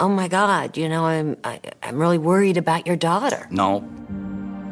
oh 0.00 0.08
my 0.08 0.26
God, 0.26 0.76
you 0.76 0.88
know, 0.88 1.04
I'm, 1.04 1.36
I, 1.44 1.60
I'm 1.82 1.98
really 1.98 2.18
worried 2.18 2.56
about 2.56 2.86
your 2.86 2.96
daughter. 2.96 3.46
No. 3.50 3.80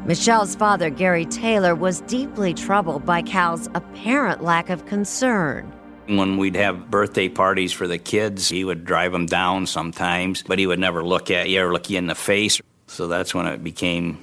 Michelle's 0.06 0.56
father, 0.56 0.90
Gary 0.90 1.26
Taylor, 1.26 1.74
was 1.74 2.00
deeply 2.02 2.54
troubled 2.54 3.06
by 3.06 3.22
Cal's 3.22 3.68
apparent 3.74 4.42
lack 4.42 4.70
of 4.70 4.86
concern. 4.86 5.72
When 6.06 6.36
we'd 6.36 6.56
have 6.56 6.90
birthday 6.90 7.28
parties 7.28 7.72
for 7.72 7.86
the 7.86 7.98
kids, 7.98 8.48
he 8.48 8.64
would 8.64 8.84
drive 8.84 9.12
them 9.12 9.26
down 9.26 9.66
sometimes, 9.66 10.42
but 10.42 10.58
he 10.58 10.66
would 10.66 10.78
never 10.78 11.04
look 11.04 11.30
at 11.30 11.48
you 11.48 11.62
or 11.62 11.72
look 11.72 11.88
you 11.90 11.98
in 11.98 12.06
the 12.06 12.14
face. 12.14 12.60
So 12.88 13.06
that's 13.06 13.34
when 13.34 13.46
it 13.46 13.62
became 13.62 14.18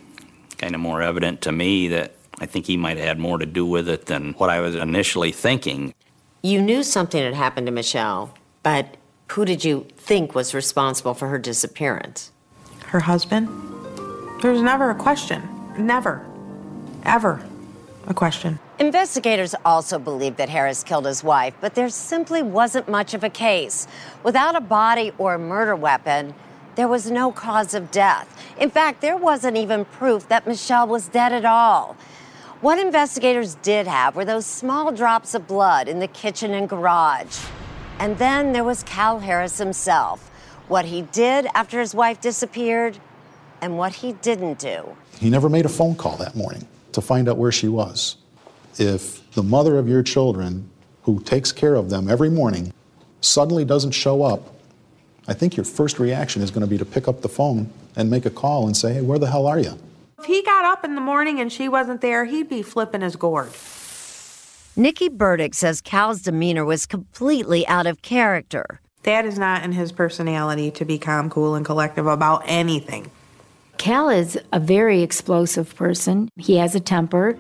kind 0.58 0.76
of 0.76 0.82
more 0.82 1.02
evident 1.02 1.42
to 1.42 1.52
me 1.52 1.88
that 1.88 2.14
I 2.40 2.46
think 2.46 2.66
he 2.66 2.78
might 2.78 2.98
have 2.98 3.08
had 3.08 3.20
more 3.20 3.38
to 3.38 3.46
do 3.46 3.66
with 3.66 3.90
it 3.90 4.06
than 4.06 4.34
what 4.34 4.50
I 4.50 4.60
was 4.60 4.76
initially 4.76 5.32
thinking. 5.32 5.94
You 6.42 6.62
knew 6.62 6.84
something 6.84 7.22
had 7.22 7.34
happened 7.34 7.68
to 7.68 7.72
Michelle, 7.72 8.34
but 8.64 8.98
who 9.32 9.46
did 9.46 9.64
you 9.64 9.88
think 9.98 10.36
was 10.36 10.54
responsible 10.54 11.14
for 11.14 11.28
her 11.28 11.38
disappearance? 11.38 12.32
Her 12.88 13.02
husband? 13.02 13.48
There 14.42 14.52
was 14.52 14.62
never 14.62 14.90
a 14.90 14.96
question. 14.96 15.48
Never. 15.78 16.26
Ever. 17.04 17.46
A 18.10 18.14
question. 18.14 18.60
Investigators 18.80 19.54
also 19.64 20.00
believe 20.00 20.36
that 20.38 20.50
Harris 20.50 20.84
killed 20.84 21.06
his 21.06 21.24
wife, 21.24 21.54
but 21.62 21.76
there 21.76 21.90
simply 21.90 22.42
wasn't 22.42 22.90
much 22.90 23.14
of 23.14 23.24
a 23.24 23.30
case. 23.30 23.88
Without 24.24 24.56
a 24.56 24.62
body 24.62 25.12
or 25.20 25.36
a 25.36 25.40
murder 25.40 25.76
weapon, 25.76 26.34
there 26.76 26.88
was 26.88 27.12
no 27.12 27.32
cause 27.32 27.74
of 27.76 27.92
death. 27.92 28.28
In 28.60 28.72
fact, 28.72 29.02
there 29.02 29.16
wasn't 29.16 29.58
even 29.58 29.86
proof 29.86 30.28
that 30.28 30.48
Michelle 30.48 30.88
was 30.88 31.08
dead 31.08 31.32
at 31.32 31.46
all. 31.46 31.96
What 32.62 32.80
investigators 32.80 33.56
did 33.56 33.86
have 33.86 34.16
were 34.16 34.26
those 34.26 34.46
small 34.46 34.92
drops 34.92 35.36
of 35.36 35.48
blood 35.48 35.88
in 35.88 36.00
the 36.00 36.08
kitchen 36.08 36.54
and 36.54 36.68
garage. 36.68 37.40
And 38.00 38.18
then 38.18 38.54
there 38.54 38.64
was 38.64 38.84
Cal 38.84 39.20
Harris 39.20 39.58
himself. 39.60 40.30
What 40.68 40.86
he 40.86 41.04
did 41.04 41.48
after 41.54 41.80
his 41.80 41.94
wife 41.94 42.20
disappeared 42.22 42.98
and 43.62 43.78
what 43.78 43.94
he 43.94 44.14
didn't 44.14 44.58
do. 44.58 44.96
He 45.20 45.30
never 45.30 45.50
made 45.50 45.66
a 45.66 45.70
phone 45.70 45.96
call 45.96 46.18
that 46.18 46.36
morning 46.36 46.68
to 46.94 47.02
find 47.02 47.30
out 47.30 47.38
where 47.38 47.52
she 47.52 47.68
was. 47.68 48.18
If 48.78 49.30
the 49.32 49.44
mother 49.44 49.78
of 49.78 49.88
your 49.88 50.04
children, 50.04 50.70
who 51.04 51.20
takes 51.22 51.52
care 51.52 51.76
of 51.76 51.90
them 51.90 52.10
every 52.10 52.30
morning, 52.30 52.74
suddenly 53.22 53.66
doesn't 53.66 53.92
show 53.92 54.24
up, 54.24 54.56
I 55.28 55.34
think 55.34 55.56
your 55.56 55.64
first 55.64 56.00
reaction 56.00 56.42
is 56.42 56.52
going 56.52 56.62
to 56.62 56.68
be 56.68 56.78
to 56.78 56.86
pick 56.86 57.08
up 57.08 57.22
the 57.22 57.30
phone 57.30 57.72
and 57.96 58.10
make 58.10 58.26
a 58.26 58.30
call 58.30 58.66
and 58.66 58.76
say, 58.76 58.94
hey, 58.94 59.02
where 59.02 59.20
the 59.20 59.30
hell 59.30 59.46
are 59.46 59.60
you? 59.60 59.78
If 60.18 60.26
he 60.26 60.42
got 60.44 60.66
up 60.66 60.84
in 60.84 60.96
the 60.96 61.02
morning 61.02 61.40
and 61.40 61.52
she 61.52 61.70
wasn't 61.70 62.02
there, 62.02 62.26
he'd 62.26 62.50
be 62.50 62.62
flipping 62.62 63.02
his 63.02 63.16
gourd. 63.16 63.52
Nikki 64.76 65.10
Burdick 65.10 65.54
says 65.54 65.82
Cal's 65.82 66.22
demeanor 66.22 66.66
was 66.66 66.86
completely 66.86 67.68
out 67.68 67.86
of 67.86 68.02
character. 68.02 68.80
That 69.04 69.26
is 69.26 69.38
not 69.38 69.64
in 69.64 69.72
his 69.72 69.92
personality 69.92 70.72
to 70.72 70.86
be 70.86 70.98
calm, 70.98 71.30
cool, 71.30 71.56
and 71.56 71.66
collective 71.66 72.08
about 72.08 72.44
anything. 72.46 73.12
Cal 73.80 74.10
is 74.10 74.38
a 74.52 74.60
very 74.60 75.02
explosive 75.02 75.74
person. 75.74 76.28
He 76.36 76.58
has 76.58 76.76
a 76.76 76.82
temper. 76.82 77.40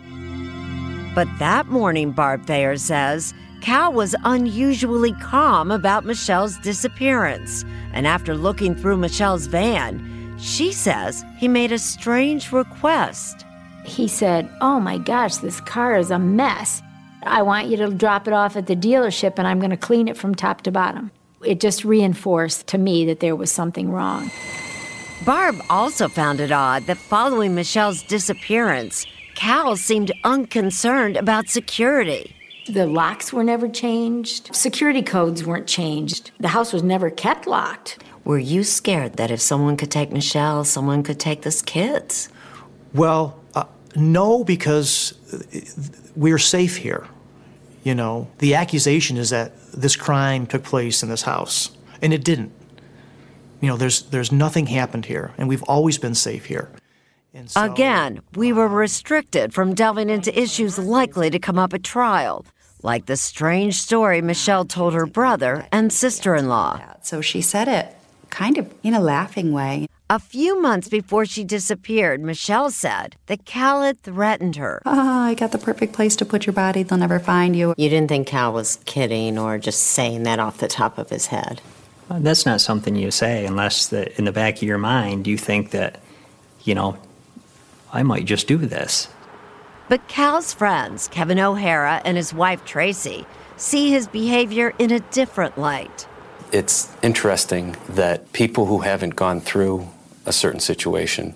But 1.13 1.27
that 1.37 1.67
morning, 1.67 2.11
Barb 2.11 2.45
Thayer 2.45 2.77
says, 2.77 3.33
Cal 3.59 3.91
was 3.91 4.15
unusually 4.23 5.11
calm 5.15 5.69
about 5.69 6.05
Michelle's 6.05 6.57
disappearance. 6.59 7.65
And 7.91 8.07
after 8.07 8.35
looking 8.35 8.73
through 8.73 8.95
Michelle's 8.95 9.47
van, 9.47 10.37
she 10.39 10.71
says 10.71 11.25
he 11.37 11.49
made 11.49 11.73
a 11.73 11.77
strange 11.77 12.53
request. 12.53 13.45
He 13.83 14.07
said, 14.07 14.49
Oh 14.61 14.79
my 14.79 14.97
gosh, 14.97 15.37
this 15.37 15.59
car 15.59 15.97
is 15.97 16.09
a 16.09 16.19
mess. 16.19 16.81
I 17.23 17.41
want 17.41 17.67
you 17.67 17.75
to 17.75 17.89
drop 17.89 18.29
it 18.29 18.33
off 18.33 18.55
at 18.55 18.67
the 18.67 18.77
dealership 18.77 19.33
and 19.37 19.45
I'm 19.45 19.59
going 19.59 19.71
to 19.71 19.77
clean 19.77 20.07
it 20.07 20.15
from 20.15 20.33
top 20.35 20.61
to 20.61 20.71
bottom. 20.71 21.11
It 21.43 21.59
just 21.59 21.83
reinforced 21.83 22.67
to 22.67 22.77
me 22.77 23.03
that 23.07 23.19
there 23.19 23.35
was 23.35 23.51
something 23.51 23.91
wrong. 23.91 24.31
Barb 25.25 25.61
also 25.69 26.07
found 26.07 26.39
it 26.39 26.51
odd 26.51 26.85
that 26.85 26.97
following 26.97 27.53
Michelle's 27.53 28.01
disappearance, 28.03 29.05
Cal 29.35 29.75
seemed 29.75 30.13
unconcerned 30.23 31.17
about 31.17 31.49
security. 31.49 32.33
The 32.67 32.87
locks 32.87 33.33
were 33.33 33.43
never 33.43 33.67
changed, 33.67 34.55
security 34.55 35.01
codes 35.01 35.43
weren't 35.43 35.67
changed, 35.67 36.31
the 36.39 36.47
house 36.47 36.71
was 36.71 36.83
never 36.83 37.09
kept 37.09 37.47
locked. 37.47 38.01
Were 38.23 38.39
you 38.39 38.63
scared 38.63 39.13
that 39.17 39.29
if 39.29 39.41
someone 39.41 39.75
could 39.75 39.91
take 39.91 40.11
Michelle, 40.11 40.63
someone 40.63 41.03
could 41.03 41.19
take 41.19 41.41
the 41.41 41.63
kids? 41.65 42.29
Well, 42.93 43.39
uh, 43.55 43.65
no, 43.95 44.43
because 44.45 45.13
we're 46.15 46.37
safe 46.37 46.77
here. 46.77 47.07
You 47.83 47.95
know, 47.95 48.29
the 48.37 48.55
accusation 48.55 49.17
is 49.17 49.31
that 49.31 49.51
this 49.73 49.95
crime 49.95 50.45
took 50.47 50.63
place 50.63 51.03
in 51.03 51.09
this 51.09 51.23
house, 51.23 51.71
and 52.01 52.13
it 52.13 52.23
didn't. 52.23 52.53
You 53.61 53.67
know, 53.69 53.77
there's 53.77 54.03
there's 54.03 54.31
nothing 54.31 54.67
happened 54.67 55.05
here, 55.05 55.33
and 55.37 55.47
we've 55.49 55.63
always 55.63 55.97
been 55.97 56.15
safe 56.15 56.45
here. 56.45 56.69
So, 57.45 57.63
Again, 57.63 58.21
we 58.35 58.51
uh, 58.51 58.55
were 58.55 58.67
restricted 58.67 59.53
from 59.53 59.75
delving 59.75 60.09
into 60.09 60.37
issues 60.37 60.79
likely 60.79 61.29
to 61.29 61.37
come 61.37 61.59
up 61.59 61.73
at 61.73 61.83
trial, 61.83 62.45
like 62.81 63.05
the 63.05 63.17
strange 63.17 63.75
story 63.75 64.21
Michelle 64.21 64.65
told 64.65 64.93
her 64.93 65.05
brother 65.05 65.67
and 65.71 65.93
sister 65.93 66.35
in 66.35 66.47
law. 66.47 66.81
So 67.01 67.21
she 67.21 67.41
said 67.41 67.67
it 67.67 67.95
kind 68.29 68.57
of 68.57 68.73
in 68.83 68.93
a 68.93 68.99
laughing 68.99 69.51
way. 69.51 69.87
A 70.09 70.19
few 70.19 70.59
months 70.59 70.89
before 70.89 71.25
she 71.25 71.43
disappeared, 71.43 72.21
Michelle 72.21 72.71
said 72.71 73.15
that 73.27 73.45
Cal 73.45 73.83
had 73.83 74.01
threatened 74.01 74.55
her. 74.55 74.81
Oh, 74.85 75.19
I 75.19 75.35
got 75.35 75.51
the 75.51 75.59
perfect 75.59 75.93
place 75.93 76.15
to 76.17 76.25
put 76.25 76.47
your 76.47 76.53
body. 76.53 76.81
They'll 76.81 76.97
never 76.97 77.19
find 77.19 77.55
you. 77.55 77.75
You 77.77 77.89
didn't 77.89 78.09
think 78.09 78.27
Cal 78.27 78.51
was 78.51 78.79
kidding 78.85 79.37
or 79.37 79.59
just 79.59 79.81
saying 79.81 80.23
that 80.23 80.39
off 80.39 80.57
the 80.57 80.67
top 80.67 80.97
of 80.97 81.09
his 81.09 81.27
head? 81.27 81.61
That's 82.09 82.45
not 82.45 82.59
something 82.61 82.95
you 82.95 83.11
say 83.11 83.45
unless 83.45 83.87
the, 83.87 84.17
in 84.17 84.25
the 84.25 84.31
back 84.31 84.57
of 84.57 84.63
your 84.63 84.77
mind 84.77 85.27
you 85.27 85.37
think 85.37 85.71
that, 85.71 86.01
you 86.63 86.73
know, 86.75 86.97
I 87.93 88.03
might 88.03 88.25
just 88.25 88.47
do 88.47 88.57
this. 88.57 89.09
But 89.87 90.07
Cal's 90.07 90.53
friends, 90.53 91.07
Kevin 91.07 91.39
O'Hara 91.39 92.01
and 92.05 92.17
his 92.17 92.33
wife 92.33 92.63
Tracy, 92.65 93.25
see 93.57 93.89
his 93.89 94.07
behavior 94.07 94.73
in 94.79 94.91
a 94.91 94.99
different 94.99 95.57
light. 95.57 96.07
It's 96.51 96.95
interesting 97.01 97.75
that 97.89 98.31
people 98.33 98.65
who 98.65 98.79
haven't 98.79 99.15
gone 99.15 99.41
through 99.41 99.87
a 100.25 100.31
certain 100.31 100.59
situation 100.59 101.35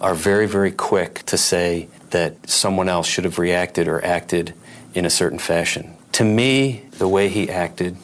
are 0.00 0.14
very, 0.14 0.46
very 0.46 0.72
quick 0.72 1.24
to 1.26 1.36
say 1.36 1.88
that 2.10 2.48
someone 2.48 2.88
else 2.88 3.06
should 3.06 3.24
have 3.24 3.38
reacted 3.38 3.86
or 3.86 4.04
acted 4.04 4.54
in 4.94 5.04
a 5.04 5.10
certain 5.10 5.38
fashion. 5.38 5.96
To 6.12 6.24
me, 6.24 6.84
the 6.92 7.08
way 7.08 7.28
he 7.28 7.48
acted 7.50 7.96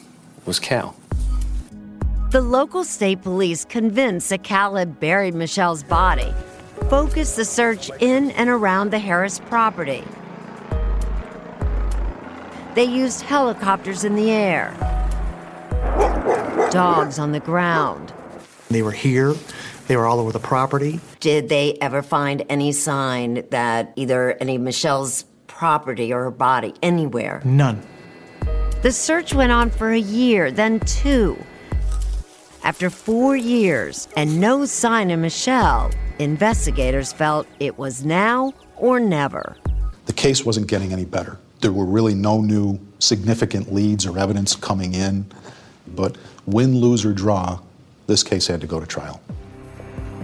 was 0.45 0.59
Cal. 0.59 0.95
The 2.29 2.41
local 2.41 2.83
state 2.83 3.21
police, 3.21 3.63
convinced 3.63 4.29
that 4.31 4.43
Cal 4.43 4.75
had 4.75 4.99
buried 4.99 5.33
Michelle's 5.33 5.81
body, 5.81 6.33
focused 6.89 7.37
the 7.37 7.45
search 7.45 7.89
in 8.01 8.31
and 8.31 8.49
around 8.49 8.91
the 8.91 8.99
Harris 8.99 9.39
property. 9.39 10.03
They 12.75 12.83
used 12.83 13.21
helicopters 13.21 14.03
in 14.03 14.15
the 14.15 14.29
air, 14.29 14.75
dogs 16.69 17.17
on 17.17 17.31
the 17.31 17.39
ground. 17.39 18.11
They 18.69 18.81
were 18.81 18.91
here, 18.91 19.33
they 19.87 19.95
were 19.95 20.05
all 20.05 20.19
over 20.19 20.33
the 20.33 20.39
property. 20.39 20.99
Did 21.21 21.47
they 21.47 21.77
ever 21.79 22.01
find 22.01 22.43
any 22.49 22.73
sign 22.73 23.45
that 23.51 23.93
either 23.95 24.33
any 24.41 24.57
Michelle's 24.57 25.23
property 25.47 26.11
or 26.11 26.23
her 26.23 26.31
body 26.31 26.73
anywhere? 26.83 27.41
None. 27.45 27.81
The 28.81 28.91
search 28.91 29.33
went 29.33 29.53
on 29.53 29.69
for 29.69 29.91
a 29.91 29.97
year, 29.97 30.51
then 30.51 30.81
two. 30.81 31.41
After 32.63 32.89
four 32.89 33.35
years 33.35 34.07
and 34.15 34.39
no 34.39 34.65
sign 34.65 35.11
of 35.11 35.19
Michelle, 35.19 35.91
investigators 36.19 37.13
felt 37.13 37.47
it 37.59 37.77
was 37.77 38.03
now 38.03 38.53
or 38.75 38.99
never. 38.99 39.55
The 40.05 40.13
case 40.13 40.45
wasn't 40.45 40.67
getting 40.67 40.91
any 40.91 41.05
better. 41.05 41.37
There 41.61 41.71
were 41.71 41.85
really 41.85 42.15
no 42.15 42.41
new 42.41 42.79
significant 42.99 43.73
leads 43.73 44.05
or 44.05 44.17
evidence 44.17 44.55
coming 44.55 44.93
in, 44.93 45.25
but 45.95 46.17
win, 46.45 46.75
lose, 46.79 47.05
or 47.05 47.13
draw, 47.13 47.59
this 48.07 48.23
case 48.23 48.47
had 48.47 48.61
to 48.61 48.67
go 48.67 48.79
to 48.79 48.85
trial. 48.85 49.21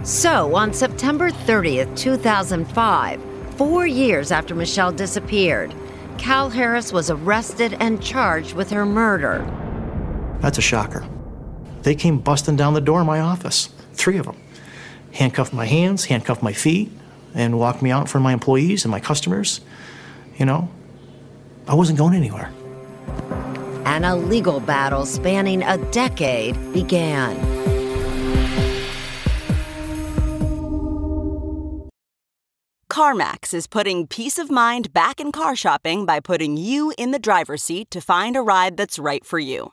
So, 0.02 0.54
on 0.54 0.74
September 0.74 1.30
30th, 1.30 1.96
2005, 1.96 3.20
four 3.56 3.86
years 3.86 4.30
after 4.30 4.54
Michelle 4.54 4.92
disappeared, 4.92 5.74
Cal 6.18 6.50
Harris 6.50 6.92
was 6.92 7.10
arrested 7.10 7.76
and 7.80 8.02
charged 8.02 8.54
with 8.54 8.70
her 8.70 8.84
murder. 8.84 9.44
That's 10.40 10.58
a 10.58 10.62
shocker. 10.62 11.06
They 11.84 11.94
came 11.94 12.18
busting 12.18 12.56
down 12.56 12.72
the 12.72 12.80
door 12.80 13.02
in 13.02 13.06
my 13.06 13.20
office, 13.20 13.68
three 13.92 14.16
of 14.16 14.24
them. 14.24 14.36
Handcuffed 15.12 15.52
my 15.52 15.66
hands, 15.66 16.06
handcuffed 16.06 16.42
my 16.42 16.54
feet, 16.54 16.90
and 17.34 17.58
walked 17.58 17.82
me 17.82 17.90
out 17.90 18.00
in 18.00 18.06
front 18.06 18.22
of 18.22 18.24
my 18.24 18.32
employees 18.32 18.84
and 18.84 18.90
my 18.90 19.00
customers. 19.00 19.60
You 20.38 20.46
know, 20.46 20.70
I 21.68 21.74
wasn't 21.74 21.98
going 21.98 22.14
anywhere. 22.14 22.50
And 23.84 24.06
a 24.06 24.16
legal 24.16 24.60
battle 24.60 25.04
spanning 25.04 25.62
a 25.62 25.76
decade 25.92 26.56
began. 26.72 27.36
CarMax 32.88 33.52
is 33.52 33.66
putting 33.66 34.06
peace 34.06 34.38
of 34.38 34.50
mind 34.50 34.94
back 34.94 35.20
in 35.20 35.32
car 35.32 35.54
shopping 35.54 36.06
by 36.06 36.18
putting 36.18 36.56
you 36.56 36.94
in 36.96 37.10
the 37.10 37.18
driver's 37.18 37.62
seat 37.62 37.90
to 37.90 38.00
find 38.00 38.36
a 38.36 38.40
ride 38.40 38.78
that's 38.78 38.98
right 38.98 39.24
for 39.24 39.38
you. 39.38 39.72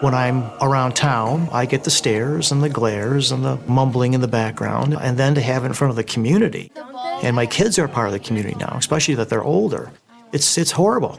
When 0.00 0.14
I'm 0.14 0.44
around 0.60 0.94
town, 0.94 1.48
I 1.50 1.66
get 1.66 1.82
the 1.82 1.90
stares 1.90 2.52
and 2.52 2.62
the 2.62 2.68
glares 2.68 3.32
and 3.32 3.44
the 3.44 3.56
mumbling 3.66 4.14
in 4.14 4.20
the 4.20 4.28
background, 4.28 4.94
and 4.94 5.18
then 5.18 5.34
to 5.34 5.40
have 5.40 5.64
it 5.64 5.66
in 5.66 5.72
front 5.72 5.90
of 5.90 5.96
the 5.96 6.04
community. 6.04 6.70
And 7.24 7.34
my 7.34 7.46
kids 7.46 7.80
are 7.80 7.88
part 7.88 8.06
of 8.06 8.12
the 8.12 8.20
community 8.20 8.54
now, 8.60 8.76
especially 8.78 9.16
that 9.16 9.28
they're 9.28 9.42
older. 9.42 9.90
It's, 10.32 10.56
it's 10.56 10.70
horrible. 10.70 11.18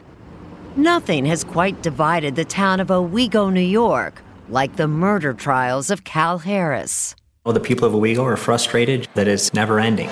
Nothing 0.76 1.26
has 1.26 1.44
quite 1.44 1.82
divided 1.82 2.36
the 2.36 2.44
town 2.46 2.80
of 2.80 2.90
Owego, 2.90 3.52
New 3.52 3.60
York, 3.60 4.22
like 4.48 4.76
the 4.76 4.88
murder 4.88 5.34
trials 5.34 5.90
of 5.90 6.04
Cal 6.04 6.38
Harris. 6.38 7.14
Well, 7.44 7.52
the 7.52 7.60
people 7.60 7.86
of 7.86 7.94
Owego 7.94 8.24
are 8.24 8.36
frustrated 8.38 9.08
that 9.12 9.28
it's 9.28 9.52
never 9.52 9.78
ending. 9.78 10.08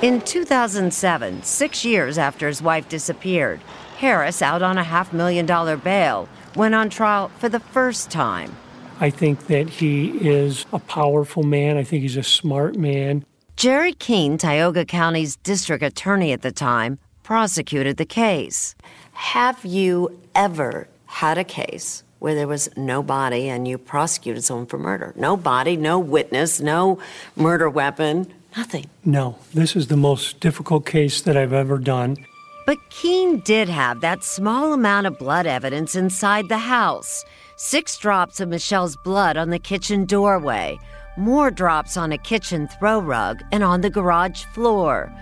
In 0.00 0.22
2007, 0.22 1.42
six 1.42 1.84
years 1.84 2.16
after 2.16 2.48
his 2.48 2.62
wife 2.62 2.88
disappeared, 2.88 3.60
Harris, 3.98 4.40
out 4.40 4.62
on 4.62 4.78
a 4.78 4.82
half 4.82 5.12
million 5.12 5.44
dollar 5.44 5.76
bail, 5.76 6.26
went 6.54 6.74
on 6.74 6.90
trial 6.90 7.30
for 7.38 7.48
the 7.48 7.60
first 7.60 8.10
time. 8.10 8.56
I 9.00 9.10
think 9.10 9.46
that 9.46 9.68
he 9.68 10.10
is 10.28 10.66
a 10.72 10.78
powerful 10.78 11.42
man. 11.42 11.76
I 11.76 11.84
think 11.84 12.02
he's 12.02 12.16
a 12.16 12.22
smart 12.22 12.76
man. 12.76 13.24
Jerry 13.56 13.92
Keene, 13.92 14.38
Tioga 14.38 14.84
County's 14.84 15.36
district 15.36 15.82
attorney 15.82 16.32
at 16.32 16.42
the 16.42 16.52
time, 16.52 16.98
prosecuted 17.22 17.96
the 17.96 18.04
case. 18.04 18.74
Have 19.12 19.64
you 19.64 20.18
ever 20.34 20.88
had 21.06 21.38
a 21.38 21.44
case 21.44 22.02
where 22.18 22.34
there 22.34 22.48
was 22.48 22.68
no 22.76 23.02
body 23.02 23.48
and 23.48 23.66
you 23.66 23.78
prosecuted 23.78 24.44
someone 24.44 24.66
for 24.66 24.78
murder? 24.78 25.12
No 25.16 25.36
body, 25.36 25.76
no 25.76 25.98
witness, 25.98 26.60
no 26.60 26.98
murder 27.36 27.68
weapon, 27.68 28.32
nothing. 28.56 28.86
No, 29.04 29.38
this 29.54 29.76
is 29.76 29.88
the 29.88 29.96
most 29.96 30.40
difficult 30.40 30.86
case 30.86 31.20
that 31.22 31.36
I've 31.36 31.52
ever 31.52 31.78
done. 31.78 32.16
But 32.66 32.78
Keene 32.90 33.40
did 33.40 33.68
have 33.68 34.00
that 34.00 34.22
small 34.22 34.72
amount 34.72 35.06
of 35.06 35.18
blood 35.18 35.46
evidence 35.46 35.96
inside 35.96 36.48
the 36.48 36.58
house 36.58 37.24
six 37.56 37.98
drops 37.98 38.40
of 38.40 38.48
Michelle's 38.48 38.96
blood 38.96 39.36
on 39.36 39.50
the 39.50 39.58
kitchen 39.58 40.06
doorway, 40.06 40.78
more 41.18 41.50
drops 41.50 41.96
on 41.96 42.10
a 42.10 42.16
kitchen 42.16 42.66
throw 42.68 42.98
rug 42.98 43.42
and 43.52 43.62
on 43.62 43.82
the 43.82 43.90
garage 43.90 44.44
floor. 44.44 45.12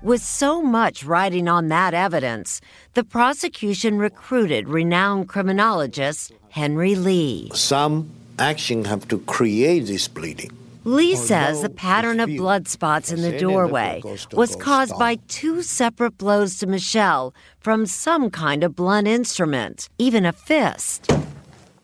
With 0.00 0.22
so 0.22 0.62
much 0.62 1.02
riding 1.02 1.48
on 1.48 1.68
that 1.68 1.94
evidence, 1.94 2.60
the 2.94 3.02
prosecution 3.02 3.98
recruited 3.98 4.68
renowned 4.68 5.28
criminologist 5.28 6.32
Henry 6.50 6.94
Lee. 6.94 7.50
Some 7.52 8.10
action 8.38 8.84
have 8.84 9.08
to 9.08 9.18
create 9.18 9.86
this 9.86 10.06
bleeding. 10.06 10.52
Lee 10.88 11.16
says 11.16 11.60
the 11.60 11.68
pattern 11.68 12.18
of 12.18 12.34
blood 12.34 12.66
spots 12.66 13.12
in 13.12 13.20
the 13.20 13.38
doorway 13.38 14.02
was 14.32 14.56
caused 14.56 14.98
by 14.98 15.16
two 15.28 15.60
separate 15.62 16.16
blows 16.16 16.56
to 16.58 16.66
Michelle 16.66 17.34
from 17.60 17.84
some 17.84 18.30
kind 18.30 18.64
of 18.64 18.74
blunt 18.74 19.06
instrument, 19.06 19.90
even 19.98 20.24
a 20.24 20.32
fist. 20.32 21.12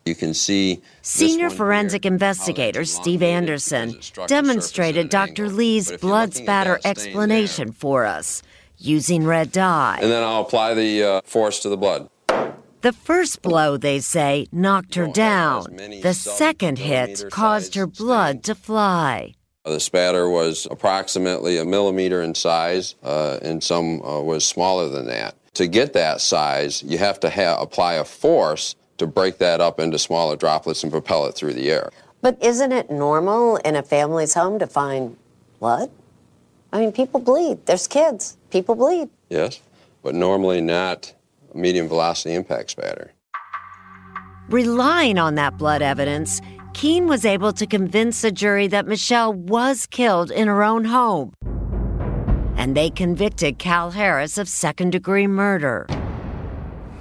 You 0.07 0.15
can 0.15 0.33
see 0.33 0.81
Senior 1.03 1.51
forensic 1.51 2.07
investigator 2.07 2.87
Steve 2.87 3.23
Anderson 3.23 3.99
demonstrated 4.27 5.11
Dr. 5.11 5.51
Lee's 5.51 5.93
blood 5.99 6.33
spatter 6.33 6.81
explanation 6.85 7.73
for 7.73 8.07
us 8.07 8.43
using 8.79 9.27
red 9.27 9.53
dye. 9.53 9.99
And 10.01 10.11
then 10.11 10.23
I'll 10.23 10.43
apply 10.43 10.73
the 10.75 11.03
uh, 11.03 11.21
force 11.25 11.61
to 11.61 11.69
the 11.69 11.77
blood. 11.77 12.09
The 12.85 12.93
first 12.93 13.41
blow, 13.41 13.79
they 13.79 14.01
say, 14.01 14.47
knocked 14.53 14.95
her 14.97 15.07
down. 15.07 15.75
The 16.03 16.13
second 16.13 16.79
hit 16.79 17.25
caused 17.31 17.77
her 17.77 17.87
blood 17.87 18.43
to 18.43 18.55
fly. 18.55 19.37
The 19.65 19.81
spatter 19.81 20.29
was 20.29 20.69
approximately 20.71 21.57
a 21.57 21.65
millimeter 21.65 22.21
in 22.21 22.35
size, 22.35 22.95
uh, 23.03 23.39
and 23.41 23.65
some 23.65 24.03
uh, 24.03 24.21
was 24.21 24.45
smaller 24.45 24.91
than 24.91 25.07
that. 25.07 25.35
To 25.55 25.67
get 25.67 25.95
that 25.95 26.21
size, 26.21 26.83
you 26.83 26.99
have 26.99 27.19
to 27.21 27.31
ha- 27.31 27.57
apply 27.59 27.95
a 27.95 28.05
force 28.05 28.75
to 28.99 29.07
break 29.07 29.39
that 29.39 29.63
up 29.63 29.81
into 29.81 29.99
smaller 29.99 30.37
droplets 30.37 30.83
and 30.83 30.93
propel 30.93 31.25
it 31.25 31.35
through 31.35 31.55
the 31.55 31.71
air. 31.71 31.89
But 32.21 32.37
isn't 32.45 32.73
it 32.73 32.91
normal 32.91 33.57
in 33.57 33.77
a 33.77 33.83
family's 33.83 34.35
home 34.35 34.59
to 34.59 34.67
find 34.67 35.17
blood? 35.59 35.91
I 36.71 36.81
mean, 36.81 36.93
people 36.93 37.21
bleed. 37.21 37.65
There's 37.65 37.87
kids. 37.87 38.37
People 38.51 38.75
bleed. 38.75 39.09
Yes, 39.31 39.63
but 40.03 40.15
normally 40.15 40.61
not 40.61 41.15
a 41.15 41.15
medium 41.55 41.89
velocity 41.89 42.35
impact 42.35 42.71
spatter. 42.71 43.13
Relying 44.49 45.19
on 45.19 45.37
that 45.37 45.57
blood 45.57 45.81
evidence, 45.81 46.41
Keene 46.75 47.07
was 47.07 47.25
able 47.25 47.53
to 47.53 47.67
convince 47.67 48.21
the 48.21 48.31
jury 48.31 48.67
that 48.67 48.87
Michelle 48.87 49.33
was 49.33 49.87
killed 49.87 50.31
in 50.31 50.49
her 50.49 50.63
own 50.63 50.85
home. 50.85 51.33
And 52.57 52.77
they 52.77 52.91
convicted 52.91 53.59
Cal 53.59 53.93
Harris 53.93 54.37
of 54.37 54.49
second 54.49 54.91
degree 54.91 55.27
murder. 55.27 55.87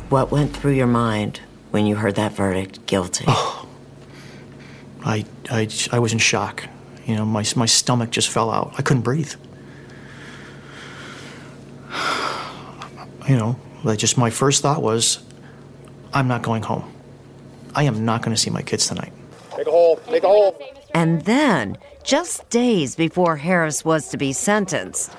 What 0.10 0.32
went 0.32 0.56
through 0.56 0.74
your 0.74 0.88
mind 0.88 1.42
when 1.72 1.86
you 1.86 1.96
heard 1.96 2.16
that 2.16 2.34
verdict 2.34 2.86
guilty? 2.86 3.26
Oh, 3.28 3.68
I, 5.06 5.26
I, 5.50 5.68
I 5.92 6.00
was 6.00 6.13
in 6.13 6.20
shock. 6.20 6.63
You 7.06 7.16
know, 7.16 7.26
my, 7.26 7.44
my 7.56 7.66
stomach 7.66 8.10
just 8.10 8.30
fell 8.30 8.50
out. 8.52 8.74
I 8.78 8.82
couldn't 8.84 9.04
breathe. 9.04 9.34
You 13.30 13.38
know, 13.38 13.58
like 13.84 14.00
just 14.00 14.17
my 14.17 14.30
first 14.30 14.62
thought 14.62 14.82
was, 14.82 15.19
I'm 16.13 16.28
not 16.28 16.41
going 16.41 16.63
home. 16.63 16.91
I 17.76 17.84
am 17.84 18.06
not 18.06 18.22
going 18.22 18.36
to 18.36 18.41
see 18.41 18.50
my 18.50 18.62
kids 18.62 18.88
tonight. 18.88 19.12
Make 19.58 19.67
a 19.67 19.72
hole. 19.72 20.00
Make 20.10 20.24
a 20.24 20.28
hole. 20.28 20.60
And 20.93 21.24
then, 21.24 21.78
just 22.04 22.50
days 22.50 22.96
before 22.96 23.36
Harris 23.38 23.84
was 23.84 24.10
to 24.10 24.17
be 24.17 24.32
sentenced, 24.32 25.12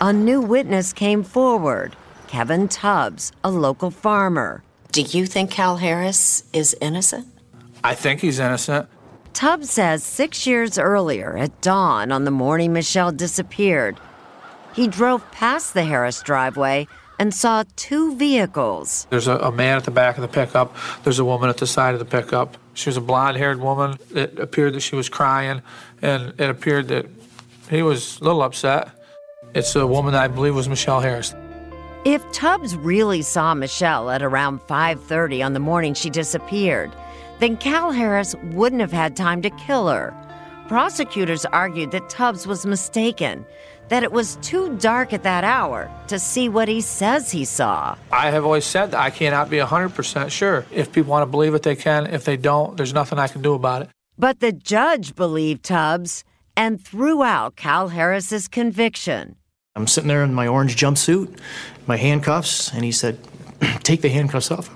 a 0.00 0.12
new 0.12 0.40
witness 0.40 0.92
came 0.92 1.22
forward 1.22 1.96
Kevin 2.26 2.68
Tubbs, 2.68 3.32
a 3.44 3.50
local 3.50 3.90
farmer. 3.90 4.62
Do 4.90 5.02
you 5.02 5.26
think 5.26 5.50
Cal 5.50 5.76
Harris 5.76 6.44
is 6.52 6.76
innocent? 6.80 7.26
I 7.84 7.94
think 7.94 8.20
he's 8.20 8.38
innocent. 8.38 8.88
Tubbs 9.32 9.70
says 9.70 10.02
six 10.04 10.46
years 10.46 10.78
earlier, 10.78 11.36
at 11.36 11.60
dawn 11.60 12.12
on 12.12 12.24
the 12.24 12.30
morning 12.30 12.72
Michelle 12.72 13.12
disappeared, 13.12 13.98
he 14.74 14.88
drove 14.88 15.30
past 15.30 15.74
the 15.74 15.84
Harris 15.84 16.22
driveway 16.22 16.88
and 17.18 17.34
saw 17.34 17.64
two 17.76 18.16
vehicles. 18.16 19.06
There's 19.10 19.28
a, 19.28 19.36
a, 19.38 19.52
man 19.52 19.76
at 19.76 19.84
the 19.84 19.90
back 19.90 20.16
of 20.16 20.22
the 20.22 20.28
pickup. 20.28 20.74
There's 21.04 21.18
a 21.18 21.24
woman 21.24 21.48
at 21.48 21.58
the 21.58 21.66
side 21.66 21.94
of 21.94 21.98
the 21.98 22.04
pickup. 22.04 22.56
She 22.74 22.88
was 22.88 22.96
a 22.96 23.00
blonde 23.00 23.36
haired 23.36 23.60
woman. 23.60 23.98
It 24.14 24.38
appeared 24.38 24.74
that 24.74 24.80
she 24.80 24.96
was 24.96 25.08
crying, 25.08 25.62
and 26.00 26.34
it 26.40 26.50
appeared 26.50 26.88
that 26.88 27.06
he 27.70 27.82
was 27.82 28.20
a 28.20 28.24
little 28.24 28.42
upset. 28.42 28.90
It's 29.54 29.76
a 29.76 29.86
woman 29.86 30.12
that 30.14 30.22
I 30.22 30.28
believe 30.28 30.54
was 30.54 30.68
Michelle 30.68 31.00
Harris. 31.00 31.34
If 32.04 32.30
Tubbs 32.32 32.74
really 32.74 33.22
saw 33.22 33.54
Michelle 33.54 34.10
at 34.10 34.22
around 34.22 34.60
5:30 34.62 35.42
on 35.42 35.52
the 35.52 35.60
morning 35.60 35.94
she 35.94 36.10
disappeared, 36.10 36.90
then 37.38 37.56
Cal 37.56 37.92
Harris 37.92 38.34
wouldn't 38.52 38.80
have 38.80 38.92
had 38.92 39.14
time 39.16 39.42
to 39.42 39.50
kill 39.50 39.88
her. 39.88 40.12
Prosecutors 40.72 41.44
argued 41.44 41.90
that 41.90 42.08
Tubbs 42.08 42.46
was 42.46 42.64
mistaken, 42.64 43.44
that 43.90 44.02
it 44.02 44.10
was 44.10 44.36
too 44.36 44.74
dark 44.78 45.12
at 45.12 45.22
that 45.22 45.44
hour 45.44 45.90
to 46.08 46.18
see 46.18 46.48
what 46.48 46.66
he 46.66 46.80
says 46.80 47.30
he 47.30 47.44
saw. 47.44 47.94
I 48.10 48.30
have 48.30 48.46
always 48.46 48.64
said 48.64 48.92
that 48.92 49.00
I 49.00 49.10
cannot 49.10 49.50
be 49.50 49.58
100% 49.58 50.30
sure. 50.30 50.64
If 50.72 50.90
people 50.90 51.10
want 51.10 51.24
to 51.24 51.30
believe 51.30 51.52
it, 51.52 51.62
they 51.62 51.76
can. 51.76 52.06
If 52.06 52.24
they 52.24 52.38
don't, 52.38 52.74
there's 52.78 52.94
nothing 52.94 53.18
I 53.18 53.28
can 53.28 53.42
do 53.42 53.52
about 53.52 53.82
it. 53.82 53.90
But 54.16 54.40
the 54.40 54.50
judge 54.50 55.14
believed 55.14 55.62
Tubbs 55.62 56.24
and 56.56 56.82
threw 56.82 57.22
out 57.22 57.54
Cal 57.54 57.88
Harris's 57.88 58.48
conviction. 58.48 59.36
I'm 59.76 59.86
sitting 59.86 60.08
there 60.08 60.24
in 60.24 60.32
my 60.32 60.46
orange 60.46 60.76
jumpsuit, 60.76 61.38
my 61.86 61.98
handcuffs, 61.98 62.72
and 62.72 62.82
he 62.82 62.92
said, 62.92 63.18
Take 63.82 64.00
the 64.00 64.08
handcuffs 64.08 64.50
off. 64.50 64.74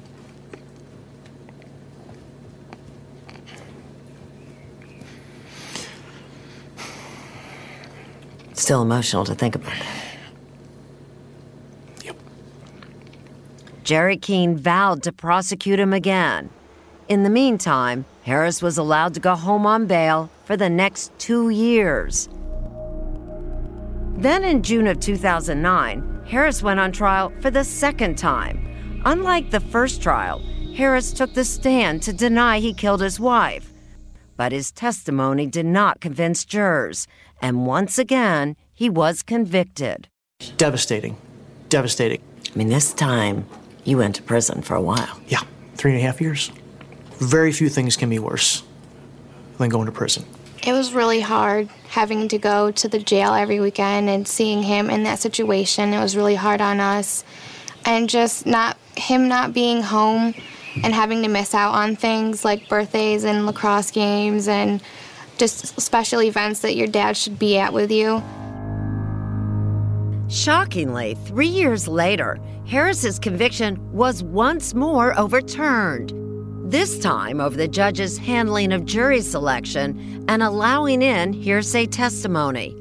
Still 8.57 8.81
emotional 8.81 9.25
to 9.27 9.35
think 9.35 9.55
about 9.55 9.77
it. 9.77 9.85
Yep. 12.05 12.17
Jerry 13.85 14.17
Keene 14.17 14.57
vowed 14.57 15.03
to 15.03 15.13
prosecute 15.13 15.79
him 15.79 15.93
again. 15.93 16.49
In 17.09 17.23
the 17.23 17.31
meantime, 17.31 18.07
Harris 18.25 18.63
was 18.63 18.79
allowed 18.79 19.15
to 19.15 19.21
go 19.21 19.37
home 19.37 19.67
on 19.67 19.87
bail 19.87 20.31
for 20.45 20.57
the 20.57 20.71
next 20.71 21.17
two 21.19 21.51
years. 21.51 22.29
Then 24.17 24.43
in 24.43 24.63
June 24.63 24.87
of 24.87 24.99
2009, 25.01 26.23
Harris 26.27 26.63
went 26.63 26.81
on 26.81 26.91
trial 26.91 27.33
for 27.41 27.51
the 27.51 27.63
second 27.63 28.17
time. 28.17 29.03
Unlike 29.05 29.51
the 29.51 29.61
first 29.61 30.03
trial, 30.03 30.43
Harris 30.75 31.13
took 31.13 31.35
the 31.35 31.45
stand 31.45 32.03
to 32.03 32.13
deny 32.13 32.59
he 32.59 32.73
killed 32.73 33.03
his 33.03 33.21
wife. 33.21 33.71
But 34.37 34.53
his 34.53 34.73
testimony 34.73 35.47
did 35.47 35.67
not 35.67 36.01
convince 36.01 36.45
jurors, 36.45 37.07
and 37.41 37.66
once 37.66 37.99
again, 37.99 38.57
he 38.72 38.91
was 38.91 39.22
convicted. 39.22 40.09
Devastating. 40.57 41.16
Devastating. 41.68 42.20
I 42.53 42.59
mean, 42.59 42.68
this 42.68 42.93
time 42.93 43.47
you 43.84 43.99
went 43.99 44.16
to 44.16 44.22
prison 44.22 44.62
for 44.62 44.74
a 44.74 44.80
while. 44.80 45.20
Yeah, 45.28 45.43
three 45.74 45.93
and 45.93 46.01
a 46.01 46.03
half 46.03 46.20
years. 46.20 46.51
very 47.18 47.51
few 47.53 47.68
things 47.70 47.97
can 47.97 48.11
be 48.11 48.18
worse 48.18 48.62
than 49.59 49.70
going 49.70 49.87
to 49.87 49.93
prison. 49.93 50.24
It 50.66 50.72
was 50.72 50.93
really 50.93 51.20
hard 51.20 51.68
having 51.89 52.28
to 52.28 52.39
go 52.39 52.70
to 52.72 52.89
the 52.89 52.99
jail 52.99 53.32
every 53.32 53.61
weekend 53.61 54.11
and 54.11 54.26
seeing 54.26 54.62
him 54.62 54.91
in 54.91 55.05
that 55.05 55.18
situation. 55.18 55.95
It 55.95 56.01
was 56.01 56.16
really 56.16 56.34
hard 56.34 56.61
on 56.61 56.80
us. 56.80 57.24
And 57.87 58.11
just 58.11 58.47
not 58.47 58.76
him 58.97 59.28
not 59.28 59.55
being 59.55 59.80
home 59.80 60.34
and 60.82 60.95
having 60.95 61.22
to 61.22 61.28
miss 61.28 61.55
out 61.55 61.72
on 61.72 61.97
things 61.97 62.45
like 62.45 62.68
birthdays 62.68 63.24
and 63.24 63.47
lacrosse 63.47 63.91
games 63.93 64.49
and 64.49 64.82
just 65.37 65.80
special 65.80 66.22
events 66.22 66.61
that 66.61 66.76
your 66.76 66.87
dad 66.87 67.16
should 67.16 67.39
be 67.39 67.59
at 67.59 67.72
with 67.72 67.91
you. 67.91 68.22
Shockingly, 70.28 71.16
three 71.26 71.47
years 71.47 71.87
later, 71.87 72.39
Harris's 72.66 73.18
conviction 73.18 73.78
was 73.93 74.24
once 74.24 74.74
more 74.74 75.16
overturned. 75.18 76.12
This 76.70 76.99
time 76.99 77.41
over 77.41 77.57
the 77.57 77.68
judge's 77.68 78.18
handling 78.18 78.72
of 78.72 78.84
jury 78.84 79.20
selection 79.20 80.24
and 80.28 80.43
allowing 80.43 81.01
in 81.01 81.32
hearsay 81.32 81.87
testimony. 81.87 82.76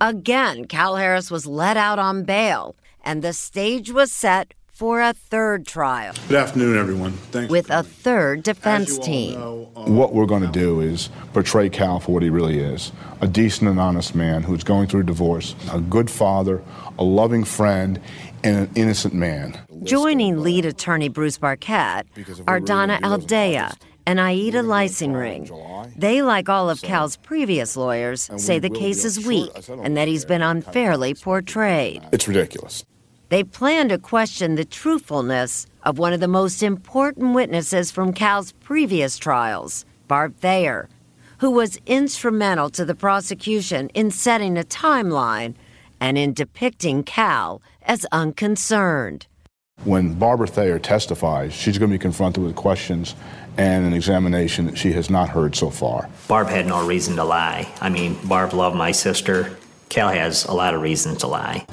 Again, 0.00 0.64
Cal 0.64 0.96
Harris 0.96 1.30
was 1.30 1.46
let 1.46 1.76
out 1.76 2.00
on 2.00 2.24
bail, 2.24 2.74
and 3.04 3.22
the 3.22 3.32
stage 3.32 3.92
was 3.92 4.10
set 4.10 4.52
for 4.80 4.98
a 4.98 5.12
third 5.12 5.66
trial. 5.66 6.14
Good 6.26 6.38
afternoon, 6.38 6.78
everyone. 6.78 7.12
Thanks. 7.12 7.50
With 7.50 7.68
a 7.68 7.82
third 7.82 8.42
defense 8.42 8.98
team. 8.98 9.38
What 9.74 10.14
we're 10.14 10.24
going 10.24 10.40
to 10.40 10.48
uh, 10.48 10.52
do 10.52 10.80
is 10.80 11.10
portray 11.34 11.68
Cal 11.68 12.00
for 12.00 12.12
what 12.12 12.22
he 12.22 12.30
really 12.30 12.58
is 12.60 12.90
a 13.20 13.28
decent 13.28 13.68
and 13.68 13.78
honest 13.78 14.14
man 14.14 14.42
who's 14.42 14.64
going 14.64 14.88
through 14.88 15.00
a 15.00 15.04
divorce, 15.04 15.54
a 15.70 15.82
good 15.82 16.10
father, 16.10 16.62
a 16.98 17.04
loving 17.04 17.44
friend, 17.44 18.00
and 18.42 18.56
an 18.56 18.70
innocent 18.74 19.12
man. 19.12 19.60
Joining 19.82 20.38
lead 20.38 20.64
attorney 20.64 21.10
Bruce 21.10 21.36
Barket 21.36 22.06
are 22.48 22.58
Donna 22.58 22.98
Aldea 23.02 23.74
and 24.06 24.18
Aida 24.18 24.62
Leisenring. 24.62 25.94
They, 25.94 26.22
like 26.22 26.48
all 26.48 26.70
of 26.70 26.80
Cal's 26.80 27.18
previous 27.18 27.76
lawyers, 27.76 28.30
say 28.38 28.58
the 28.58 28.70
case 28.70 29.04
is 29.04 29.26
weak 29.26 29.50
and 29.68 29.94
that 29.98 30.08
he's 30.08 30.24
been 30.24 30.40
unfairly 30.40 31.12
portrayed. 31.12 32.02
It's 32.12 32.26
ridiculous. 32.26 32.86
They 33.30 33.44
plan 33.44 33.88
to 33.90 33.98
question 33.98 34.56
the 34.56 34.64
truthfulness 34.64 35.66
of 35.84 35.98
one 35.98 36.12
of 36.12 36.18
the 36.18 36.26
most 36.26 36.64
important 36.64 37.32
witnesses 37.32 37.92
from 37.92 38.12
Cal's 38.12 38.50
previous 38.50 39.16
trials, 39.18 39.84
Barb 40.08 40.34
Thayer, 40.38 40.88
who 41.38 41.52
was 41.52 41.78
instrumental 41.86 42.70
to 42.70 42.84
the 42.84 42.96
prosecution 42.96 43.88
in 43.90 44.10
setting 44.10 44.58
a 44.58 44.64
timeline 44.64 45.54
and 46.00 46.18
in 46.18 46.32
depicting 46.32 47.04
Cal 47.04 47.62
as 47.82 48.04
unconcerned. 48.10 49.28
When 49.84 50.14
Barbara 50.14 50.48
Thayer 50.48 50.80
testifies, 50.80 51.52
she's 51.52 51.78
going 51.78 51.90
to 51.90 51.94
be 51.94 52.02
confronted 52.02 52.42
with 52.42 52.56
questions 52.56 53.14
and 53.56 53.86
an 53.86 53.92
examination 53.92 54.66
that 54.66 54.76
she 54.76 54.90
has 54.94 55.08
not 55.08 55.28
heard 55.28 55.54
so 55.54 55.70
far. 55.70 56.10
Barb 56.26 56.48
had 56.48 56.66
no 56.66 56.84
reason 56.84 57.14
to 57.14 57.22
lie. 57.22 57.68
I 57.80 57.90
mean, 57.90 58.18
Barb 58.26 58.54
loved 58.54 58.74
my 58.74 58.90
sister. 58.90 59.56
Cal 59.88 60.08
has 60.08 60.46
a 60.46 60.52
lot 60.52 60.74
of 60.74 60.82
reasons 60.82 61.18
to 61.18 61.28
lie. 61.28 61.64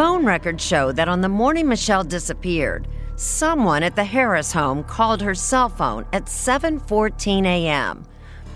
Phone 0.00 0.24
records 0.24 0.64
show 0.64 0.92
that 0.92 1.08
on 1.10 1.20
the 1.20 1.28
morning 1.28 1.68
Michelle 1.68 2.04
disappeared, 2.04 2.88
someone 3.16 3.82
at 3.82 3.96
the 3.96 4.04
Harris 4.04 4.50
home 4.50 4.82
called 4.82 5.20
her 5.20 5.34
cell 5.34 5.68
phone 5.68 6.06
at 6.14 6.24
7:14 6.24 7.44
a.m. 7.44 8.06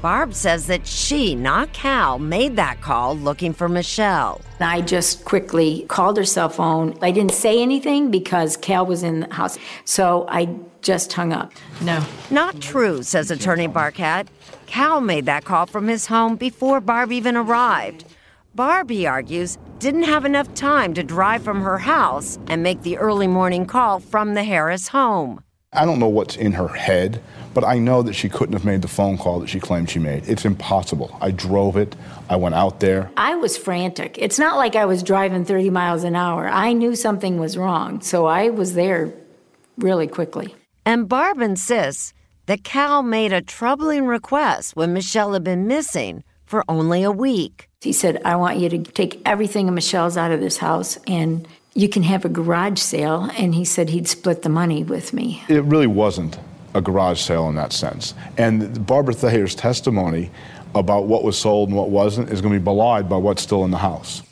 Barb 0.00 0.32
says 0.32 0.66
that 0.68 0.86
she, 0.86 1.34
not 1.34 1.70
Cal, 1.74 2.18
made 2.18 2.56
that 2.56 2.80
call 2.80 3.14
looking 3.14 3.52
for 3.52 3.68
Michelle. 3.68 4.40
I 4.58 4.80
just 4.80 5.26
quickly 5.26 5.84
called 5.86 6.16
her 6.16 6.24
cell 6.24 6.48
phone. 6.48 6.96
I 7.02 7.10
didn't 7.10 7.34
say 7.34 7.60
anything 7.60 8.10
because 8.10 8.56
Cal 8.56 8.86
was 8.86 9.02
in 9.02 9.20
the 9.20 9.34
house. 9.34 9.58
So 9.84 10.24
I 10.30 10.48
just 10.80 11.12
hung 11.12 11.34
up. 11.34 11.52
No. 11.82 12.02
Not 12.30 12.58
true, 12.62 13.02
says 13.02 13.30
attorney 13.30 13.66
Barket. 13.68 14.28
Cal 14.64 15.02
made 15.02 15.26
that 15.26 15.44
call 15.44 15.66
from 15.66 15.88
his 15.88 16.06
home 16.06 16.36
before 16.36 16.80
Barb 16.80 17.12
even 17.12 17.36
arrived. 17.36 18.06
Barb, 18.54 18.88
he 18.88 19.04
argues, 19.04 19.58
didn't 19.80 20.04
have 20.04 20.24
enough 20.24 20.54
time 20.54 20.94
to 20.94 21.02
drive 21.02 21.42
from 21.42 21.60
her 21.62 21.76
house 21.76 22.38
and 22.46 22.62
make 22.62 22.82
the 22.82 22.96
early 22.98 23.26
morning 23.26 23.66
call 23.66 23.98
from 23.98 24.34
the 24.34 24.44
Harris 24.44 24.86
home. 24.86 25.42
I 25.72 25.84
don't 25.84 25.98
know 25.98 26.08
what's 26.08 26.36
in 26.36 26.52
her 26.52 26.68
head, 26.68 27.20
but 27.52 27.64
I 27.64 27.80
know 27.80 28.02
that 28.02 28.12
she 28.12 28.28
couldn't 28.28 28.52
have 28.52 28.64
made 28.64 28.82
the 28.82 28.88
phone 28.88 29.18
call 29.18 29.40
that 29.40 29.48
she 29.48 29.58
claimed 29.58 29.90
she 29.90 29.98
made. 29.98 30.28
It's 30.28 30.44
impossible. 30.44 31.18
I 31.20 31.32
drove 31.32 31.76
it, 31.76 31.96
I 32.30 32.36
went 32.36 32.54
out 32.54 32.78
there. 32.78 33.10
I 33.16 33.34
was 33.34 33.56
frantic. 33.56 34.18
It's 34.18 34.38
not 34.38 34.56
like 34.56 34.76
I 34.76 34.84
was 34.84 35.02
driving 35.02 35.44
30 35.44 35.70
miles 35.70 36.04
an 36.04 36.14
hour. 36.14 36.46
I 36.48 36.74
knew 36.74 36.94
something 36.94 37.40
was 37.40 37.58
wrong, 37.58 38.02
so 38.02 38.26
I 38.26 38.50
was 38.50 38.74
there 38.74 39.12
really 39.78 40.06
quickly. 40.06 40.54
And 40.86 41.08
Barb 41.08 41.40
insists 41.40 42.14
that 42.46 42.62
Cal 42.62 43.02
made 43.02 43.32
a 43.32 43.42
troubling 43.42 44.06
request 44.06 44.76
when 44.76 44.92
Michelle 44.92 45.32
had 45.32 45.42
been 45.42 45.66
missing 45.66 46.22
for 46.46 46.62
only 46.68 47.02
a 47.02 47.10
week. 47.10 47.68
He 47.84 47.92
said, 47.92 48.20
I 48.24 48.36
want 48.36 48.58
you 48.58 48.68
to 48.70 48.78
take 48.78 49.20
everything 49.24 49.68
of 49.68 49.74
Michelle's 49.74 50.16
out 50.16 50.32
of 50.32 50.40
this 50.40 50.56
house 50.56 50.98
and 51.06 51.46
you 51.74 51.88
can 51.88 52.02
have 52.04 52.24
a 52.24 52.28
garage 52.28 52.78
sale. 52.78 53.30
And 53.36 53.54
he 53.54 53.64
said 53.64 53.90
he'd 53.90 54.08
split 54.08 54.42
the 54.42 54.48
money 54.48 54.82
with 54.82 55.12
me. 55.12 55.42
It 55.48 55.64
really 55.64 55.86
wasn't 55.86 56.38
a 56.74 56.80
garage 56.80 57.20
sale 57.20 57.48
in 57.48 57.54
that 57.56 57.72
sense. 57.72 58.14
And 58.36 58.84
Barbara 58.86 59.14
Thayer's 59.14 59.54
testimony 59.54 60.30
about 60.74 61.06
what 61.06 61.22
was 61.22 61.38
sold 61.38 61.68
and 61.68 61.78
what 61.78 61.90
wasn't 61.90 62.30
is 62.30 62.40
going 62.40 62.54
to 62.54 62.60
be 62.60 62.64
belied 62.64 63.08
by 63.08 63.16
what's 63.16 63.42
still 63.42 63.64
in 63.64 63.70
the 63.70 63.78
house. 63.78 64.22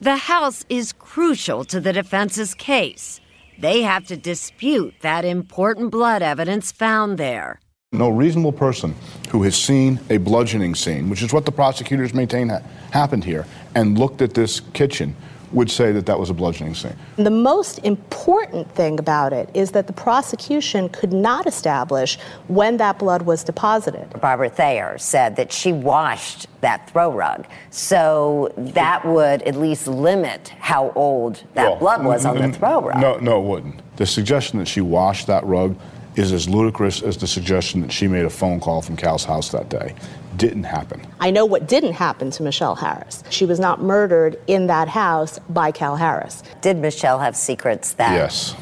The 0.00 0.16
house 0.16 0.64
is 0.68 0.92
crucial 0.92 1.64
to 1.64 1.80
the 1.80 1.92
defense's 1.92 2.54
case. 2.54 3.20
They 3.58 3.80
have 3.82 4.06
to 4.08 4.16
dispute 4.16 4.94
that 5.00 5.24
important 5.24 5.90
blood 5.90 6.20
evidence 6.20 6.70
found 6.70 7.16
there. 7.16 7.60
No 7.92 8.10
reasonable 8.10 8.50
person 8.50 8.96
who 9.30 9.44
has 9.44 9.54
seen 9.56 10.00
a 10.10 10.16
bludgeoning 10.16 10.74
scene, 10.74 11.08
which 11.08 11.22
is 11.22 11.32
what 11.32 11.44
the 11.44 11.52
prosecutors 11.52 12.12
maintain 12.12 12.48
ha- 12.48 12.60
happened 12.90 13.22
here, 13.22 13.46
and 13.76 13.96
looked 13.96 14.20
at 14.22 14.34
this 14.34 14.58
kitchen 14.74 15.14
would 15.52 15.70
say 15.70 15.92
that 15.92 16.04
that 16.06 16.18
was 16.18 16.28
a 16.28 16.34
bludgeoning 16.34 16.74
scene. 16.74 16.96
The 17.14 17.30
most 17.30 17.78
important 17.84 18.68
thing 18.74 18.98
about 18.98 19.32
it 19.32 19.48
is 19.54 19.70
that 19.70 19.86
the 19.86 19.92
prosecution 19.92 20.88
could 20.88 21.12
not 21.12 21.46
establish 21.46 22.18
when 22.48 22.76
that 22.78 22.98
blood 22.98 23.22
was 23.22 23.44
deposited. 23.44 24.20
Barbara 24.20 24.50
Thayer 24.50 24.98
said 24.98 25.36
that 25.36 25.52
she 25.52 25.72
washed 25.72 26.48
that 26.62 26.90
throw 26.90 27.12
rug. 27.12 27.46
So 27.70 28.52
that 28.56 29.04
would 29.06 29.42
at 29.42 29.54
least 29.54 29.86
limit 29.86 30.48
how 30.58 30.90
old 30.96 31.44
that 31.54 31.70
Well, 31.70 31.76
blood 31.76 32.04
was 32.04 32.26
on 32.26 32.36
the 32.38 32.52
throw 32.52 32.82
rug. 32.82 33.00
No, 33.00 33.18
no, 33.18 33.40
it 33.40 33.46
wouldn't. 33.46 33.96
The 33.96 34.06
suggestion 34.06 34.58
that 34.58 34.66
she 34.66 34.80
washed 34.80 35.28
that 35.28 35.44
rug 35.46 35.78
is 36.16 36.32
as 36.32 36.48
ludicrous 36.48 37.02
as 37.02 37.16
the 37.18 37.26
suggestion 37.26 37.80
that 37.82 37.92
she 37.92 38.08
made 38.08 38.24
a 38.24 38.30
phone 38.30 38.58
call 38.60 38.82
from 38.82 38.96
Cal's 38.96 39.24
house 39.24 39.50
that 39.50 39.68
day. 39.68 39.94
Didn't 40.36 40.64
happen. 40.64 41.00
I 41.20 41.30
know 41.30 41.44
what 41.46 41.66
didn't 41.68 41.92
happen 41.94 42.30
to 42.32 42.42
Michelle 42.42 42.74
Harris. 42.74 43.22
She 43.30 43.44
was 43.46 43.58
not 43.60 43.80
murdered 43.82 44.38
in 44.46 44.66
that 44.66 44.88
house 44.88 45.38
by 45.48 45.70
Cal 45.72 45.96
Harris. 45.96 46.42
Did 46.60 46.76
Michelle 46.78 47.18
have 47.18 47.36
secrets 47.36 47.94
that 47.94 48.12
Yes, 48.12 48.54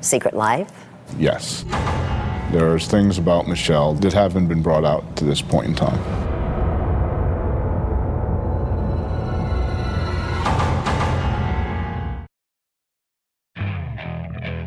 secret 0.00 0.34
life? 0.34 0.70
yes. 1.16 1.64
There's 2.52 2.86
things 2.86 3.18
about 3.18 3.46
Michelle 3.46 3.92
that 3.94 4.12
haven't 4.14 4.46
been 4.48 4.62
brought 4.62 4.84
out 4.84 5.16
to 5.16 5.24
this 5.24 5.42
point 5.42 5.66
in 5.66 5.74
time. 5.74 5.98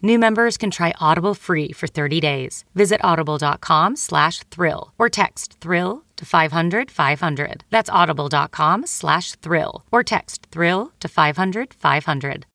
New 0.00 0.18
members 0.18 0.56
can 0.56 0.70
try 0.70 0.94
Audible 1.00 1.34
free 1.34 1.72
for 1.72 1.86
30 1.88 2.20
days. 2.20 2.64
Visit 2.74 3.00
audible.com 3.02 3.96
slash 3.96 4.40
thrill 4.44 4.92
or 4.96 5.08
text 5.08 5.56
thrill 5.60 6.04
to 6.16 6.24
500 6.24 6.90
500. 6.90 7.64
That's 7.70 7.90
audible.com 7.90 8.86
slash 8.86 9.32
thrill 9.36 9.84
or 9.90 10.02
text 10.04 10.46
thrill 10.52 10.92
to 11.00 11.08
500 11.08 11.74
500. 11.74 12.46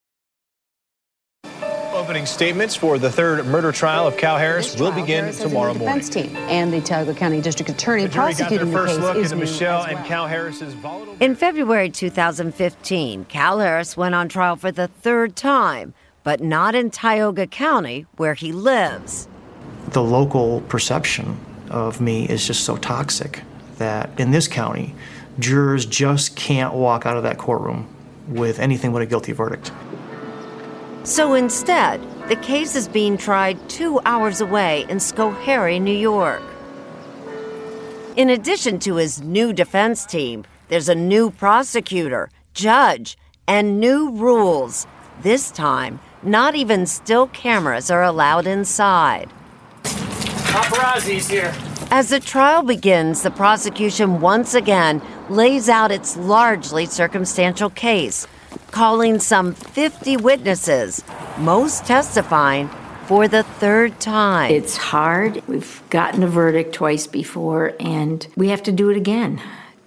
Opening 1.94 2.26
statements 2.26 2.76
for 2.76 2.98
the 2.98 3.10
third 3.10 3.46
murder 3.46 3.72
trial 3.72 4.08
of 4.08 4.18
Cal 4.18 4.38
Harris 4.38 4.78
will 4.80 4.92
begin 4.92 5.32
tomorrow 5.32 5.74
morning. 5.74 6.00
defense 6.00 6.10
team 6.10 6.36
and 6.50 6.74
the 6.74 6.82
Tioga 6.82 7.14
County 7.14 7.40
District 7.40 7.70
Attorney 7.70 8.04
The 8.04 8.10
jury 8.10 8.34
got 8.34 8.50
their 8.50 8.60
prosecuting 8.60 8.72
the 8.72 8.78
first 8.78 8.96
case 8.96 9.04
look 9.04 9.18
is 9.18 9.32
into 9.32 9.36
new 9.46 9.52
Michelle 9.52 9.82
as 9.84 9.88
well. 9.88 9.98
and 9.98 10.06
Cal 10.08 10.28
Harris's 10.28 10.74
volatile. 10.74 11.16
In 11.20 11.36
February 11.36 11.90
2015, 11.90 13.26
Cal 13.26 13.60
Harris 13.60 13.96
went 13.96 14.16
on 14.16 14.28
trial 14.28 14.56
for 14.56 14.72
the 14.72 14.88
third 14.88 15.36
time, 15.36 15.94
but 16.24 16.42
not 16.42 16.76
in 16.76 16.90
Tioga 16.90 17.48
County, 17.48 18.06
where 18.18 18.34
he 18.34 18.52
lives. 18.52 19.28
The 19.90 20.04
local 20.04 20.62
perception 20.62 21.38
of 21.70 22.00
me 22.02 22.26
is 22.28 22.46
just 22.48 22.64
so 22.64 22.78
toxic 22.78 23.42
that 23.78 24.10
in 24.20 24.32
this 24.32 24.48
county, 24.48 24.96
jurors 25.40 25.86
just 25.86 26.36
can't 26.36 26.74
walk 26.74 27.06
out 27.06 27.18
of 27.18 27.24
that 27.24 27.38
courtroom 27.38 27.94
with 28.28 28.60
anything 28.60 28.94
but 28.94 29.02
a 29.02 29.06
guilty 29.06 29.32
verdict. 29.32 29.72
So 31.04 31.34
instead, 31.34 32.02
the 32.30 32.38
case 32.38 32.76
is 32.76 32.88
being 32.88 33.18
tried 33.18 33.58
two 33.70 34.00
hours 34.06 34.40
away 34.40 34.86
in 34.88 34.98
Schoharie, 34.98 35.82
New 35.82 35.96
York. 35.96 36.42
In 38.16 38.30
addition 38.30 38.80
to 38.80 38.96
his 38.96 39.22
new 39.22 39.52
defense 39.52 40.06
team, 40.06 40.46
there's 40.70 40.88
a 40.88 40.96
new 40.96 41.32
prosecutor, 41.32 42.30
judge, 42.54 43.18
and 43.48 43.80
new 43.80 44.12
rules. 44.12 44.88
This 45.22 45.52
time, 45.52 46.00
not 46.26 46.56
even 46.56 46.86
still 46.86 47.28
cameras 47.28 47.92
are 47.92 48.04
allowed 48.04 48.48
inside. 48.48 49.30
Paparazzi's 49.84 51.28
here. 51.30 51.54
As 51.92 52.10
the 52.10 52.20
trial 52.20 52.64
begins, 52.64 53.22
the 53.22 53.32
prosecution 53.32 54.20
once 54.22 54.54
again 54.54 55.02
lays 55.30 55.70
out 55.70 55.92
its 55.92 56.18
largely 56.18 56.86
circumstantial 56.86 57.70
case, 57.70 58.28
calling 58.72 59.20
some 59.20 59.54
50 59.54 60.18
witnesses, 60.18 61.04
most 61.38 61.86
testifying 61.86 62.70
for 63.06 63.28
the 63.28 63.44
third 63.44 64.00
time. 64.00 64.52
It's 64.52 64.78
hard. 64.78 65.44
We've 65.48 65.82
gotten 65.90 66.24
a 66.24 66.28
verdict 66.28 66.74
twice 66.74 67.06
before, 67.06 67.74
and 67.80 68.26
we 68.36 68.50
have 68.50 68.64
to 68.64 68.72
do 68.72 68.90
it 68.90 68.98
again. 68.98 69.42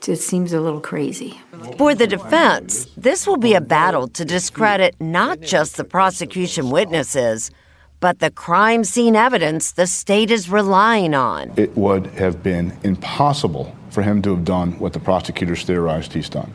It 0.08 0.16
seems 0.16 0.52
a 0.52 0.60
little 0.60 0.80
crazy. 0.80 1.40
For 1.78 1.94
the 1.94 2.06
defense, 2.06 2.86
this 2.96 3.26
will 3.26 3.38
be 3.38 3.54
a 3.54 3.60
battle 3.60 4.06
to 4.08 4.24
discredit 4.24 4.94
not 5.00 5.40
just 5.40 5.76
the 5.76 5.84
prosecution 5.84 6.70
witnesses, 6.70 7.50
but 7.98 8.20
the 8.20 8.30
crime 8.30 8.84
scene 8.84 9.16
evidence 9.16 9.72
the 9.72 9.86
state 9.86 10.30
is 10.30 10.48
relying 10.48 11.14
on. 11.14 11.52
It 11.56 11.76
would 11.76 12.06
have 12.08 12.42
been 12.42 12.76
impossible 12.84 13.74
for 13.90 14.02
him 14.02 14.22
to 14.22 14.30
have 14.30 14.44
done 14.44 14.78
what 14.78 14.92
the 14.92 15.00
prosecutors 15.00 15.64
theorized 15.64 16.12
he's 16.12 16.28
done. 16.28 16.52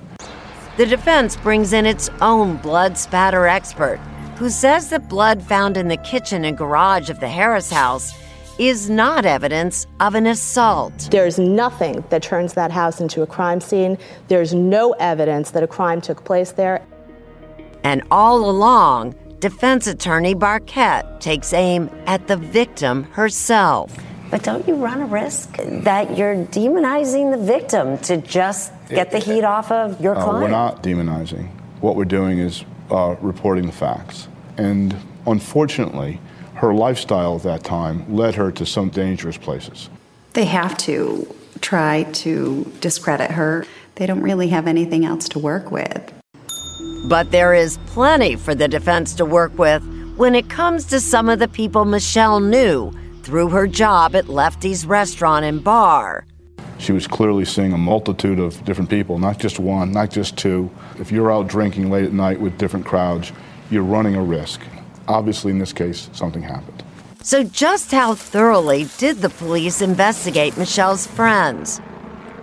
The 0.77 0.85
defense 0.85 1.35
brings 1.35 1.73
in 1.73 1.85
its 1.85 2.09
own 2.21 2.57
blood 2.57 2.97
spatter 2.97 3.47
expert, 3.47 3.97
who 4.37 4.49
says 4.49 4.89
that 4.91 5.09
blood 5.09 5.43
found 5.43 5.75
in 5.75 5.89
the 5.89 5.97
kitchen 5.97 6.45
and 6.45 6.57
garage 6.57 7.09
of 7.09 7.19
the 7.19 7.27
Harris 7.27 7.69
house 7.69 8.13
is 8.61 8.91
not 8.91 9.25
evidence 9.25 9.87
of 9.99 10.13
an 10.13 10.27
assault. 10.27 11.07
There's 11.09 11.39
nothing 11.39 12.03
that 12.11 12.21
turns 12.21 12.53
that 12.53 12.69
house 12.69 13.01
into 13.01 13.23
a 13.23 13.27
crime 13.27 13.59
scene. 13.59 13.97
There's 14.27 14.53
no 14.53 14.91
evidence 14.99 15.49
that 15.51 15.63
a 15.63 15.67
crime 15.67 15.99
took 15.99 16.23
place 16.23 16.51
there. 16.51 16.85
And 17.83 18.03
all 18.11 18.47
along, 18.47 19.15
defense 19.39 19.87
attorney 19.87 20.35
Barket 20.35 21.19
takes 21.19 21.53
aim 21.53 21.89
at 22.05 22.27
the 22.27 22.37
victim 22.37 23.05
herself. 23.05 23.97
But 24.29 24.43
don't 24.43 24.67
you 24.67 24.75
run 24.75 25.01
a 25.01 25.07
risk 25.07 25.57
that 25.57 26.15
you're 26.15 26.35
demonizing 26.45 27.31
the 27.31 27.43
victim 27.43 27.97
to 27.99 28.17
just 28.17 28.71
get 28.89 29.09
the 29.09 29.17
heat 29.17 29.43
off 29.43 29.71
of 29.71 29.99
your 29.99 30.15
Uh, 30.15 30.23
client? 30.23 30.43
we're 30.43 30.49
not 30.51 30.83
demonizing. 30.83 31.47
What 31.79 31.95
we're 31.95 32.05
doing 32.05 32.37
is 32.37 32.63
uh, 32.91 33.15
reporting 33.21 33.65
the 33.65 33.71
facts. 33.71 34.27
And 34.57 34.95
unfortunately, 35.25 36.19
her 36.55 36.73
lifestyle 36.73 37.35
at 37.35 37.43
that 37.43 37.63
time 37.63 38.13
led 38.13 38.35
her 38.35 38.51
to 38.51 38.65
some 38.65 38.89
dangerous 38.89 39.37
places. 39.37 39.89
They 40.33 40.45
have 40.45 40.77
to 40.79 41.33
try 41.61 42.03
to 42.03 42.71
discredit 42.81 43.31
her. 43.31 43.65
They 43.95 44.05
don't 44.05 44.21
really 44.21 44.49
have 44.49 44.67
anything 44.67 45.05
else 45.05 45.27
to 45.29 45.39
work 45.39 45.71
with. 45.71 46.13
But 47.09 47.31
there 47.31 47.53
is 47.53 47.77
plenty 47.87 48.35
for 48.35 48.53
the 48.53 48.67
defense 48.67 49.13
to 49.15 49.25
work 49.25 49.57
with 49.57 49.83
when 50.17 50.35
it 50.35 50.49
comes 50.49 50.85
to 50.85 50.99
some 50.99 51.29
of 51.29 51.39
the 51.39 51.47
people 51.47 51.85
Michelle 51.85 52.39
knew 52.39 52.91
through 53.23 53.49
her 53.49 53.67
job 53.67 54.15
at 54.15 54.29
Lefty's 54.29 54.85
restaurant 54.85 55.45
and 55.45 55.63
bar. 55.63 56.25
She 56.77 56.91
was 56.91 57.05
clearly 57.05 57.45
seeing 57.45 57.73
a 57.73 57.77
multitude 57.77 58.39
of 58.39 58.63
different 58.65 58.89
people, 58.89 59.19
not 59.19 59.39
just 59.39 59.59
one, 59.59 59.91
not 59.91 60.09
just 60.09 60.37
two. 60.37 60.71
If 60.99 61.11
you're 61.11 61.31
out 61.31 61.47
drinking 61.47 61.91
late 61.91 62.05
at 62.05 62.13
night 62.13 62.39
with 62.39 62.57
different 62.57 62.85
crowds, 62.85 63.31
you're 63.69 63.83
running 63.83 64.15
a 64.15 64.23
risk. 64.23 64.61
Obviously, 65.07 65.51
in 65.51 65.59
this 65.59 65.73
case, 65.73 66.09
something 66.13 66.41
happened. 66.41 66.83
So, 67.23 67.43
just 67.43 67.91
how 67.91 68.15
thoroughly 68.15 68.87
did 68.97 69.17
the 69.17 69.29
police 69.29 69.81
investigate 69.81 70.57
Michelle's 70.57 71.05
friends? 71.05 71.79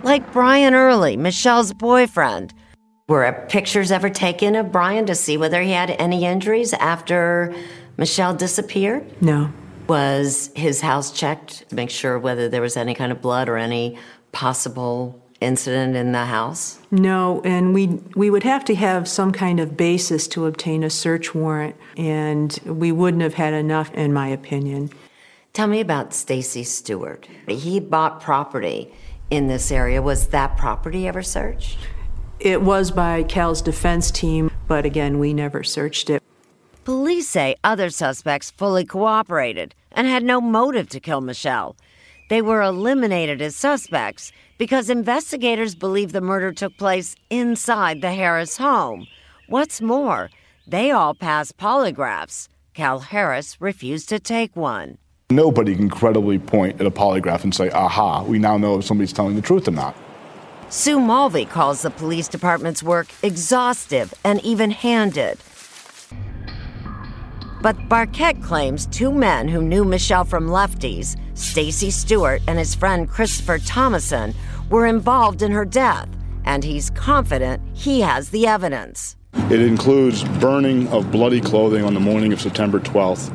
Like 0.03 0.31
Brian 0.31 0.73
Early, 0.73 1.17
Michelle's 1.17 1.73
boyfriend. 1.73 2.53
Were 3.09 3.45
pictures 3.49 3.91
ever 3.91 4.09
taken 4.09 4.55
of 4.55 4.71
Brian 4.71 5.05
to 5.07 5.15
see 5.15 5.35
whether 5.35 5.61
he 5.61 5.71
had 5.71 5.89
any 5.99 6.25
injuries 6.25 6.73
after 6.73 7.53
Michelle 7.97 8.35
disappeared? 8.35 9.03
No. 9.21 9.51
Was 9.87 10.51
his 10.55 10.79
house 10.79 11.11
checked 11.11 11.67
to 11.69 11.75
make 11.75 11.89
sure 11.89 12.17
whether 12.19 12.47
there 12.47 12.61
was 12.61 12.77
any 12.77 12.93
kind 12.93 13.11
of 13.11 13.21
blood 13.21 13.49
or 13.49 13.57
any 13.57 13.97
possible 14.31 15.21
incident 15.41 15.95
in 15.95 16.11
the 16.11 16.25
house? 16.25 16.79
No, 16.91 17.41
and 17.43 17.73
we 17.73 17.87
we 18.15 18.29
would 18.29 18.43
have 18.43 18.65
to 18.65 18.75
have 18.75 19.07
some 19.07 19.31
kind 19.31 19.59
of 19.59 19.77
basis 19.77 20.27
to 20.29 20.45
obtain 20.45 20.83
a 20.83 20.89
search 20.89 21.33
warrant, 21.33 21.75
and 21.97 22.59
we 22.65 22.91
wouldn't 22.91 23.23
have 23.23 23.35
had 23.35 23.53
enough, 23.53 23.93
in 23.93 24.13
my 24.13 24.27
opinion. 24.27 24.89
Tell 25.53 25.67
me 25.67 25.79
about 25.79 26.13
Stacy 26.13 26.63
Stewart. 26.63 27.27
He 27.47 27.79
bought 27.79 28.21
property 28.21 28.93
in 29.29 29.47
this 29.47 29.71
area. 29.71 30.01
Was 30.01 30.27
that 30.27 30.57
property 30.57 31.07
ever 31.07 31.23
searched? 31.23 31.77
It 32.39 32.61
was 32.61 32.91
by 32.91 33.23
Cal's 33.23 33.61
defense 33.61 34.11
team, 34.11 34.49
but 34.67 34.85
again, 34.85 35.19
we 35.19 35.33
never 35.33 35.63
searched 35.63 36.09
it. 36.09 36.23
Police 36.85 37.27
say 37.27 37.55
other 37.63 37.89
suspects 37.89 38.51
fully 38.51 38.85
cooperated 38.85 39.75
and 39.91 40.07
had 40.07 40.23
no 40.23 40.39
motive 40.39 40.87
to 40.89 40.99
kill 40.99 41.21
Michelle. 41.21 41.75
They 42.29 42.43
were 42.43 42.61
eliminated 42.61 43.41
as 43.41 43.55
suspects 43.55 44.31
because 44.59 44.91
investigators 44.91 45.73
believe 45.73 46.11
the 46.11 46.21
murder 46.21 46.51
took 46.51 46.77
place 46.77 47.15
inside 47.31 48.01
the 48.01 48.11
Harris 48.11 48.57
home. 48.57 49.07
What's 49.47 49.81
more, 49.81 50.29
they 50.67 50.91
all 50.91 51.15
passed 51.15 51.57
polygraphs. 51.57 52.47
Cal 52.75 52.99
Harris 52.99 53.59
refused 53.59 54.09
to 54.09 54.19
take 54.19 54.55
one. 54.55 54.99
Nobody 55.31 55.75
can 55.75 55.89
credibly 55.89 56.37
point 56.37 56.79
at 56.79 56.85
a 56.85 56.91
polygraph 56.91 57.43
and 57.43 57.53
say, 57.53 57.71
aha, 57.71 58.23
we 58.23 58.37
now 58.37 58.57
know 58.57 58.77
if 58.77 58.85
somebody's 58.85 59.13
telling 59.13 59.35
the 59.35 59.41
truth 59.41 59.67
or 59.67 59.71
not. 59.71 59.97
Sue 60.69 60.99
Mulvey 60.99 61.45
calls 61.45 61.81
the 61.81 61.89
police 61.89 62.27
department's 62.27 62.83
work 62.83 63.07
exhaustive 63.23 64.13
and 64.23 64.39
even 64.45 64.69
handed. 64.69 65.39
But 67.61 67.89
Barket 67.89 68.41
claims 68.41 68.85
two 68.85 69.11
men 69.11 69.49
who 69.49 69.61
knew 69.61 69.83
Michelle 69.83 70.23
from 70.23 70.47
Lefty's, 70.47 71.17
Stacy 71.33 71.91
Stewart 71.91 72.41
and 72.47 72.57
his 72.57 72.73
friend 72.73 73.07
Christopher 73.09 73.59
Thomason, 73.59 74.33
were 74.69 74.85
involved 74.85 75.41
in 75.41 75.51
her 75.51 75.65
death, 75.65 76.07
and 76.45 76.63
he's 76.63 76.89
confident 76.91 77.61
he 77.73 77.99
has 77.99 78.29
the 78.29 78.47
evidence. 78.47 79.17
It 79.51 79.61
includes 79.61 80.23
burning 80.39 80.87
of 80.87 81.11
bloody 81.11 81.41
clothing 81.41 81.83
on 81.83 81.93
the 81.93 81.99
morning 81.99 82.31
of 82.31 82.39
September 82.39 82.79
12th 82.79 83.31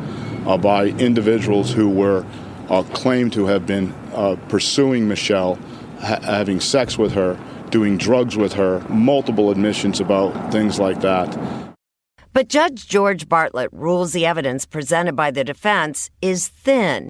uh, 0.46 0.56
by 0.56 0.86
individuals 0.86 1.72
who 1.72 1.90
were 1.90 2.24
uh, 2.70 2.82
claimed 2.94 3.32
to 3.34 3.46
have 3.46 3.66
been 3.66 3.92
uh, 4.14 4.36
pursuing 4.48 5.06
Michelle, 5.06 5.58
ha- 6.00 6.20
having 6.22 6.60
sex 6.60 6.96
with 6.96 7.12
her, 7.12 7.38
doing 7.70 7.98
drugs 7.98 8.36
with 8.36 8.54
her, 8.54 8.80
multiple 8.88 9.50
admissions 9.50 10.00
about 10.00 10.50
things 10.50 10.78
like 10.78 11.00
that. 11.02 11.30
But 12.34 12.48
Judge 12.48 12.86
George 12.88 13.28
Bartlett 13.28 13.70
rules 13.72 14.12
the 14.12 14.26
evidence 14.26 14.66
presented 14.66 15.14
by 15.14 15.30
the 15.30 15.44
defense 15.44 16.10
is 16.20 16.48
thin 16.48 17.08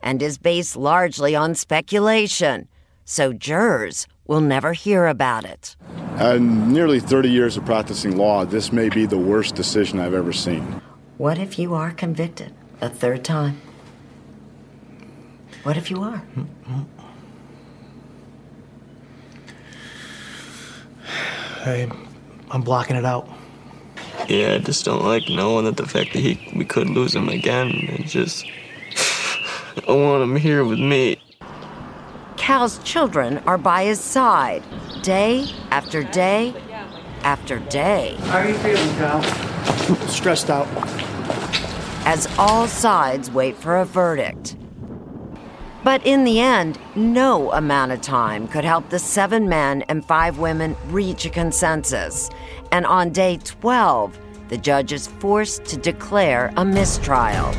and 0.00 0.22
is 0.22 0.38
based 0.38 0.76
largely 0.76 1.36
on 1.36 1.54
speculation, 1.54 2.68
so 3.04 3.34
jurors 3.34 4.06
will 4.26 4.40
never 4.40 4.72
hear 4.72 5.08
about 5.08 5.44
it. 5.44 5.76
In 6.18 6.72
nearly 6.72 7.00
30 7.00 7.28
years 7.28 7.58
of 7.58 7.66
practicing 7.66 8.16
law, 8.16 8.46
this 8.46 8.72
may 8.72 8.88
be 8.88 9.04
the 9.04 9.18
worst 9.18 9.54
decision 9.54 10.00
I've 10.00 10.14
ever 10.14 10.32
seen. 10.32 10.80
What 11.18 11.36
if 11.36 11.58
you 11.58 11.74
are 11.74 11.90
convicted 11.90 12.54
a 12.80 12.88
third 12.88 13.26
time? 13.26 13.60
What 15.64 15.76
if 15.76 15.90
you 15.90 16.02
are? 16.02 16.22
I, 21.66 21.90
I'm 22.50 22.62
blocking 22.62 22.96
it 22.96 23.04
out. 23.04 23.28
Yeah, 24.28 24.54
I 24.54 24.58
just 24.58 24.84
don't 24.84 25.04
like 25.04 25.28
knowing 25.28 25.64
that 25.64 25.76
the 25.76 25.86
fact 25.86 26.12
that 26.12 26.20
he 26.20 26.52
we 26.54 26.64
could 26.64 26.88
lose 26.88 27.14
him 27.14 27.28
again. 27.28 27.70
It 27.70 28.06
just 28.06 28.46
I 29.88 29.92
want 29.92 30.22
him 30.22 30.36
here 30.36 30.64
with 30.64 30.78
me. 30.78 31.16
Cal's 32.36 32.78
children 32.82 33.38
are 33.46 33.58
by 33.58 33.84
his 33.84 34.00
side, 34.00 34.62
day 35.02 35.46
after 35.70 36.02
day 36.02 36.54
after 37.22 37.58
day. 37.60 38.16
How 38.22 38.38
are 38.38 38.48
you 38.48 38.54
feeling, 38.58 38.88
Cal? 38.96 39.22
Stressed 40.08 40.50
out. 40.50 40.66
As 42.04 42.26
all 42.38 42.66
sides 42.66 43.30
wait 43.30 43.56
for 43.56 43.76
a 43.76 43.84
verdict. 43.84 44.56
But 45.84 46.06
in 46.06 46.22
the 46.24 46.38
end, 46.38 46.78
no 46.94 47.52
amount 47.52 47.90
of 47.90 48.00
time 48.00 48.46
could 48.46 48.64
help 48.64 48.88
the 48.88 49.00
seven 49.00 49.48
men 49.48 49.82
and 49.82 50.04
five 50.04 50.38
women 50.38 50.76
reach 50.86 51.24
a 51.24 51.30
consensus. 51.30 52.30
And 52.70 52.86
on 52.86 53.10
day 53.10 53.38
12, 53.42 54.16
the 54.48 54.58
judge 54.58 54.92
is 54.92 55.08
forced 55.08 55.64
to 55.64 55.76
declare 55.76 56.52
a 56.56 56.64
mistrial. 56.64 57.52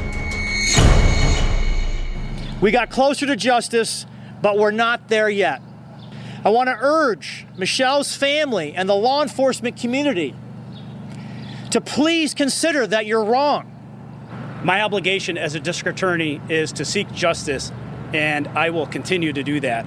We 2.62 2.72
got 2.72 2.90
closer 2.90 3.26
to 3.26 3.36
justice, 3.36 4.06
but 4.42 4.58
we're 4.58 4.72
not 4.72 5.10
there 5.10 5.30
yet. 5.30 5.62
I 6.46 6.50
want 6.50 6.68
to 6.68 6.78
urge 6.80 7.46
Michelle's 7.58 8.16
family 8.16 8.74
and 8.74 8.88
the 8.88 8.96
law 8.96 9.22
enforcement 9.22 9.76
community 9.76 10.34
to 11.72 11.82
please 11.82 12.34
consider 12.34 12.88
that 12.88 13.06
you're 13.06 13.24
wrong. 13.24 13.70
My 14.64 14.82
obligation 14.82 15.38
as 15.38 15.56
a 15.56 15.60
district 15.60 15.98
attorney 15.98 16.40
is 16.48 16.72
to 16.74 16.86
seek 16.86 17.12
justice, 17.12 17.72
and 18.14 18.48
I 18.50 18.70
will 18.70 18.88
continue 18.88 19.34
to 19.34 19.44
do 19.44 19.60
that. 19.62 19.86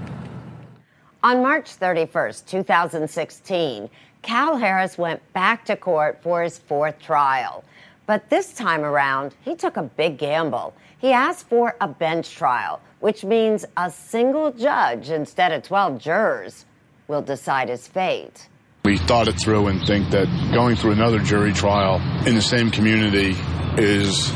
On 1.22 1.42
March 1.42 1.78
31st, 1.78 2.46
2016, 2.46 3.90
Cal 4.22 4.56
Harris 4.56 4.98
went 4.98 5.20
back 5.32 5.64
to 5.66 5.76
court 5.76 6.22
for 6.22 6.42
his 6.42 6.58
fourth 6.58 7.00
trial. 7.00 7.64
But 8.06 8.28
this 8.30 8.52
time 8.52 8.82
around, 8.82 9.34
he 9.42 9.56
took 9.56 9.76
a 9.76 9.82
big 9.82 10.18
gamble. 10.18 10.74
He 10.98 11.12
asked 11.12 11.48
for 11.48 11.76
a 11.80 11.88
bench 11.88 12.30
trial, 12.32 12.80
which 13.00 13.24
means 13.24 13.64
a 13.76 13.90
single 13.90 14.52
judge 14.52 15.10
instead 15.10 15.52
of 15.52 15.62
12 15.62 16.00
jurors 16.00 16.64
will 17.08 17.22
decide 17.22 17.68
his 17.68 17.86
fate. 17.86 18.48
We 18.84 18.98
thought 18.98 19.26
it 19.26 19.40
through 19.40 19.66
and 19.66 19.84
think 19.84 20.10
that 20.10 20.26
going 20.54 20.76
through 20.76 20.92
another 20.92 21.18
jury 21.18 21.52
trial 21.52 22.00
in 22.26 22.36
the 22.36 22.42
same 22.42 22.70
community 22.70 23.34
is 23.76 24.30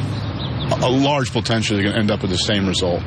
a 0.83 0.91
large 0.91 1.33
potential 1.33 1.81
to 1.81 1.89
end 1.89 2.11
up 2.11 2.23
with 2.23 2.31
the 2.31 2.39
same 2.39 2.67
result. 2.67 3.03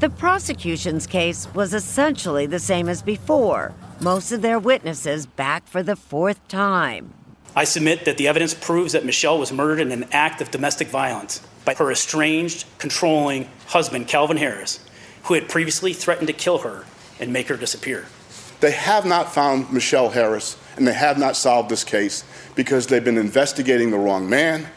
The 0.00 0.10
prosecution's 0.10 1.08
case 1.08 1.52
was 1.54 1.74
essentially 1.74 2.46
the 2.46 2.60
same 2.60 2.88
as 2.88 3.02
before. 3.02 3.74
Most 4.00 4.30
of 4.30 4.42
their 4.42 4.60
witnesses 4.60 5.26
back 5.26 5.66
for 5.66 5.82
the 5.82 5.96
fourth 5.96 6.46
time. 6.46 7.12
I 7.56 7.64
submit 7.64 8.04
that 8.04 8.16
the 8.16 8.28
evidence 8.28 8.54
proves 8.54 8.92
that 8.92 9.04
Michelle 9.04 9.40
was 9.40 9.52
murdered 9.52 9.80
in 9.80 9.90
an 9.90 10.06
act 10.12 10.40
of 10.40 10.52
domestic 10.52 10.86
violence 10.86 11.42
by 11.64 11.74
her 11.74 11.90
estranged, 11.90 12.64
controlling 12.78 13.48
husband, 13.66 14.06
Calvin 14.06 14.36
Harris, 14.36 14.78
who 15.24 15.34
had 15.34 15.48
previously 15.48 15.92
threatened 15.92 16.28
to 16.28 16.32
kill 16.32 16.58
her 16.58 16.84
and 17.18 17.32
make 17.32 17.48
her 17.48 17.56
disappear. 17.56 18.06
They 18.60 18.70
have 18.70 19.04
not 19.04 19.34
found 19.34 19.72
Michelle 19.72 20.10
Harris 20.10 20.56
and 20.76 20.86
they 20.86 20.92
have 20.92 21.18
not 21.18 21.34
solved 21.34 21.70
this 21.70 21.82
case 21.82 22.22
because 22.54 22.86
they've 22.86 23.02
been 23.02 23.18
investigating 23.18 23.90
the 23.90 23.98
wrong 23.98 24.30
man. 24.30 24.68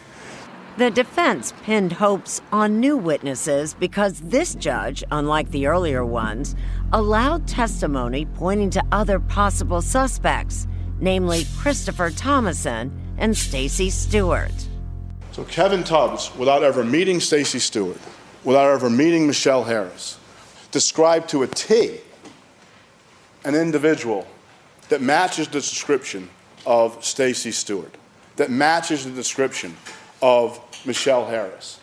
The 0.78 0.90
defense 0.90 1.54
pinned 1.64 1.92
hopes 1.92 2.42
on 2.54 2.80
new 2.80 2.96
witnesses 2.96 3.74
because 3.74 4.22
this 4.22 4.56
judge, 4.56 5.04
unlike 5.12 5.52
the 5.52 5.68
earlier 5.68 6.06
ones, 6.06 6.56
allowed 6.94 7.46
testimony 7.46 8.26
pointing 8.26 8.70
to 8.72 8.84
other 8.90 9.20
possible 9.20 9.82
suspects, 9.82 10.68
namely 11.02 11.46
Christopher 11.58 12.10
Thomason 12.10 12.98
and 13.18 13.36
Stacy 13.36 13.90
Stewart. 13.90 14.54
So 15.34 15.44
Kevin 15.44 15.84
Tubbs, 15.84 16.34
without 16.38 16.64
ever 16.64 16.86
meeting 16.86 17.20
Stacy 17.20 17.60
Stewart, 17.60 18.00
without 18.46 18.72
ever 18.72 18.90
meeting 18.90 19.28
Michelle 19.28 19.66
Harris, 19.66 20.20
described 20.72 21.28
to 21.30 21.44
a 21.44 21.48
T 21.48 21.98
an 23.44 23.56
individual 23.56 24.26
that 24.88 25.02
matches 25.02 25.48
the 25.48 25.60
description 25.60 26.30
of 26.66 27.04
Stacy 27.04 27.52
Stewart, 27.52 27.94
that 28.38 28.50
matches 28.50 29.04
the 29.04 29.12
description 29.12 29.76
of 30.22 30.60
Michelle 30.86 31.26
Harris. 31.26 31.80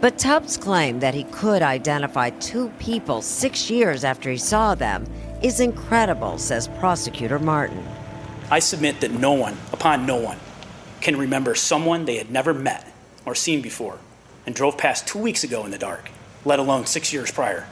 But 0.00 0.18
Tubbs' 0.18 0.56
claim 0.56 1.00
that 1.00 1.14
he 1.14 1.24
could 1.24 1.60
identify 1.60 2.30
two 2.30 2.68
people 2.78 3.20
six 3.20 3.68
years 3.68 4.04
after 4.04 4.30
he 4.30 4.36
saw 4.36 4.74
them 4.74 5.04
is 5.42 5.58
incredible, 5.58 6.38
says 6.38 6.68
prosecutor 6.78 7.38
Martin. 7.38 7.84
I 8.50 8.60
submit 8.60 9.00
that 9.00 9.10
no 9.10 9.32
one, 9.32 9.56
upon 9.72 10.06
no 10.06 10.16
one, 10.16 10.38
can 11.00 11.16
remember 11.16 11.54
someone 11.54 12.04
they 12.04 12.16
had 12.16 12.30
never 12.30 12.54
met 12.54 12.92
or 13.26 13.34
seen 13.34 13.60
before 13.60 13.98
and 14.46 14.54
drove 14.54 14.78
past 14.78 15.06
two 15.06 15.18
weeks 15.18 15.44
ago 15.44 15.64
in 15.64 15.70
the 15.70 15.78
dark, 15.78 16.10
let 16.44 16.58
alone 16.58 16.86
six 16.86 17.12
years 17.12 17.30
prior. 17.30 17.66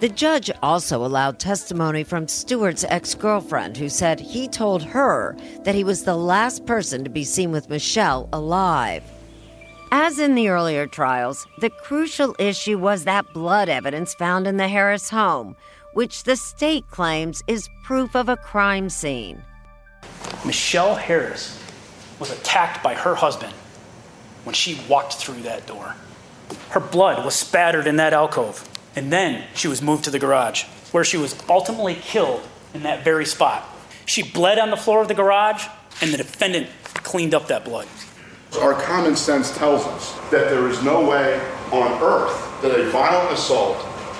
The 0.00 0.12
judge 0.14 0.50
also 0.62 1.04
allowed 1.04 1.38
testimony 1.38 2.04
from 2.04 2.26
Stewart's 2.26 2.84
ex 2.84 3.14
girlfriend, 3.14 3.76
who 3.76 3.88
said 3.88 4.18
he 4.20 4.48
told 4.48 4.82
her 4.82 5.36
that 5.64 5.74
he 5.74 5.84
was 5.84 6.04
the 6.04 6.16
last 6.16 6.66
person 6.66 7.04
to 7.04 7.10
be 7.10 7.24
seen 7.24 7.52
with 7.52 7.68
Michelle 7.68 8.28
alive. 8.32 9.02
As 9.92 10.18
in 10.18 10.34
the 10.34 10.48
earlier 10.48 10.86
trials, 10.86 11.46
the 11.58 11.70
crucial 11.70 12.34
issue 12.38 12.78
was 12.78 13.04
that 13.04 13.32
blood 13.34 13.68
evidence 13.68 14.14
found 14.14 14.46
in 14.46 14.56
the 14.56 14.68
Harris 14.68 15.10
home, 15.10 15.56
which 15.94 16.22
the 16.22 16.36
state 16.36 16.88
claims 16.90 17.42
is 17.46 17.68
proof 17.82 18.14
of 18.14 18.28
a 18.28 18.36
crime 18.36 18.88
scene. 18.88 19.42
Michelle 20.44 20.94
Harris 20.94 21.60
was 22.20 22.30
attacked 22.30 22.82
by 22.82 22.94
her 22.94 23.14
husband 23.14 23.52
when 24.44 24.54
she 24.54 24.80
walked 24.88 25.14
through 25.14 25.42
that 25.42 25.66
door. 25.66 25.94
Her 26.70 26.80
blood 26.80 27.24
was 27.24 27.34
spattered 27.34 27.86
in 27.86 27.96
that 27.96 28.12
alcove, 28.12 28.68
and 28.96 29.12
then 29.12 29.44
she 29.54 29.68
was 29.68 29.80
moved 29.80 30.04
to 30.04 30.10
the 30.10 30.18
garage, 30.18 30.64
where 30.92 31.04
she 31.04 31.16
was 31.16 31.36
ultimately 31.48 31.94
killed 31.94 32.42
in 32.74 32.82
that 32.82 33.04
very 33.04 33.26
spot. 33.26 33.68
She 34.06 34.22
bled 34.22 34.58
on 34.58 34.70
the 34.70 34.76
floor 34.76 35.00
of 35.02 35.08
the 35.08 35.14
garage, 35.14 35.66
and 36.00 36.12
the 36.12 36.16
defendant 36.16 36.68
cleaned 36.94 37.34
up 37.34 37.48
that 37.48 37.64
blood. 37.64 37.86
Our 38.60 38.74
common 38.74 39.14
sense 39.14 39.56
tells 39.56 39.86
us 39.86 40.12
that 40.30 40.50
there 40.50 40.68
is 40.68 40.82
no 40.82 41.08
way 41.08 41.40
on 41.70 42.02
earth 42.02 42.62
that 42.62 42.78
a 42.78 42.90
violent 42.90 43.32
assault 43.32 43.76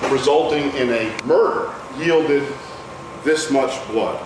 resulting 0.09 0.71
in 0.75 0.89
a 0.89 1.23
murder 1.25 1.73
yielded 1.97 2.47
this 3.23 3.51
much 3.51 3.85
blood. 3.87 4.25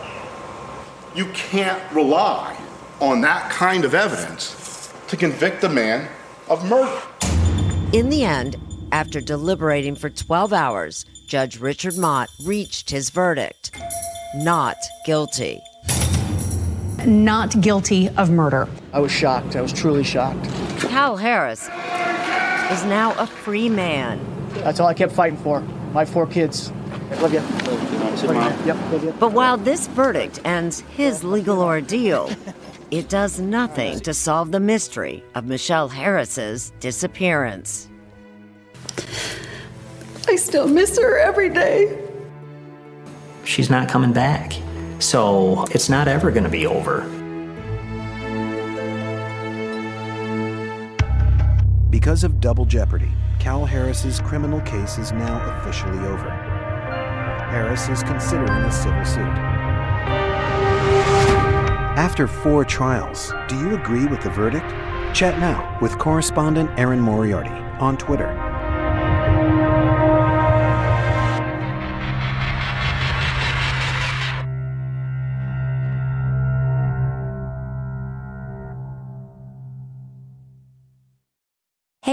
You 1.15 1.25
can't 1.33 1.81
rely 1.91 2.57
on 2.99 3.21
that 3.21 3.49
kind 3.49 3.83
of 3.83 3.93
evidence 3.93 4.93
to 5.07 5.17
convict 5.17 5.63
a 5.63 5.69
man 5.69 6.07
of 6.47 6.69
murder. 6.69 7.01
In 7.91 8.09
the 8.09 8.23
end, 8.23 8.57
after 8.95 9.19
deliberating 9.19 9.93
for 9.93 10.09
12 10.09 10.53
hours, 10.53 11.05
Judge 11.27 11.59
Richard 11.59 11.97
Mott 11.97 12.29
reached 12.45 12.89
his 12.89 13.09
verdict 13.09 13.71
not 14.35 14.77
guilty. 15.05 15.61
Not 17.05 17.59
guilty 17.59 18.07
of 18.11 18.29
murder. 18.29 18.69
I 18.93 18.99
was 18.99 19.11
shocked. 19.11 19.57
I 19.57 19.61
was 19.61 19.73
truly 19.73 20.05
shocked. 20.05 20.45
Cal 20.79 21.17
Harris 21.17 21.63
is 22.71 22.85
now 22.85 23.13
a 23.17 23.27
free 23.27 23.67
man. 23.67 24.25
That's 24.63 24.79
all 24.79 24.87
I 24.87 24.93
kept 24.93 25.11
fighting 25.11 25.39
for. 25.39 25.59
My 25.91 26.05
four 26.05 26.25
kids. 26.25 26.71
Love 27.21 27.33
you. 27.33 27.39
Yep, 28.65 28.77
love 28.91 29.03
you. 29.03 29.11
But 29.19 29.33
while 29.33 29.57
this 29.57 29.87
verdict 29.87 30.39
ends 30.45 30.79
his 30.79 31.21
legal 31.21 31.61
ordeal, 31.61 32.29
it 32.91 33.09
does 33.09 33.41
nothing 33.41 33.99
to 34.01 34.13
solve 34.13 34.53
the 34.53 34.61
mystery 34.61 35.21
of 35.35 35.45
Michelle 35.45 35.89
Harris's 35.89 36.71
disappearance. 36.79 37.89
I 40.27 40.35
still 40.35 40.67
miss 40.67 40.97
her 40.97 41.19
every 41.19 41.49
day. 41.49 41.97
She's 43.43 43.69
not 43.69 43.87
coming 43.89 44.13
back. 44.13 44.53
So 44.99 45.65
it's 45.71 45.89
not 45.89 46.07
ever 46.07 46.31
going 46.31 46.45
to 46.45 46.49
be 46.49 46.65
over. 46.65 47.01
Because 51.89 52.23
of 52.23 52.39
double 52.39 52.65
jeopardy, 52.65 53.11
Cal 53.39 53.65
Harris's 53.65 54.19
criminal 54.19 54.61
case 54.61 54.97
is 54.97 55.11
now 55.11 55.59
officially 55.59 55.99
over. 55.99 56.29
Harris 57.49 57.87
is 57.89 58.03
considering 58.03 58.49
a 58.49 58.71
civil 58.71 59.05
suit. 59.05 59.21
After 61.97 62.27
four 62.27 62.65
trials, 62.65 63.33
do 63.47 63.57
you 63.59 63.75
agree 63.75 64.05
with 64.07 64.21
the 64.21 64.29
verdict? 64.29 64.69
Chat 65.15 65.39
now 65.39 65.77
with 65.81 65.97
correspondent 65.97 66.69
Erin 66.77 66.99
Moriarty 66.99 67.49
on 67.79 67.97
Twitter. 67.97 68.54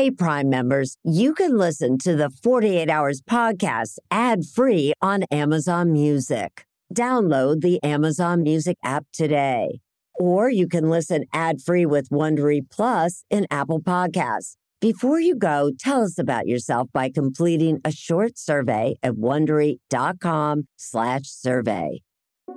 Hey, 0.03 0.11
Prime 0.11 0.51
members, 0.51 0.99
you 1.05 1.33
can 1.33 1.57
listen 1.57 1.97
to 1.99 2.17
the 2.17 2.29
48 2.29 2.91
Hours 2.91 3.23
podcast 3.23 3.99
ad 4.11 4.45
free 4.45 4.93
on 5.01 5.23
Amazon 5.31 5.93
Music. 5.93 6.67
Download 6.93 7.61
the 7.61 7.81
Amazon 7.85 8.43
Music 8.43 8.79
app 8.83 9.07
today. 9.13 9.79
or 10.19 10.51
you 10.51 10.67
can 10.67 10.91
listen 10.91 11.23
ad-free 11.33 11.87
with 11.87 12.11
Wondery 12.11 12.63
Plus 12.69 13.23
in 13.31 13.47
Apple 13.49 13.81
Podcasts. 13.81 14.57
Before 14.81 15.21
you 15.21 15.37
go, 15.37 15.71
tell 15.79 16.03
us 16.03 16.19
about 16.19 16.49
yourself 16.49 16.89
by 16.93 17.09
completing 17.09 17.81
a 17.85 17.93
short 17.93 18.37
survey 18.37 18.97
at 19.05 19.13
wondery.com/survey. 19.13 22.03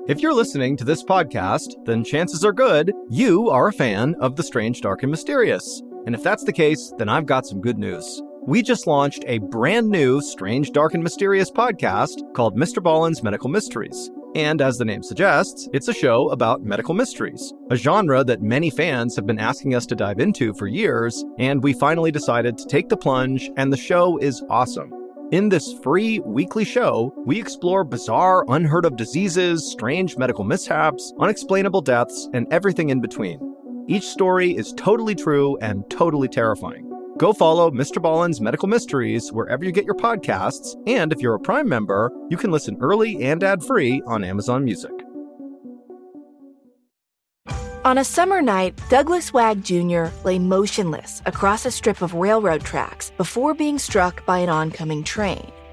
If 0.07 0.19
you're 0.19 0.33
listening 0.33 0.77
to 0.77 0.83
this 0.83 1.03
podcast, 1.03 1.75
then 1.85 2.03
chances 2.03 2.43
are 2.43 2.53
good 2.53 2.91
you 3.07 3.51
are 3.51 3.67
a 3.67 3.73
fan 3.73 4.15
of 4.19 4.35
the 4.35 4.41
strange, 4.41 4.81
dark, 4.81 5.03
and 5.03 5.11
mysterious. 5.11 5.83
And 6.05 6.15
if 6.15 6.23
that's 6.23 6.43
the 6.43 6.53
case, 6.53 6.93
then 6.97 7.09
I've 7.09 7.25
got 7.25 7.45
some 7.45 7.61
good 7.61 7.77
news. 7.77 8.21
We 8.47 8.61
just 8.61 8.85
launched 8.85 9.23
a 9.27 9.39
brand 9.39 9.89
new 9.89 10.21
strange, 10.21 10.71
dark, 10.71 10.93
and 10.93 11.03
mysterious 11.03 11.49
podcast 11.49 12.21
called 12.35 12.55
Mr. 12.55 12.81
Ballen's 12.81 13.23
Medical 13.23 13.49
Mysteries. 13.49 14.11
And 14.35 14.61
as 14.61 14.77
the 14.77 14.85
name 14.85 15.01
suggests, 15.01 15.67
it's 15.73 15.87
a 15.87 15.93
show 15.93 16.29
about 16.29 16.61
medical 16.61 16.93
mysteries, 16.93 17.53
a 17.71 17.75
genre 17.75 18.23
that 18.25 18.41
many 18.41 18.69
fans 18.69 19.15
have 19.15 19.25
been 19.25 19.39
asking 19.39 19.73
us 19.73 19.85
to 19.87 19.95
dive 19.95 20.19
into 20.19 20.53
for 20.53 20.67
years, 20.67 21.23
and 21.39 21.63
we 21.63 21.73
finally 21.73 22.11
decided 22.11 22.57
to 22.57 22.67
take 22.67 22.89
the 22.89 22.97
plunge, 22.97 23.49
and 23.55 23.71
the 23.71 23.77
show 23.77 24.17
is 24.17 24.43
awesome. 24.49 24.91
In 25.31 25.49
this 25.49 25.73
free 25.81 26.19
weekly 26.19 26.65
show, 26.65 27.13
we 27.25 27.39
explore 27.39 27.83
bizarre, 27.83 28.45
unheard 28.49 28.85
of 28.85 28.97
diseases, 28.97 29.71
strange 29.71 30.17
medical 30.17 30.43
mishaps, 30.43 31.13
unexplainable 31.19 31.81
deaths, 31.81 32.29
and 32.33 32.45
everything 32.51 32.89
in 32.89 33.01
between. 33.01 33.54
Each 33.87 34.05
story 34.05 34.55
is 34.55 34.73
totally 34.73 35.13
true 35.13 35.57
and 35.61 35.87
totally 35.91 36.27
terrifying. 36.27 36.91
Go 37.17 37.33
follow 37.33 37.69
Mr. 37.69 38.01
Ballen's 38.01 38.41
Medical 38.41 38.67
Mysteries 38.67 39.31
wherever 39.31 39.63
you 39.63 39.71
get 39.71 39.85
your 39.85 39.95
podcasts, 39.95 40.75
and 40.87 41.13
if 41.13 41.21
you're 41.21 41.35
a 41.35 41.39
Prime 41.39 41.69
member, 41.69 42.11
you 42.29 42.35
can 42.35 42.51
listen 42.51 42.77
early 42.81 43.23
and 43.23 43.43
ad-free 43.43 44.01
on 44.07 44.23
Amazon 44.23 44.65
Music. 44.65 44.91
On 47.85 47.99
a 47.99 48.03
summer 48.03 48.41
night, 48.41 48.73
Douglas 48.89 49.31
Wag 49.31 49.63
Jr. 49.63 50.05
lay 50.23 50.39
motionless 50.39 51.21
across 51.27 51.67
a 51.67 51.71
strip 51.71 52.01
of 52.01 52.15
railroad 52.15 52.63
tracks 52.63 53.11
before 53.11 53.53
being 53.53 53.77
struck 53.77 54.25
by 54.25 54.39
an 54.39 54.49
oncoming 54.49 55.03
train. 55.03 55.51